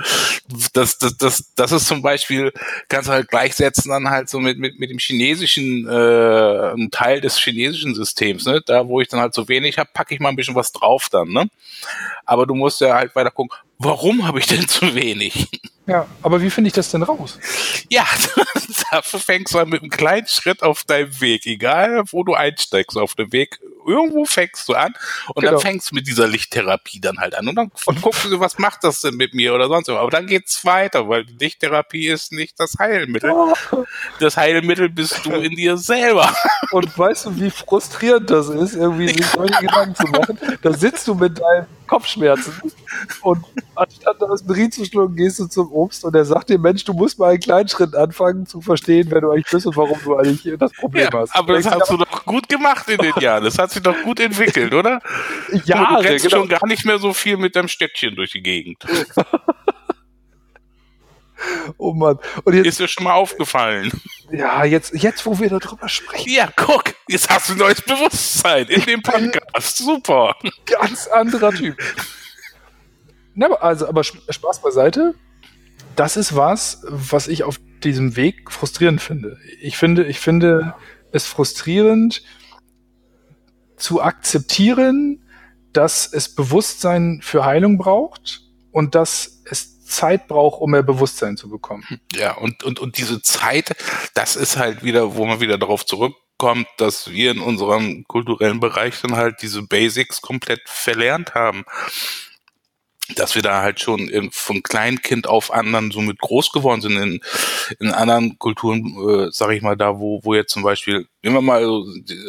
Das, 0.72 0.98
das, 0.98 1.16
das, 1.16 1.52
das 1.54 1.72
ist 1.72 1.86
zum 1.86 2.02
Beispiel, 2.02 2.52
kannst 2.88 3.08
du 3.08 3.12
halt 3.12 3.28
gleichsetzen 3.28 3.90
dann 3.90 4.10
halt 4.10 4.28
so 4.28 4.40
mit, 4.40 4.58
mit, 4.58 4.78
mit 4.78 4.90
dem 4.90 4.98
chinesischen, 4.98 5.88
äh, 5.88 6.72
ein 6.72 6.90
Teil 6.90 7.20
des 7.20 7.38
chinesischen 7.38 7.94
Systems, 7.94 8.46
ne? 8.46 8.60
Da, 8.64 8.86
wo 8.86 9.00
ich 9.00 9.08
dann 9.08 9.20
halt 9.20 9.34
so 9.34 9.48
wenig 9.48 9.78
habe, 9.78 9.90
packe 9.92 10.14
ich 10.14 10.20
mal 10.20 10.30
ein 10.30 10.36
bisschen 10.36 10.54
was 10.54 10.72
drauf 10.72 11.08
dann, 11.10 11.28
ne? 11.28 11.48
Aber 12.24 12.46
du 12.46 12.54
musst 12.54 12.80
ja 12.80 12.94
halt 12.94 13.14
weiter 13.14 13.30
gucken, 13.30 13.56
warum 13.78 14.26
habe 14.26 14.38
ich 14.38 14.46
denn 14.46 14.68
zu 14.68 14.94
wenig? 14.94 15.48
Ja, 15.92 16.06
aber 16.22 16.40
wie 16.40 16.48
finde 16.48 16.68
ich 16.68 16.74
das 16.74 16.90
denn 16.90 17.02
raus? 17.02 17.38
Ja, 17.90 18.06
dafür 18.90 19.20
fängst 19.20 19.52
du 19.52 19.58
an 19.58 19.68
mit 19.68 19.82
einem 19.82 19.90
kleinen 19.90 20.26
Schritt 20.26 20.62
auf 20.62 20.84
deinem 20.84 21.20
Weg, 21.20 21.44
egal 21.44 22.04
wo 22.10 22.24
du 22.24 22.32
einsteigst 22.32 22.96
auf 22.96 23.14
dem 23.14 23.30
Weg. 23.30 23.60
Irgendwo 23.86 24.24
fängst 24.24 24.66
du 24.68 24.74
an 24.74 24.94
und 25.34 25.42
genau. 25.42 25.52
dann 25.52 25.60
fängst 25.60 25.90
du 25.90 25.96
mit 25.96 26.06
dieser 26.06 26.26
Lichttherapie 26.26 27.00
dann 27.00 27.18
halt 27.18 27.34
an 27.34 27.46
und 27.48 27.56
dann 27.56 27.70
guckst 28.00 28.24
du, 28.24 28.40
was 28.40 28.58
macht 28.58 28.84
das 28.84 29.02
denn 29.02 29.16
mit 29.16 29.34
mir 29.34 29.52
oder 29.54 29.68
sonst 29.68 29.88
was. 29.88 29.96
Aber 29.96 30.10
dann 30.10 30.26
geht's 30.26 30.64
weiter, 30.64 31.08
weil 31.08 31.26
die 31.26 31.36
Lichttherapie 31.36 32.08
ist 32.08 32.32
nicht 32.32 32.58
das 32.58 32.76
Heilmittel. 32.78 33.32
Oh. 33.32 33.52
Das 34.18 34.38
Heilmittel 34.38 34.88
bist 34.88 35.26
du 35.26 35.32
in 35.32 35.56
dir 35.56 35.76
selber. 35.76 36.34
Und 36.70 36.96
weißt 36.96 37.26
du, 37.26 37.36
wie 37.36 37.50
frustrierend 37.50 38.30
das 38.30 38.48
ist, 38.48 38.76
irgendwie 38.76 39.08
sich 39.08 39.26
solche 39.26 39.60
Gedanken 39.60 39.94
zu 39.94 40.06
machen? 40.06 40.38
Da 40.62 40.72
sitzt 40.72 41.06
du 41.08 41.14
mit 41.14 41.38
deinem 41.38 41.66
Kopfschmerzen. 41.86 42.72
Und 43.20 43.44
anstatt 43.82 44.20
das 44.20 44.30
Aspirin 44.30 44.72
zu 44.72 44.84
schlucken, 44.84 45.16
gehst 45.16 45.38
du 45.38 45.46
zum 45.46 45.70
Obst 45.72 46.04
und 46.04 46.14
er 46.14 46.24
sagt 46.24 46.50
dir, 46.50 46.58
Mensch, 46.58 46.84
du 46.84 46.92
musst 46.92 47.18
mal 47.18 47.30
einen 47.30 47.40
kleinen 47.40 47.68
Schritt 47.68 47.94
anfangen 47.94 48.46
zu 48.46 48.60
verstehen, 48.60 49.06
wer 49.10 49.20
du 49.20 49.30
eigentlich 49.30 49.50
bist 49.50 49.66
und 49.66 49.76
warum 49.76 49.98
du 50.02 50.16
eigentlich 50.16 50.58
das 50.58 50.72
Problem 50.72 51.08
ja, 51.12 51.18
hast. 51.20 51.34
Aber 51.34 51.54
das 51.54 51.70
hast 51.70 51.90
du 51.90 51.96
doch 51.96 52.24
gut 52.24 52.48
gemacht 52.48 52.88
in 52.88 52.98
den 52.98 53.14
Jahren. 53.20 53.44
Das 53.44 53.58
hat 53.58 53.70
sich 53.70 53.82
doch 53.82 53.96
gut 54.02 54.20
entwickelt, 54.20 54.72
oder? 54.74 55.00
Ja, 55.64 55.96
du 55.96 56.08
rennst 56.08 56.24
genau. 56.24 56.38
schon 56.38 56.48
gar 56.48 56.66
nicht 56.66 56.84
mehr 56.84 56.98
so 56.98 57.12
viel 57.12 57.36
mit 57.36 57.54
deinem 57.54 57.68
Stöckchen 57.68 58.16
durch 58.16 58.32
die 58.32 58.42
Gegend. 58.42 58.84
Oh 61.76 61.92
Mann. 61.92 62.18
Und 62.44 62.54
jetzt, 62.54 62.66
ist 62.66 62.80
dir 62.80 62.88
schon 62.88 63.04
mal 63.04 63.14
aufgefallen. 63.14 63.90
Ja, 64.30 64.64
jetzt, 64.64 64.94
jetzt, 64.94 65.26
wo 65.26 65.38
wir 65.38 65.48
darüber 65.48 65.88
sprechen. 65.88 66.30
Ja, 66.30 66.48
guck, 66.54 66.84
jetzt 67.08 67.28
hast 67.28 67.48
du 67.48 67.54
ein 67.54 67.58
neues 67.58 67.82
Bewusstsein 67.82 68.66
in 68.68 68.82
dem 68.82 69.02
Podcast. 69.02 69.78
Super. 69.78 70.36
Ganz 70.66 71.06
anderer 71.08 71.50
Typ. 71.50 71.76
Na, 73.34 73.46
also, 73.46 73.88
aber 73.88 74.04
Spaß 74.04 74.60
beiseite. 74.62 75.14
Das 75.96 76.16
ist 76.16 76.34
was, 76.36 76.82
was 76.88 77.28
ich 77.28 77.44
auf 77.44 77.58
diesem 77.84 78.16
Weg 78.16 78.50
frustrierend 78.50 79.00
finde. 79.00 79.38
Ich 79.60 79.76
finde, 79.76 80.06
ich 80.06 80.20
finde 80.20 80.74
es 81.12 81.26
frustrierend 81.26 82.22
zu 83.76 84.00
akzeptieren, 84.00 85.24
dass 85.72 86.10
es 86.12 86.34
Bewusstsein 86.34 87.20
für 87.22 87.44
Heilung 87.44 87.78
braucht 87.78 88.42
und 88.70 88.94
dass 88.94 89.42
es 89.44 89.84
Zeit 89.84 90.28
braucht, 90.28 90.60
um 90.60 90.70
mehr 90.70 90.82
Bewusstsein 90.82 91.36
zu 91.36 91.48
bekommen. 91.48 91.84
Ja, 92.14 92.36
und, 92.36 92.62
und, 92.62 92.78
und 92.78 92.96
diese 92.96 93.20
Zeit, 93.22 93.74
das 94.14 94.36
ist 94.36 94.56
halt 94.56 94.82
wieder, 94.82 95.16
wo 95.16 95.26
man 95.26 95.40
wieder 95.40 95.58
darauf 95.58 95.84
zurückkommt, 95.84 96.66
dass 96.78 97.10
wir 97.10 97.32
in 97.32 97.40
unserem 97.40 98.04
kulturellen 98.04 98.60
Bereich 98.60 99.00
dann 99.02 99.16
halt 99.16 99.42
diese 99.42 99.62
Basics 99.62 100.22
komplett 100.22 100.62
verlernt 100.66 101.34
haben 101.34 101.64
dass 103.16 103.34
wir 103.34 103.42
da 103.42 103.62
halt 103.62 103.80
schon 103.80 104.10
von 104.32 104.62
Kleinkind 104.62 105.26
auf 105.26 105.52
anderen 105.52 105.90
so 105.90 106.00
mit 106.00 106.18
groß 106.18 106.52
geworden 106.52 106.80
sind. 106.80 106.96
In, 106.96 107.20
in 107.78 107.90
anderen 107.92 108.38
Kulturen, 108.38 108.96
äh, 109.08 109.30
sage 109.32 109.54
ich 109.54 109.62
mal, 109.62 109.76
da 109.76 109.98
wo, 109.98 110.20
wo 110.22 110.34
jetzt 110.34 110.52
zum 110.52 110.62
Beispiel, 110.62 111.06
nehmen 111.22 111.36
wir 111.36 111.42
mal 111.42 111.64
so, 111.64 111.86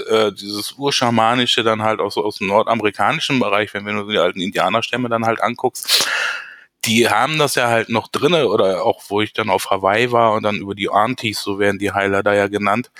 äh, 0.09 0.31
dieses 0.31 0.73
Urschamanische 0.77 1.63
dann 1.63 1.81
halt 1.81 1.99
auch 1.99 2.11
so 2.11 2.23
aus 2.23 2.37
dem 2.37 2.47
nordamerikanischen 2.47 3.39
Bereich, 3.39 3.73
wenn 3.73 3.85
wir 3.85 3.93
nur 3.93 4.09
die 4.09 4.17
alten 4.17 4.41
Indianerstämme 4.41 5.09
dann 5.09 5.25
halt 5.25 5.41
anguckst, 5.41 6.07
die 6.85 7.07
haben 7.07 7.37
das 7.37 7.55
ja 7.55 7.67
halt 7.69 7.89
noch 7.89 8.09
drinne 8.09 8.49
oder 8.49 8.83
auch 8.83 9.03
wo 9.07 9.21
ich 9.21 9.33
dann 9.33 9.49
auf 9.49 9.69
Hawaii 9.69 10.11
war 10.11 10.33
und 10.33 10.43
dann 10.43 10.57
über 10.57 10.75
die 10.75 10.89
Aunties, 10.89 11.41
so 11.41 11.59
werden 11.59 11.79
die 11.79 11.91
Heiler 11.91 12.23
da 12.23 12.33
ja 12.33 12.47
genannt. 12.47 12.91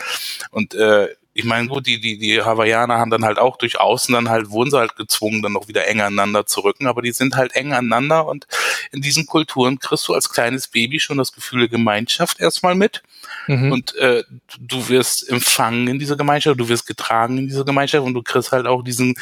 Und 0.52 0.74
äh, 0.74 1.10
ich 1.36 1.46
meine, 1.46 1.68
gut, 1.68 1.88
die, 1.88 2.00
die, 2.00 2.18
die 2.18 2.42
Hawaiianer 2.42 3.00
haben 3.00 3.10
dann 3.10 3.26
halt 3.26 3.40
auch 3.40 3.58
durch 3.58 3.80
Außen 3.80 4.14
dann 4.14 4.30
halt, 4.30 4.52
wurden 4.52 4.70
sie 4.70 4.78
halt 4.78 4.96
gezwungen, 4.96 5.42
dann 5.42 5.54
noch 5.54 5.68
wieder 5.68 5.88
eng 5.88 6.00
aneinander 6.00 6.46
zu 6.46 6.62
rücken, 6.62 6.86
aber 6.86 7.02
die 7.02 7.12
sind 7.12 7.36
halt 7.36 7.56
eng 7.56 7.74
aneinander 7.74 8.28
und 8.28 8.46
in 8.92 9.02
diesen 9.02 9.26
Kulturen 9.26 9.80
kriegst 9.80 10.08
du 10.08 10.14
als 10.14 10.30
kleines 10.30 10.68
Baby 10.68 11.00
schon 11.00 11.18
das 11.18 11.32
Gefühl 11.32 11.62
der 11.62 11.70
Gemeinschaft 11.70 12.40
erstmal 12.40 12.76
mit. 12.76 13.02
Mhm. 13.48 13.72
Und 13.72 13.96
äh, 13.96 14.24
du 14.60 14.90
wirst 14.90 15.28
empfangen 15.28 15.88
in 15.88 15.98
dieser 15.98 16.16
Gemeinschaft, 16.16 16.60
du 16.60 16.70
wirst 16.70 16.86
getragen 16.86 17.40
in 17.40 17.48
dieser 17.48 17.66
Gemeinschaft 17.66 18.06
und 18.06 18.14
du 18.14 18.22
kriegst 18.22 18.52
halt 18.52 18.68
auch 18.68 18.84
diesen 18.84 19.16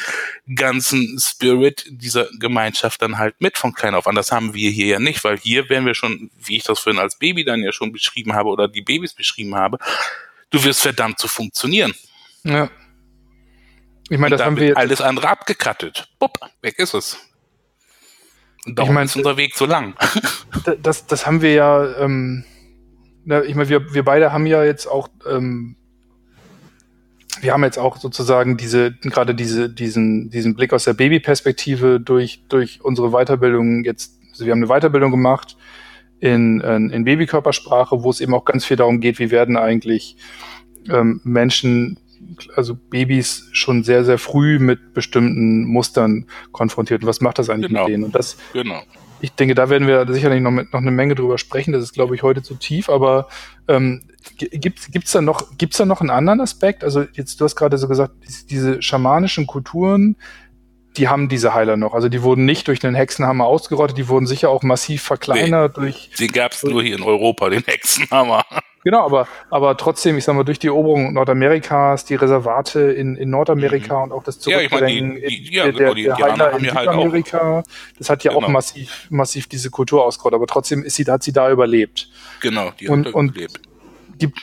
ganzen 0.54 1.18
Spirit 1.18 1.86
dieser 1.88 2.28
Gemeinschaft 2.38 3.00
dann 3.00 3.16
halt 3.16 3.36
mit 3.40 3.56
von 3.56 3.72
klein 3.72 3.94
auf 3.94 4.06
an. 4.06 4.14
Das 4.14 4.32
haben 4.32 4.52
wir 4.52 4.70
hier 4.70 4.86
ja 4.86 4.98
nicht, 4.98 5.24
weil 5.24 5.38
hier 5.38 5.68
werden 5.70 5.86
wir 5.86 5.94
schon, 5.94 6.30
wie 6.38 6.56
ich 6.56 6.64
das 6.64 6.78
vorhin 6.78 7.00
als 7.00 7.16
Baby 7.16 7.44
dann 7.44 7.62
ja 7.62 7.72
schon 7.72 7.92
beschrieben 7.92 8.34
habe 8.34 8.50
oder 8.50 8.68
die 8.68 8.82
Babys 8.82 9.14
beschrieben 9.14 9.54
habe, 9.54 9.78
du 10.52 10.62
wirst 10.62 10.80
verdammt 10.80 11.18
zu 11.18 11.26
funktionieren. 11.26 11.92
Ja. 12.44 12.70
Ich 14.08 14.18
meine, 14.18 14.36
das 14.36 14.44
haben 14.44 14.56
wir 14.56 14.76
alles 14.76 15.00
andere 15.00 15.28
abgekattet. 15.28 16.08
Bupp, 16.18 16.38
weg 16.60 16.78
ist 16.78 16.94
es. 16.94 17.18
Und 18.64 18.78
darum 18.78 18.90
ich 18.90 18.94
mein, 18.94 19.06
ist 19.06 19.16
unser 19.16 19.36
Weg 19.36 19.56
so 19.56 19.66
lang. 19.66 19.94
Das, 20.80 21.06
das 21.06 21.26
haben 21.26 21.42
wir 21.42 21.54
ja, 21.54 21.96
ähm, 21.96 22.44
na, 23.24 23.42
ich 23.42 23.56
meine, 23.56 23.68
wir, 23.68 23.94
wir 23.94 24.04
beide 24.04 24.32
haben 24.32 24.46
ja 24.46 24.62
jetzt 24.62 24.86
auch, 24.86 25.08
ähm, 25.28 25.74
wir 27.40 27.52
haben 27.52 27.64
jetzt 27.64 27.78
auch 27.78 27.96
sozusagen 27.96 28.56
diese, 28.56 28.92
gerade 28.92 29.34
diese, 29.34 29.68
diesen, 29.68 30.30
diesen 30.30 30.54
Blick 30.54 30.72
aus 30.72 30.84
der 30.84 30.92
Babyperspektive 30.92 31.98
durch, 31.98 32.44
durch 32.48 32.80
unsere 32.80 33.10
Weiterbildung 33.10 33.82
jetzt, 33.82 34.12
also 34.30 34.44
wir 34.44 34.52
haben 34.52 34.62
eine 34.62 34.68
Weiterbildung 34.68 35.10
gemacht 35.10 35.56
in, 36.22 36.60
in 36.60 37.04
Babykörpersprache, 37.04 38.04
wo 38.04 38.10
es 38.10 38.20
eben 38.20 38.32
auch 38.32 38.44
ganz 38.44 38.64
viel 38.64 38.76
darum 38.76 39.00
geht, 39.00 39.18
wie 39.18 39.32
werden 39.32 39.56
eigentlich 39.56 40.16
ähm, 40.88 41.20
Menschen, 41.24 41.98
also 42.54 42.76
Babys 42.76 43.48
schon 43.50 43.82
sehr, 43.82 44.04
sehr 44.04 44.18
früh 44.18 44.60
mit 44.60 44.94
bestimmten 44.94 45.64
Mustern 45.64 46.26
konfrontiert. 46.52 47.02
Und 47.02 47.08
was 47.08 47.20
macht 47.20 47.40
das 47.40 47.50
eigentlich 47.50 47.68
genau. 47.68 47.84
mit 47.84 47.92
denen? 47.92 48.04
Und 48.04 48.14
das, 48.14 48.36
genau. 48.52 48.82
ich 49.20 49.32
denke, 49.32 49.56
da 49.56 49.68
werden 49.68 49.88
wir 49.88 50.06
sicherlich 50.12 50.40
noch, 50.40 50.52
mit, 50.52 50.72
noch 50.72 50.80
eine 50.80 50.92
Menge 50.92 51.16
drüber 51.16 51.38
sprechen. 51.38 51.72
Das 51.72 51.82
ist, 51.82 51.92
glaube 51.92 52.14
ich, 52.14 52.22
heute 52.22 52.40
zu 52.44 52.54
tief, 52.54 52.88
aber 52.88 53.26
ähm, 53.66 54.02
gibt 54.38 54.78
es 54.78 55.10
da 55.10 55.20
noch, 55.20 55.48
da 55.58 55.84
noch 55.84 56.00
einen 56.00 56.10
anderen 56.10 56.40
Aspekt? 56.40 56.84
Also 56.84 57.04
jetzt, 57.14 57.40
du 57.40 57.44
hast 57.44 57.56
gerade 57.56 57.78
so 57.78 57.88
gesagt, 57.88 58.14
diese 58.48 58.80
schamanischen 58.80 59.48
Kulturen, 59.48 60.14
die 60.96 61.08
haben 61.08 61.28
diese 61.28 61.54
Heiler 61.54 61.76
noch. 61.76 61.94
Also 61.94 62.08
die 62.08 62.22
wurden 62.22 62.44
nicht 62.44 62.68
durch 62.68 62.84
einen 62.84 62.94
Hexenhammer 62.94 63.46
ausgerottet, 63.46 63.96
die 63.96 64.08
wurden 64.08 64.26
sicher 64.26 64.50
auch 64.50 64.62
massiv 64.62 65.02
verkleinert 65.02 65.76
nee, 65.76 65.84
durch. 65.84 66.10
Den 66.18 66.32
gab 66.32 66.52
es 66.52 66.62
nur 66.62 66.82
hier 66.82 66.96
in 66.96 67.02
Europa, 67.02 67.48
den 67.48 67.62
Hexenhammer. 67.64 68.44
Genau, 68.84 69.04
aber, 69.04 69.28
aber 69.48 69.76
trotzdem, 69.76 70.18
ich 70.18 70.24
sag 70.24 70.34
mal, 70.34 70.42
durch 70.42 70.58
die 70.58 70.66
Eroberung 70.66 71.12
Nordamerikas, 71.12 72.04
die 72.04 72.16
Reservate 72.16 72.80
in, 72.80 73.14
in 73.16 73.30
Nordamerika 73.30 73.98
mhm. 73.98 74.02
und 74.02 74.12
auch 74.12 74.24
das 74.24 74.40
Zurückdrängen 74.40 75.12
ja, 75.12 75.16
ich 75.16 75.22
mein, 75.22 75.30
die, 75.30 75.42
die, 75.42 75.54
ja, 75.54 75.70
der, 75.70 75.94
genau, 75.94 76.16
der 76.16 76.16
Heiler 76.16 76.58
in 76.58 76.74
halt 76.74 76.90
Südamerika, 76.90 77.38
halt 77.38 77.66
das 77.98 78.10
hat 78.10 78.24
ja 78.24 78.32
genau. 78.32 78.46
auch 78.46 78.50
massiv, 78.50 79.06
massiv 79.08 79.46
diese 79.46 79.70
Kultur 79.70 80.04
ausgerottet, 80.04 80.34
aber 80.34 80.46
trotzdem 80.48 80.82
ist 80.82 80.96
sie, 80.96 81.04
hat 81.04 81.22
sie 81.22 81.32
da 81.32 81.50
überlebt. 81.50 82.08
Genau, 82.40 82.72
die 82.78 82.88
hat 82.88 82.92
und 82.92 83.30
überlebt. 83.30 83.60
Gibt, 84.18 84.38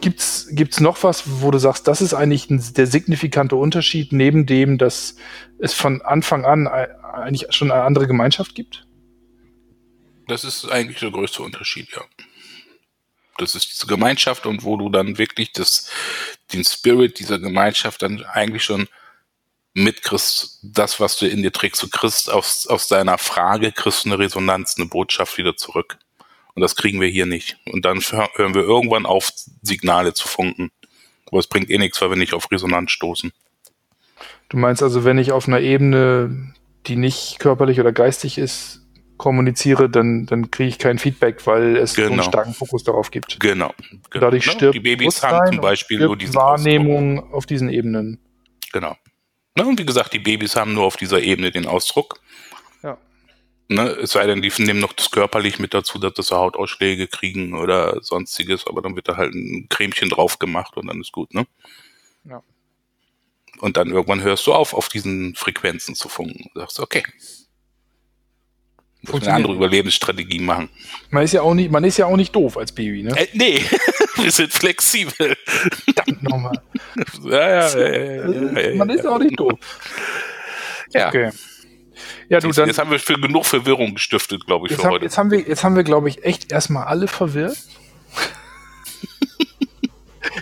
gibt's, 0.00 0.48
gibt's 0.52 0.80
noch 0.80 1.02
was, 1.02 1.24
wo 1.42 1.50
du 1.50 1.58
sagst, 1.58 1.88
das 1.88 2.00
ist 2.00 2.14
eigentlich 2.14 2.50
ein, 2.50 2.62
der 2.74 2.86
signifikante 2.86 3.56
Unterschied, 3.56 4.12
neben 4.12 4.46
dem, 4.46 4.78
dass 4.78 5.16
es 5.58 5.74
von 5.74 6.02
Anfang 6.02 6.44
an 6.44 6.66
eigentlich 6.66 7.46
schon 7.50 7.70
eine 7.70 7.82
andere 7.82 8.06
Gemeinschaft 8.06 8.54
gibt? 8.54 8.86
Das 10.26 10.44
ist 10.44 10.66
eigentlich 10.70 10.98
der 11.00 11.10
größte 11.10 11.42
Unterschied, 11.42 11.88
ja 11.92 12.02
das 13.38 13.54
ist 13.54 13.72
diese 13.72 13.86
Gemeinschaft 13.86 14.46
und 14.46 14.64
wo 14.64 14.76
du 14.76 14.90
dann 14.90 15.16
wirklich 15.16 15.52
das, 15.52 15.90
den 16.52 16.64
Spirit 16.64 17.18
dieser 17.18 17.38
Gemeinschaft 17.38 18.02
dann 18.02 18.24
eigentlich 18.24 18.64
schon 18.64 18.88
mitkriegst, 19.74 20.58
das, 20.62 21.00
was 21.00 21.16
du 21.18 21.26
in 21.26 21.42
dir 21.42 21.52
trägst. 21.52 21.82
Du 21.82 21.88
kriegst 21.88 22.30
aus, 22.30 22.66
aus 22.66 22.88
deiner 22.88 23.16
Frage, 23.16 23.72
kriegst 23.72 24.04
du 24.04 24.08
eine 24.08 24.18
Resonanz, 24.18 24.74
eine 24.76 24.86
Botschaft 24.86 25.38
wieder 25.38 25.56
zurück. 25.56 25.98
Und 26.58 26.62
das 26.62 26.74
kriegen 26.74 27.00
wir 27.00 27.06
hier 27.06 27.24
nicht. 27.24 27.56
Und 27.66 27.84
dann 27.84 28.00
hören 28.00 28.52
wir 28.52 28.62
irgendwann 28.62 29.06
auf, 29.06 29.30
Signale 29.62 30.12
zu 30.12 30.26
funken. 30.26 30.72
Aber 31.28 31.38
es 31.38 31.46
bringt 31.46 31.70
eh 31.70 31.78
nichts, 31.78 32.00
weil 32.02 32.10
wir 32.10 32.16
nicht 32.16 32.34
auf 32.34 32.50
Resonanz 32.50 32.90
stoßen. 32.90 33.30
Du 34.48 34.56
meinst 34.56 34.82
also, 34.82 35.04
wenn 35.04 35.18
ich 35.18 35.30
auf 35.30 35.46
einer 35.46 35.60
Ebene, 35.60 36.52
die 36.88 36.96
nicht 36.96 37.38
körperlich 37.38 37.78
oder 37.78 37.92
geistig 37.92 38.38
ist, 38.38 38.80
kommuniziere, 39.18 39.88
dann, 39.88 40.26
dann 40.26 40.50
kriege 40.50 40.68
ich 40.68 40.80
kein 40.80 40.98
Feedback, 40.98 41.46
weil 41.46 41.76
es 41.76 41.94
genau. 41.94 42.08
so 42.08 42.12
einen 42.12 42.20
genau. 42.22 42.28
starken 42.28 42.54
Fokus 42.54 42.82
darauf 42.82 43.12
gibt. 43.12 43.38
Genau. 43.38 43.72
genau. 44.10 44.24
Dadurch 44.24 44.46
ne? 44.46 44.52
stirbt 44.52 44.74
die 44.74 44.80
Babys 44.80 45.22
haben 45.22 45.52
zum 45.52 45.60
Beispiel 45.60 46.00
nur 46.00 46.16
diese 46.16 46.34
Wahrnehmung 46.34 47.20
Ausdruck. 47.20 47.34
auf 47.34 47.46
diesen 47.46 47.68
Ebenen. 47.68 48.18
Genau. 48.72 48.96
Ne? 49.56 49.64
Und 49.64 49.78
wie 49.78 49.86
gesagt, 49.86 50.12
die 50.12 50.18
Babys 50.18 50.56
haben 50.56 50.74
nur 50.74 50.82
auf 50.82 50.96
dieser 50.96 51.22
Ebene 51.22 51.52
den 51.52 51.66
Ausdruck. 51.66 52.18
Ne? 53.68 53.82
Es 54.02 54.12
sei 54.12 54.26
denn, 54.26 54.40
die 54.40 54.50
nehmen 54.58 54.80
noch 54.80 54.94
das 54.94 55.10
körperlich 55.10 55.58
mit 55.58 55.74
dazu, 55.74 55.98
dass 55.98 56.26
sie 56.26 56.34
Hautausschläge 56.34 57.06
kriegen 57.06 57.54
oder 57.54 58.02
sonstiges, 58.02 58.66
aber 58.66 58.80
dann 58.80 58.96
wird 58.96 59.08
da 59.08 59.16
halt 59.16 59.34
ein 59.34 59.68
Cremchen 59.68 60.08
drauf 60.08 60.38
gemacht 60.38 60.76
und 60.76 60.86
dann 60.86 61.00
ist 61.00 61.12
gut, 61.12 61.34
ne? 61.34 61.46
Ja. 62.24 62.42
Und 63.58 63.76
dann 63.76 63.90
irgendwann 63.90 64.22
hörst 64.22 64.46
du 64.46 64.54
auf, 64.54 64.72
auf 64.72 64.88
diesen 64.88 65.34
Frequenzen 65.34 65.94
zu 65.94 66.08
funken. 66.08 66.50
Du 66.54 66.60
sagst, 66.60 66.80
okay, 66.80 67.02
muss 69.02 69.22
eine 69.22 69.34
andere 69.34 69.54
Überlebensstrategie 69.54 70.40
machen. 70.40 70.68
Man 71.10 71.22
ist 71.22 71.32
ja 71.32 71.42
auch 71.42 71.54
nicht, 71.54 71.70
man 71.70 71.84
ist 71.84 71.98
ja 71.98 72.06
auch 72.06 72.16
nicht 72.16 72.34
doof 72.34 72.56
als 72.56 72.72
Baby, 72.72 73.04
ne? 73.04 73.16
Äh, 73.16 73.28
nee, 73.32 73.62
wir 74.16 74.30
sind 74.30 74.52
flexibel. 74.52 75.36
Verdammt 75.84 76.22
nochmal. 76.22 76.60
ja, 77.24 77.68
ja, 77.68 77.78
ja, 77.78 78.60
ja, 78.60 78.74
Man 78.74 78.90
ist 78.90 79.04
ja 79.04 79.10
auch 79.10 79.18
nicht 79.18 79.38
doof. 79.38 79.54
Ja. 80.92 81.08
Okay. 81.08 81.30
Ja, 82.28 82.40
du, 82.40 82.50
dann, 82.50 82.66
jetzt 82.66 82.78
haben 82.78 82.90
wir 82.90 82.98
für 82.98 83.14
genug 83.14 83.46
Verwirrung 83.46 83.94
gestiftet, 83.94 84.46
glaube 84.46 84.66
ich, 84.66 84.74
für 84.74 84.82
haben, 84.82 84.92
heute. 84.92 85.04
Jetzt 85.04 85.18
haben 85.18 85.30
wir, 85.30 85.40
jetzt 85.40 85.64
haben 85.64 85.76
wir, 85.76 85.84
glaube 85.84 86.08
ich, 86.08 86.24
echt 86.24 86.52
erstmal 86.52 86.84
alle 86.84 87.08
verwirrt. 87.08 87.56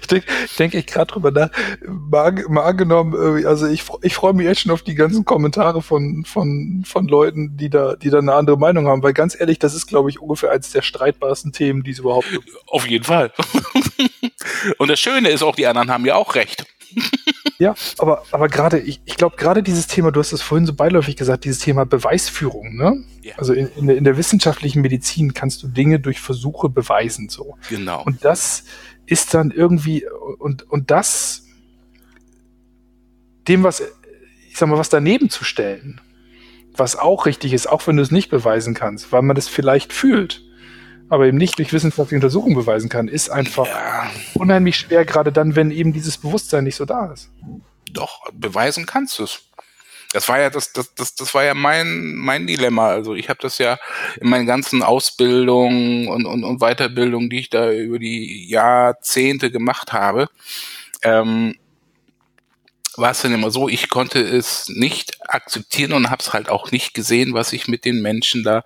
ich 0.01 0.07
denke 0.07 0.27
denk 0.59 0.75
ich 0.75 0.87
gerade 0.87 1.13
drüber 1.13 1.31
nach. 1.31 1.51
Mal, 1.87 2.33
mal 2.49 2.65
angenommen, 2.65 3.47
also 3.47 3.67
ich, 3.67 3.85
ich 4.03 4.15
freue 4.15 4.33
mich 4.33 4.47
jetzt 4.47 4.61
schon 4.61 4.73
auf 4.73 4.83
die 4.83 4.95
ganzen 4.95 5.25
Kommentare 5.25 5.83
von, 5.83 6.25
von, 6.25 6.85
von 6.87 7.09
Leuten, 7.09 7.57
die 7.57 7.71
da, 7.71 7.97
die 7.97 8.11
da 8.11 8.19
eine 8.19 8.35
andere 8.35 8.59
Meinung 8.59 8.89
haben, 8.89 9.03
weil 9.03 9.13
ganz 9.13 9.39
ehrlich, 9.39 9.59
das 9.59 9.75
ist, 9.75 9.87
glaube 9.87 10.11
ich, 10.11 10.21
ungefähr 10.21 10.51
eines 10.51 10.73
der 10.73 10.83
streitbarsten 10.83 11.53
Themen, 11.53 11.83
die 11.83 11.93
es 11.93 11.99
überhaupt 11.99 12.31
gibt. 12.31 12.49
Auf 12.67 12.87
jeden 12.87 13.05
Fall. 13.05 13.33
Und 14.79 14.89
das 14.89 15.01
Schöne 15.01 15.31
ist 15.31 15.43
auch, 15.43 15.57
die 15.57 15.67
anderen 15.67 15.91
haben 15.91 16.07
ja 16.07 16.17
auch 16.17 16.35
recht. 16.35 16.67
Ja, 17.59 17.75
aber, 17.99 18.25
aber 18.33 18.49
gerade, 18.49 18.79
ich, 18.79 19.01
ich 19.05 19.17
glaube, 19.17 19.37
gerade 19.37 19.63
dieses 19.63 19.87
Thema, 19.87 20.11
du 20.11 20.21
hast 20.21 20.33
es 20.33 20.43
vorhin 20.43 20.67
so 20.67 20.75
beiläufig 20.75 21.17
gesagt, 21.17 21.45
dieses 21.45 21.59
Thema 21.61 21.87
Beweisführung, 21.87 22.77
ne? 22.77 23.05
Ja. 23.23 23.35
Also 23.39 23.55
in, 23.55 23.69
in, 23.77 23.87
der, 23.87 23.97
in 23.97 24.05
der 24.05 24.17
wissenschaftlichen 24.17 24.83
Medizin 24.83 25.33
kannst 25.33 25.63
du 25.63 25.69
Dinge 25.69 25.99
durch 25.99 26.21
Versuche 26.21 26.69
beweisen, 26.69 27.29
so. 27.29 27.57
Genau. 27.69 28.03
Und 28.05 28.25
das 28.25 28.65
ist 29.07 29.33
dann 29.33 29.51
irgendwie, 29.51 30.07
und, 30.39 30.71
und 30.71 30.91
das, 30.91 31.45
dem 33.49 33.63
was, 33.63 33.83
ich 34.49 34.57
sag 34.57 34.69
mal, 34.69 34.79
was 34.79 34.89
daneben 34.89 35.31
zu 35.31 35.45
stellen, 35.45 36.01
was 36.75 36.97
auch 36.97 37.25
richtig 37.25 37.53
ist, 37.55 37.69
auch 37.69 37.87
wenn 37.87 37.97
du 37.97 38.03
es 38.03 38.11
nicht 38.11 38.29
beweisen 38.29 38.75
kannst, 38.75 39.13
weil 39.13 39.23
man 39.23 39.37
das 39.37 39.49
vielleicht 39.49 39.93
fühlt, 39.93 40.46
aber 41.09 41.27
eben 41.27 41.37
nicht 41.37 41.59
durch 41.59 41.73
wissenschaftliche 41.73 42.17
Untersuchung 42.17 42.55
beweisen 42.55 42.89
kann, 42.89 43.09
ist 43.09 43.31
einfach 43.31 43.67
ja. 43.67 44.11
unheimlich 44.35 44.77
schwer, 44.77 45.05
gerade 45.05 45.33
dann, 45.33 45.57
wenn 45.57 45.71
eben 45.71 45.93
dieses 45.93 46.19
Bewusstsein 46.19 46.65
nicht 46.65 46.77
so 46.77 46.85
da 46.85 47.13
ist. 47.13 47.31
Doch, 47.93 48.23
beweisen 48.33 48.87
kannst 48.87 49.19
du 49.19 49.25
es. 49.25 49.43
Das 50.13 50.29
war 50.29 50.39
ja 50.39 50.51
das, 50.51 50.73
das, 50.73 50.95
das, 50.95 51.15
das 51.15 51.35
war 51.35 51.45
ja 51.45 51.55
mein, 51.55 52.15
mein 52.15 52.47
Dilemma. 52.47 52.89
Also 52.89 53.15
ich 53.15 53.29
habe 53.29 53.41
das 53.43 53.59
ja 53.59 53.79
in 54.21 54.29
meinen 54.29 54.47
ganzen 54.47 54.83
Ausbildungen 54.83 56.09
und, 56.09 56.27
und, 56.27 56.45
und 56.45 56.59
Weiterbildungen, 56.61 57.29
die 57.29 57.41
ich 57.41 57.51
da 57.51 57.71
über 57.71 57.99
die 57.99 58.49
Jahrzehnte 58.49 59.51
gemacht 59.51 59.93
habe, 59.93 60.29
ähm, 61.03 61.57
war 62.97 63.11
es 63.11 63.21
dann 63.21 63.35
immer 63.35 63.51
so, 63.51 63.69
ich 63.69 63.91
konnte 63.91 64.21
es 64.21 64.69
nicht 64.69 65.19
akzeptieren 65.29 65.93
und 65.93 66.09
habe 66.09 66.23
es 66.23 66.33
halt 66.33 66.49
auch 66.49 66.71
nicht 66.71 66.95
gesehen, 66.95 67.35
was 67.35 67.53
ich 67.53 67.69
mit 67.69 67.85
den 67.85 68.01
Menschen 68.01 68.43
da 68.43 68.63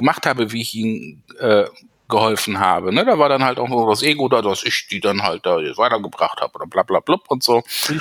gemacht 0.00 0.26
habe, 0.26 0.52
wie 0.52 0.62
ich 0.62 0.74
ihnen 0.74 1.22
äh, 1.38 1.64
geholfen 2.08 2.58
habe. 2.58 2.92
Ne? 2.92 3.04
Da 3.04 3.18
war 3.18 3.28
dann 3.28 3.44
halt 3.44 3.58
auch 3.58 3.68
nur 3.68 3.88
das 3.88 4.02
Ego 4.02 4.28
da, 4.28 4.42
dass 4.42 4.64
ich 4.64 4.88
die 4.90 5.00
dann 5.00 5.22
halt 5.22 5.46
da 5.46 5.56
weitergebracht 5.56 6.40
habe 6.40 6.52
oder 6.54 6.66
bla 6.66 6.82
bla 6.82 7.00
bla 7.00 7.18
und 7.28 7.42
so. 7.42 7.62
Ich 7.88 8.00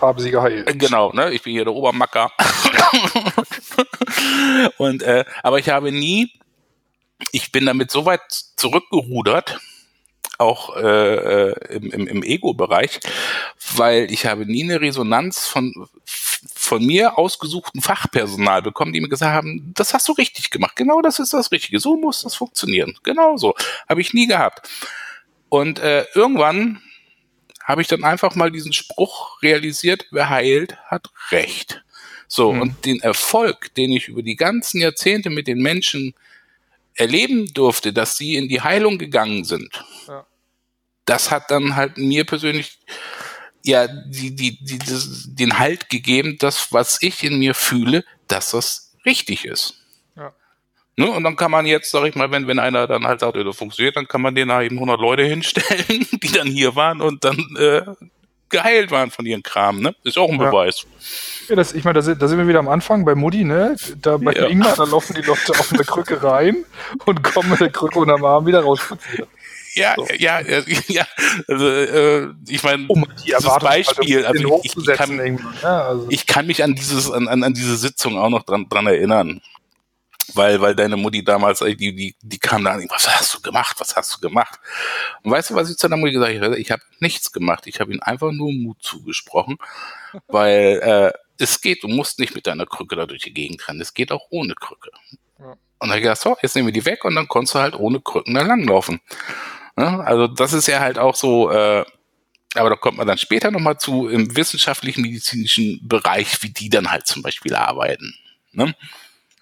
haben 0.00 0.20
sie 0.20 0.30
geheilt. 0.30 0.68
Äh, 0.68 0.74
genau, 0.74 1.12
ne? 1.12 1.32
Ich 1.32 1.42
bin 1.42 1.52
hier 1.52 1.64
der 1.64 1.74
Obermacker. 1.74 2.30
und 4.78 5.02
äh, 5.02 5.24
aber 5.42 5.58
ich 5.58 5.68
habe 5.68 5.92
nie, 5.92 6.32
ich 7.32 7.52
bin 7.52 7.66
damit 7.66 7.90
so 7.90 8.04
weit 8.04 8.22
zurückgerudert, 8.28 9.58
auch 10.38 10.76
äh, 10.76 11.52
im, 11.74 11.90
im, 11.90 12.06
im 12.06 12.22
Ego-Bereich, 12.22 13.00
weil 13.76 14.10
ich 14.10 14.26
habe 14.26 14.46
nie 14.46 14.62
eine 14.62 14.80
Resonanz 14.80 15.46
von 15.46 15.88
von 16.68 16.84
mir 16.84 17.18
ausgesuchten 17.18 17.80
Fachpersonal 17.80 18.62
bekommen, 18.62 18.92
die 18.92 19.00
mir 19.00 19.08
gesagt 19.08 19.32
haben, 19.32 19.72
das 19.74 19.94
hast 19.94 20.06
du 20.06 20.12
richtig 20.12 20.50
gemacht, 20.50 20.76
genau 20.76 21.00
das 21.00 21.18
ist 21.18 21.32
das 21.32 21.50
Richtige, 21.50 21.80
so 21.80 21.96
muss 21.96 22.22
das 22.22 22.34
funktionieren, 22.34 22.96
genau 23.02 23.36
so, 23.36 23.54
habe 23.88 24.00
ich 24.00 24.14
nie 24.14 24.26
gehabt. 24.26 24.68
Und 25.48 25.78
äh, 25.80 26.04
irgendwann 26.14 26.80
habe 27.64 27.82
ich 27.82 27.88
dann 27.88 28.04
einfach 28.04 28.34
mal 28.34 28.50
diesen 28.50 28.72
Spruch 28.72 29.42
realisiert, 29.42 30.06
wer 30.10 30.28
heilt, 30.28 30.76
hat 30.86 31.08
Recht. 31.30 31.82
So, 32.28 32.52
mhm. 32.52 32.60
und 32.60 32.84
den 32.84 33.00
Erfolg, 33.00 33.74
den 33.74 33.90
ich 33.92 34.08
über 34.08 34.22
die 34.22 34.36
ganzen 34.36 34.80
Jahrzehnte 34.80 35.30
mit 35.30 35.46
den 35.46 35.58
Menschen 35.58 36.14
erleben 36.94 37.52
durfte, 37.54 37.92
dass 37.92 38.16
sie 38.16 38.36
in 38.36 38.48
die 38.48 38.60
Heilung 38.60 38.98
gegangen 38.98 39.44
sind, 39.44 39.84
ja. 40.06 40.26
Das 41.08 41.30
hat 41.30 41.50
dann 41.50 41.74
halt 41.74 41.96
mir 41.96 42.24
persönlich 42.24 42.78
ja 43.64 43.86
die, 43.86 44.34
die, 44.34 44.62
die, 44.62 44.78
das, 44.78 45.26
den 45.26 45.58
Halt 45.58 45.88
gegeben, 45.88 46.36
das, 46.38 46.72
was 46.72 46.98
ich 47.00 47.24
in 47.24 47.38
mir 47.38 47.54
fühle, 47.54 48.04
dass 48.28 48.50
das 48.50 48.94
richtig 49.04 49.44
ist. 49.44 49.74
Ja. 50.16 50.32
Ne? 50.96 51.10
Und 51.10 51.24
dann 51.24 51.36
kann 51.36 51.50
man 51.50 51.66
jetzt, 51.66 51.90
sag 51.90 52.04
ich 52.04 52.14
mal, 52.14 52.30
wenn, 52.30 52.46
wenn 52.46 52.58
einer 52.58 52.86
dann 52.86 53.06
halt 53.06 53.20
sagt, 53.20 53.36
das 53.36 53.56
funktioniert, 53.56 53.96
dann 53.96 54.06
kann 54.06 54.20
man 54.20 54.34
den 54.34 54.48
da 54.48 54.62
eben 54.62 54.76
100 54.76 55.00
Leute 55.00 55.22
hinstellen, 55.24 56.06
die 56.12 56.32
dann 56.32 56.48
hier 56.48 56.76
waren 56.76 57.00
und 57.00 57.24
dann 57.24 57.38
äh, 57.58 57.82
geheilt 58.50 58.90
waren 58.90 59.10
von 59.10 59.26
ihren 59.26 59.42
Kram, 59.42 59.80
ne? 59.80 59.94
Ist 60.04 60.18
auch 60.18 60.30
ein 60.30 60.40
ja. 60.40 60.50
Beweis. 60.50 60.86
Ja, 61.48 61.56
das, 61.56 61.72
ich 61.72 61.84
meine, 61.84 62.00
da, 62.00 62.14
da, 62.14 62.28
sind 62.28 62.38
wir 62.38 62.48
wieder 62.48 62.58
am 62.58 62.68
Anfang 62.68 63.04
bei 63.04 63.14
Mutti, 63.14 63.44
ne? 63.44 63.76
Da 64.00 64.16
bei 64.18 64.32
ja. 64.32 64.46
Ingmar, 64.46 64.74
da 64.76 64.84
laufen 64.84 65.14
die 65.14 65.22
Leute 65.22 65.52
auf 65.52 65.72
eine 65.72 65.84
Krücke 65.84 66.22
rein 66.22 66.64
und 67.04 67.22
kommen 67.22 67.50
mit 67.50 67.60
der 67.60 67.70
Krücke 67.70 67.98
und 67.98 68.10
am 68.10 68.24
Arm 68.24 68.46
wieder 68.46 68.60
raus. 68.60 68.80
Ja, 69.78 69.94
so. 69.96 70.06
ja, 70.18 70.40
ja, 70.40 70.62
ja, 70.88 71.06
also 71.46 71.68
äh, 71.68 72.28
ich 72.48 72.62
meine, 72.62 72.86
um 72.88 73.06
dieses 73.24 73.44
Beispiel, 73.60 74.26
also 74.26 74.60
ich, 74.62 74.76
ich, 74.76 74.86
kann, 74.86 75.38
ja, 75.62 75.82
also. 75.88 76.06
ich 76.10 76.26
kann 76.26 76.46
mich 76.46 76.62
an 76.62 76.74
dieses, 76.74 77.10
an, 77.10 77.28
an, 77.28 77.42
an 77.42 77.54
diese 77.54 77.76
Sitzung 77.76 78.18
auch 78.18 78.30
noch 78.30 78.42
dran, 78.42 78.68
dran 78.68 78.86
erinnern 78.86 79.40
weil, 80.34 80.60
weil 80.60 80.74
deine 80.74 80.96
Mutti 80.96 81.24
damals, 81.24 81.60
die, 81.60 81.76
die, 81.76 82.16
die 82.20 82.38
kam 82.38 82.64
da 82.64 82.72
an, 82.72 82.86
was 82.90 83.08
hast 83.08 83.34
du 83.34 83.40
gemacht, 83.40 83.76
was 83.78 83.96
hast 83.96 84.14
du 84.14 84.20
gemacht? 84.20 84.58
Und 85.22 85.30
weißt 85.30 85.50
du, 85.50 85.54
was 85.54 85.70
ich 85.70 85.76
zu 85.76 85.88
deiner 85.88 86.00
Mutti 86.00 86.12
gesagt 86.12 86.40
habe? 86.40 86.58
Ich 86.58 86.70
habe 86.70 86.82
nichts 87.00 87.32
gemacht, 87.32 87.66
ich 87.66 87.80
habe 87.80 87.92
ihm 87.92 88.00
einfach 88.02 88.32
nur 88.32 88.52
Mut 88.52 88.78
zugesprochen, 88.80 89.58
weil 90.28 90.80
äh, 90.82 91.18
es 91.42 91.60
geht, 91.60 91.82
du 91.82 91.88
musst 91.88 92.18
nicht 92.18 92.34
mit 92.34 92.46
deiner 92.46 92.66
Krücke 92.66 92.96
da 92.96 93.06
durch 93.06 93.22
die 93.22 93.34
Gegend 93.34 93.66
rennen, 93.68 93.80
es 93.80 93.94
geht 93.94 94.12
auch 94.12 94.26
ohne 94.30 94.54
Krücke. 94.54 94.90
Ja. 95.38 95.56
Und 95.80 95.88
dann 95.88 95.90
habe 95.90 95.98
ich 95.98 96.04
gesagt, 96.04 96.22
so, 96.22 96.36
jetzt 96.42 96.56
nehmen 96.56 96.68
wir 96.68 96.72
die 96.72 96.84
weg 96.84 97.04
und 97.04 97.14
dann 97.14 97.28
konntest 97.28 97.54
du 97.54 97.60
halt 97.60 97.74
ohne 97.74 98.00
Krücken 98.00 98.34
da 98.34 98.42
langlaufen. 98.42 99.00
Ja, 99.78 100.00
also 100.00 100.26
das 100.26 100.52
ist 100.52 100.66
ja 100.66 100.80
halt 100.80 100.98
auch 100.98 101.14
so, 101.14 101.50
äh, 101.50 101.84
Aber 102.56 102.70
da 102.70 102.76
kommt 102.76 102.98
man 102.98 103.06
dann 103.08 103.18
später 103.18 103.50
nochmal 103.52 103.78
zu 103.78 104.08
im 104.08 104.36
wissenschaftlichen 104.36 105.02
medizinischen 105.02 105.80
Bereich, 105.88 106.42
wie 106.42 106.50
die 106.50 106.70
dann 106.70 106.90
halt 106.90 107.06
zum 107.06 107.22
Beispiel 107.22 107.54
arbeiten. 107.56 108.14
Ne? 108.52 108.74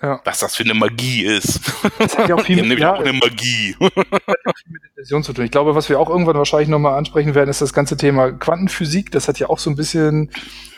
Ja. 0.02 0.20
Was 0.24 0.40
das 0.40 0.54
für 0.54 0.64
eine 0.64 0.74
Magie 0.74 1.24
ist. 1.24 1.60
Das 1.98 2.18
hat 2.18 2.28
ja 2.28 2.34
auch 2.34 2.40
viel 2.44 2.62
mit, 2.62 2.78
ja, 2.78 2.94
auch 2.94 3.00
eine 3.00 3.12
Magie. 3.12 3.74
Das 4.16 4.26
hat 4.26 4.38
ja 4.44 4.52
viel 4.62 4.72
mit 4.72 4.82
Inversion 4.96 5.22
zu 5.22 5.32
tun. 5.32 5.44
Ich 5.44 5.50
glaube, 5.50 5.74
was 5.74 5.88
wir 5.88 5.98
auch 5.98 6.10
irgendwann 6.10 6.36
wahrscheinlich 6.36 6.68
nochmal 6.68 6.98
ansprechen 6.98 7.34
werden, 7.34 7.48
ist 7.48 7.60
das 7.60 7.72
ganze 7.72 7.96
Thema 7.96 8.32
Quantenphysik. 8.32 9.10
Das 9.10 9.28
hat 9.28 9.38
ja 9.38 9.48
auch 9.48 9.58
so 9.58 9.70
ein 9.70 9.76
bisschen, 9.76 10.30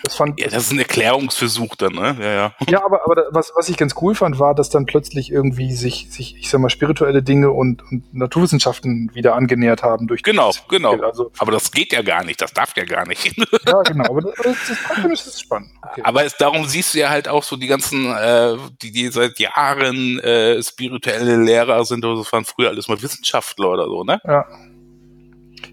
das 0.04 0.14
fand. 0.14 0.38
Ja, 0.40 0.48
das 0.48 0.64
ist 0.64 0.72
ein 0.72 0.78
Erklärungsversuch 0.78 1.74
dann, 1.76 1.94
ne? 1.94 2.16
Ja, 2.20 2.32
ja. 2.32 2.54
Ja, 2.68 2.84
aber, 2.84 3.04
aber 3.04 3.26
was, 3.30 3.52
was 3.56 3.68
ich 3.68 3.76
ganz 3.76 3.94
cool 4.00 4.14
fand, 4.14 4.38
war, 4.38 4.54
dass 4.54 4.70
dann 4.70 4.86
plötzlich 4.86 5.32
irgendwie 5.32 5.72
sich, 5.72 6.06
sich, 6.10 6.36
ich 6.36 6.48
sag 6.50 6.60
mal, 6.60 6.70
spirituelle 6.70 7.22
Dinge 7.22 7.50
und, 7.50 7.82
und 7.90 8.14
Naturwissenschaften 8.14 9.10
wieder 9.14 9.34
angenähert 9.34 9.82
haben 9.82 10.06
durch 10.06 10.22
Genau, 10.22 10.52
genau. 10.68 10.92
Also, 11.00 11.32
aber 11.38 11.52
das 11.52 11.70
geht 11.72 11.92
ja 11.92 12.02
gar 12.02 12.24
nicht, 12.24 12.40
das 12.40 12.52
darf 12.52 12.76
ja 12.76 12.84
gar 12.84 13.06
nicht. 13.06 13.36
Ja, 13.66 13.82
genau. 13.82 14.04
Aber 14.10 14.22
das, 14.22 14.34
das, 14.42 14.78
das, 15.02 15.26
ist 15.26 15.42
spannend. 15.42 15.70
Okay. 15.82 16.02
Aber 16.04 16.24
es, 16.24 16.36
darum 16.36 16.66
siehst 16.66 16.94
du 16.94 16.98
ja 16.98 17.10
halt 17.10 17.28
auch 17.28 17.42
so 17.42 17.56
die 17.56 17.66
ganzen, 17.66 18.06
äh, 18.14 18.56
die, 18.82 18.92
die 18.92 19.07
seit 19.12 19.38
Jahren 19.38 20.18
äh, 20.20 20.62
spirituelle 20.62 21.36
Lehrer 21.42 21.84
sind, 21.84 22.04
oder 22.04 22.18
das 22.18 22.32
waren 22.32 22.44
früher 22.44 22.68
alles 22.68 22.88
mal 22.88 23.00
Wissenschaftler 23.00 23.70
oder 23.70 23.84
so, 23.84 24.04
ne? 24.04 24.20
Ja. 24.24 24.46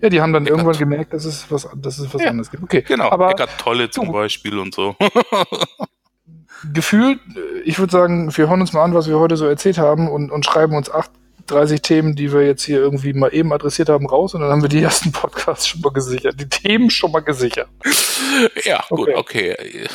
Ja, 0.02 0.10
die 0.10 0.22
haben 0.22 0.34
dann 0.34 0.46
Eckart. 0.46 0.60
irgendwann 0.60 0.80
gemerkt, 0.80 1.14
dass 1.14 1.26
es 1.26 1.50
was, 1.50 1.68
dass 1.76 2.00
es 2.00 2.14
was 2.14 2.22
ja, 2.22 2.30
anderes 2.30 2.52
gibt. 2.52 2.64
Okay, 2.64 2.82
genau. 2.82 3.10
Aber 3.12 3.32
Eckart 3.32 3.58
Tolle 3.58 3.90
zum 3.90 4.12
Beispiel 4.12 4.58
und 4.58 4.74
so. 4.74 4.96
Gefühlt, 6.74 7.20
ich 7.64 7.80
würde 7.80 7.92
sagen, 7.92 8.36
wir 8.36 8.50
hören 8.50 8.62
uns 8.62 8.74
mal 8.74 8.84
an, 8.84 8.94
was 8.94 9.08
wir 9.08 9.20
heute 9.20 9.38
so 9.38 9.46
erzählt 9.46 9.78
haben 9.78 10.10
und, 10.10 10.32
und 10.32 10.46
schreiben 10.46 10.76
uns 10.76 10.90
38 10.90 11.82
Themen, 11.82 12.16
die 12.16 12.32
wir 12.32 12.46
jetzt 12.46 12.64
hier 12.64 12.80
irgendwie 12.80 13.14
mal 13.14 13.34
eben 13.34 13.54
adressiert 13.54 13.90
haben, 13.90 14.08
raus 14.08 14.34
und 14.34 14.42
dann 14.42 14.50
haben 14.50 14.62
wir 14.62 14.70
die 14.70 14.82
ersten 14.82 15.12
Podcasts 15.12 15.68
schon 15.68 15.82
mal 15.82 15.92
gesichert, 15.92 16.40
die 16.40 16.50
Themen 16.50 16.90
schon 16.90 17.12
mal 17.12 17.20
gesichert. 17.20 17.68
Ja, 18.64 18.84
gut, 18.90 19.10
okay. 19.14 19.56
okay. 19.60 19.88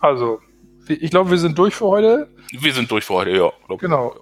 also, 0.00 0.40
ich 0.88 1.10
glaube, 1.10 1.30
wir 1.30 1.38
sind 1.38 1.58
durch 1.58 1.74
für 1.74 1.86
heute. 1.86 2.28
Wir 2.50 2.72
sind 2.72 2.90
durch 2.90 3.04
für 3.04 3.14
heute, 3.14 3.30
ja. 3.30 3.52
Genau. 3.78 4.14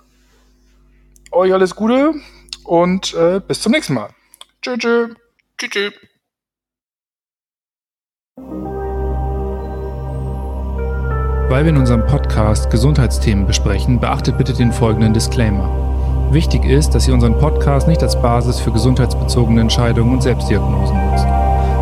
Euch 1.33 1.53
alles 1.53 1.75
Gute 1.75 2.15
und 2.65 3.15
äh, 3.15 3.41
bis 3.47 3.61
zum 3.61 3.73
nächsten 3.73 3.95
Mal. 3.95 4.11
Tschö, 4.63 4.77
tschö. 4.77 5.15
Tschö, 5.59 5.69
tschö. 5.69 5.91
Weil 11.49 11.65
wir 11.65 11.71
in 11.71 11.79
unserem 11.79 12.07
Podcast 12.07 12.71
Gesundheitsthemen 12.71 13.47
besprechen, 13.47 13.99
beachtet 13.99 14.39
bitte 14.39 14.53
den 14.53 14.73
folgenden 14.73 15.13
Disclaimer. 15.13 15.69
Wichtig 16.33 16.65
ist, 16.65 16.91
dass 16.91 17.09
ihr 17.09 17.15
unseren 17.15 17.37
Podcast 17.39 17.89
nicht 17.89 18.03
als 18.03 18.21
Basis 18.23 18.61
für 18.61 18.71
gesundheitsbezogene 18.71 19.61
Entscheidungen 19.61 20.13
und 20.13 20.23
Selbstdiagnosen 20.23 21.11
nutzt. 21.11 21.27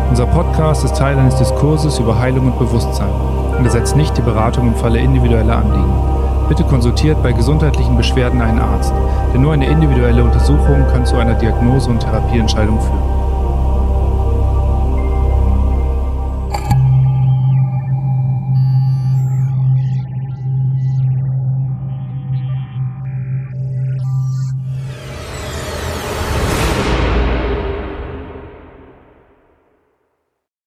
Unser 0.09 0.25
Podcast 0.25 0.85
ist 0.85 0.97
Teil 0.97 1.19
eines 1.19 1.35
Diskurses 1.35 1.99
über 1.99 2.17
Heilung 2.17 2.51
und 2.51 2.57
Bewusstsein 2.57 3.38
ersetzt 3.65 3.95
nicht 3.95 4.17
die 4.17 4.21
Beratung 4.21 4.67
im 4.67 4.75
Falle 4.75 4.99
individueller 4.99 5.57
Anliegen. 5.57 5.93
Bitte 6.47 6.63
konsultiert 6.63 7.21
bei 7.21 7.31
gesundheitlichen 7.31 7.97
Beschwerden 7.97 8.41
einen 8.41 8.59
Arzt, 8.59 8.93
denn 9.33 9.41
nur 9.41 9.53
eine 9.53 9.67
individuelle 9.67 10.23
Untersuchung 10.23 10.87
kann 10.91 11.05
zu 11.05 11.17
einer 11.17 11.35
Diagnose 11.35 11.89
und 11.89 11.99
Therapieentscheidung 11.99 12.79
führen. 12.81 13.18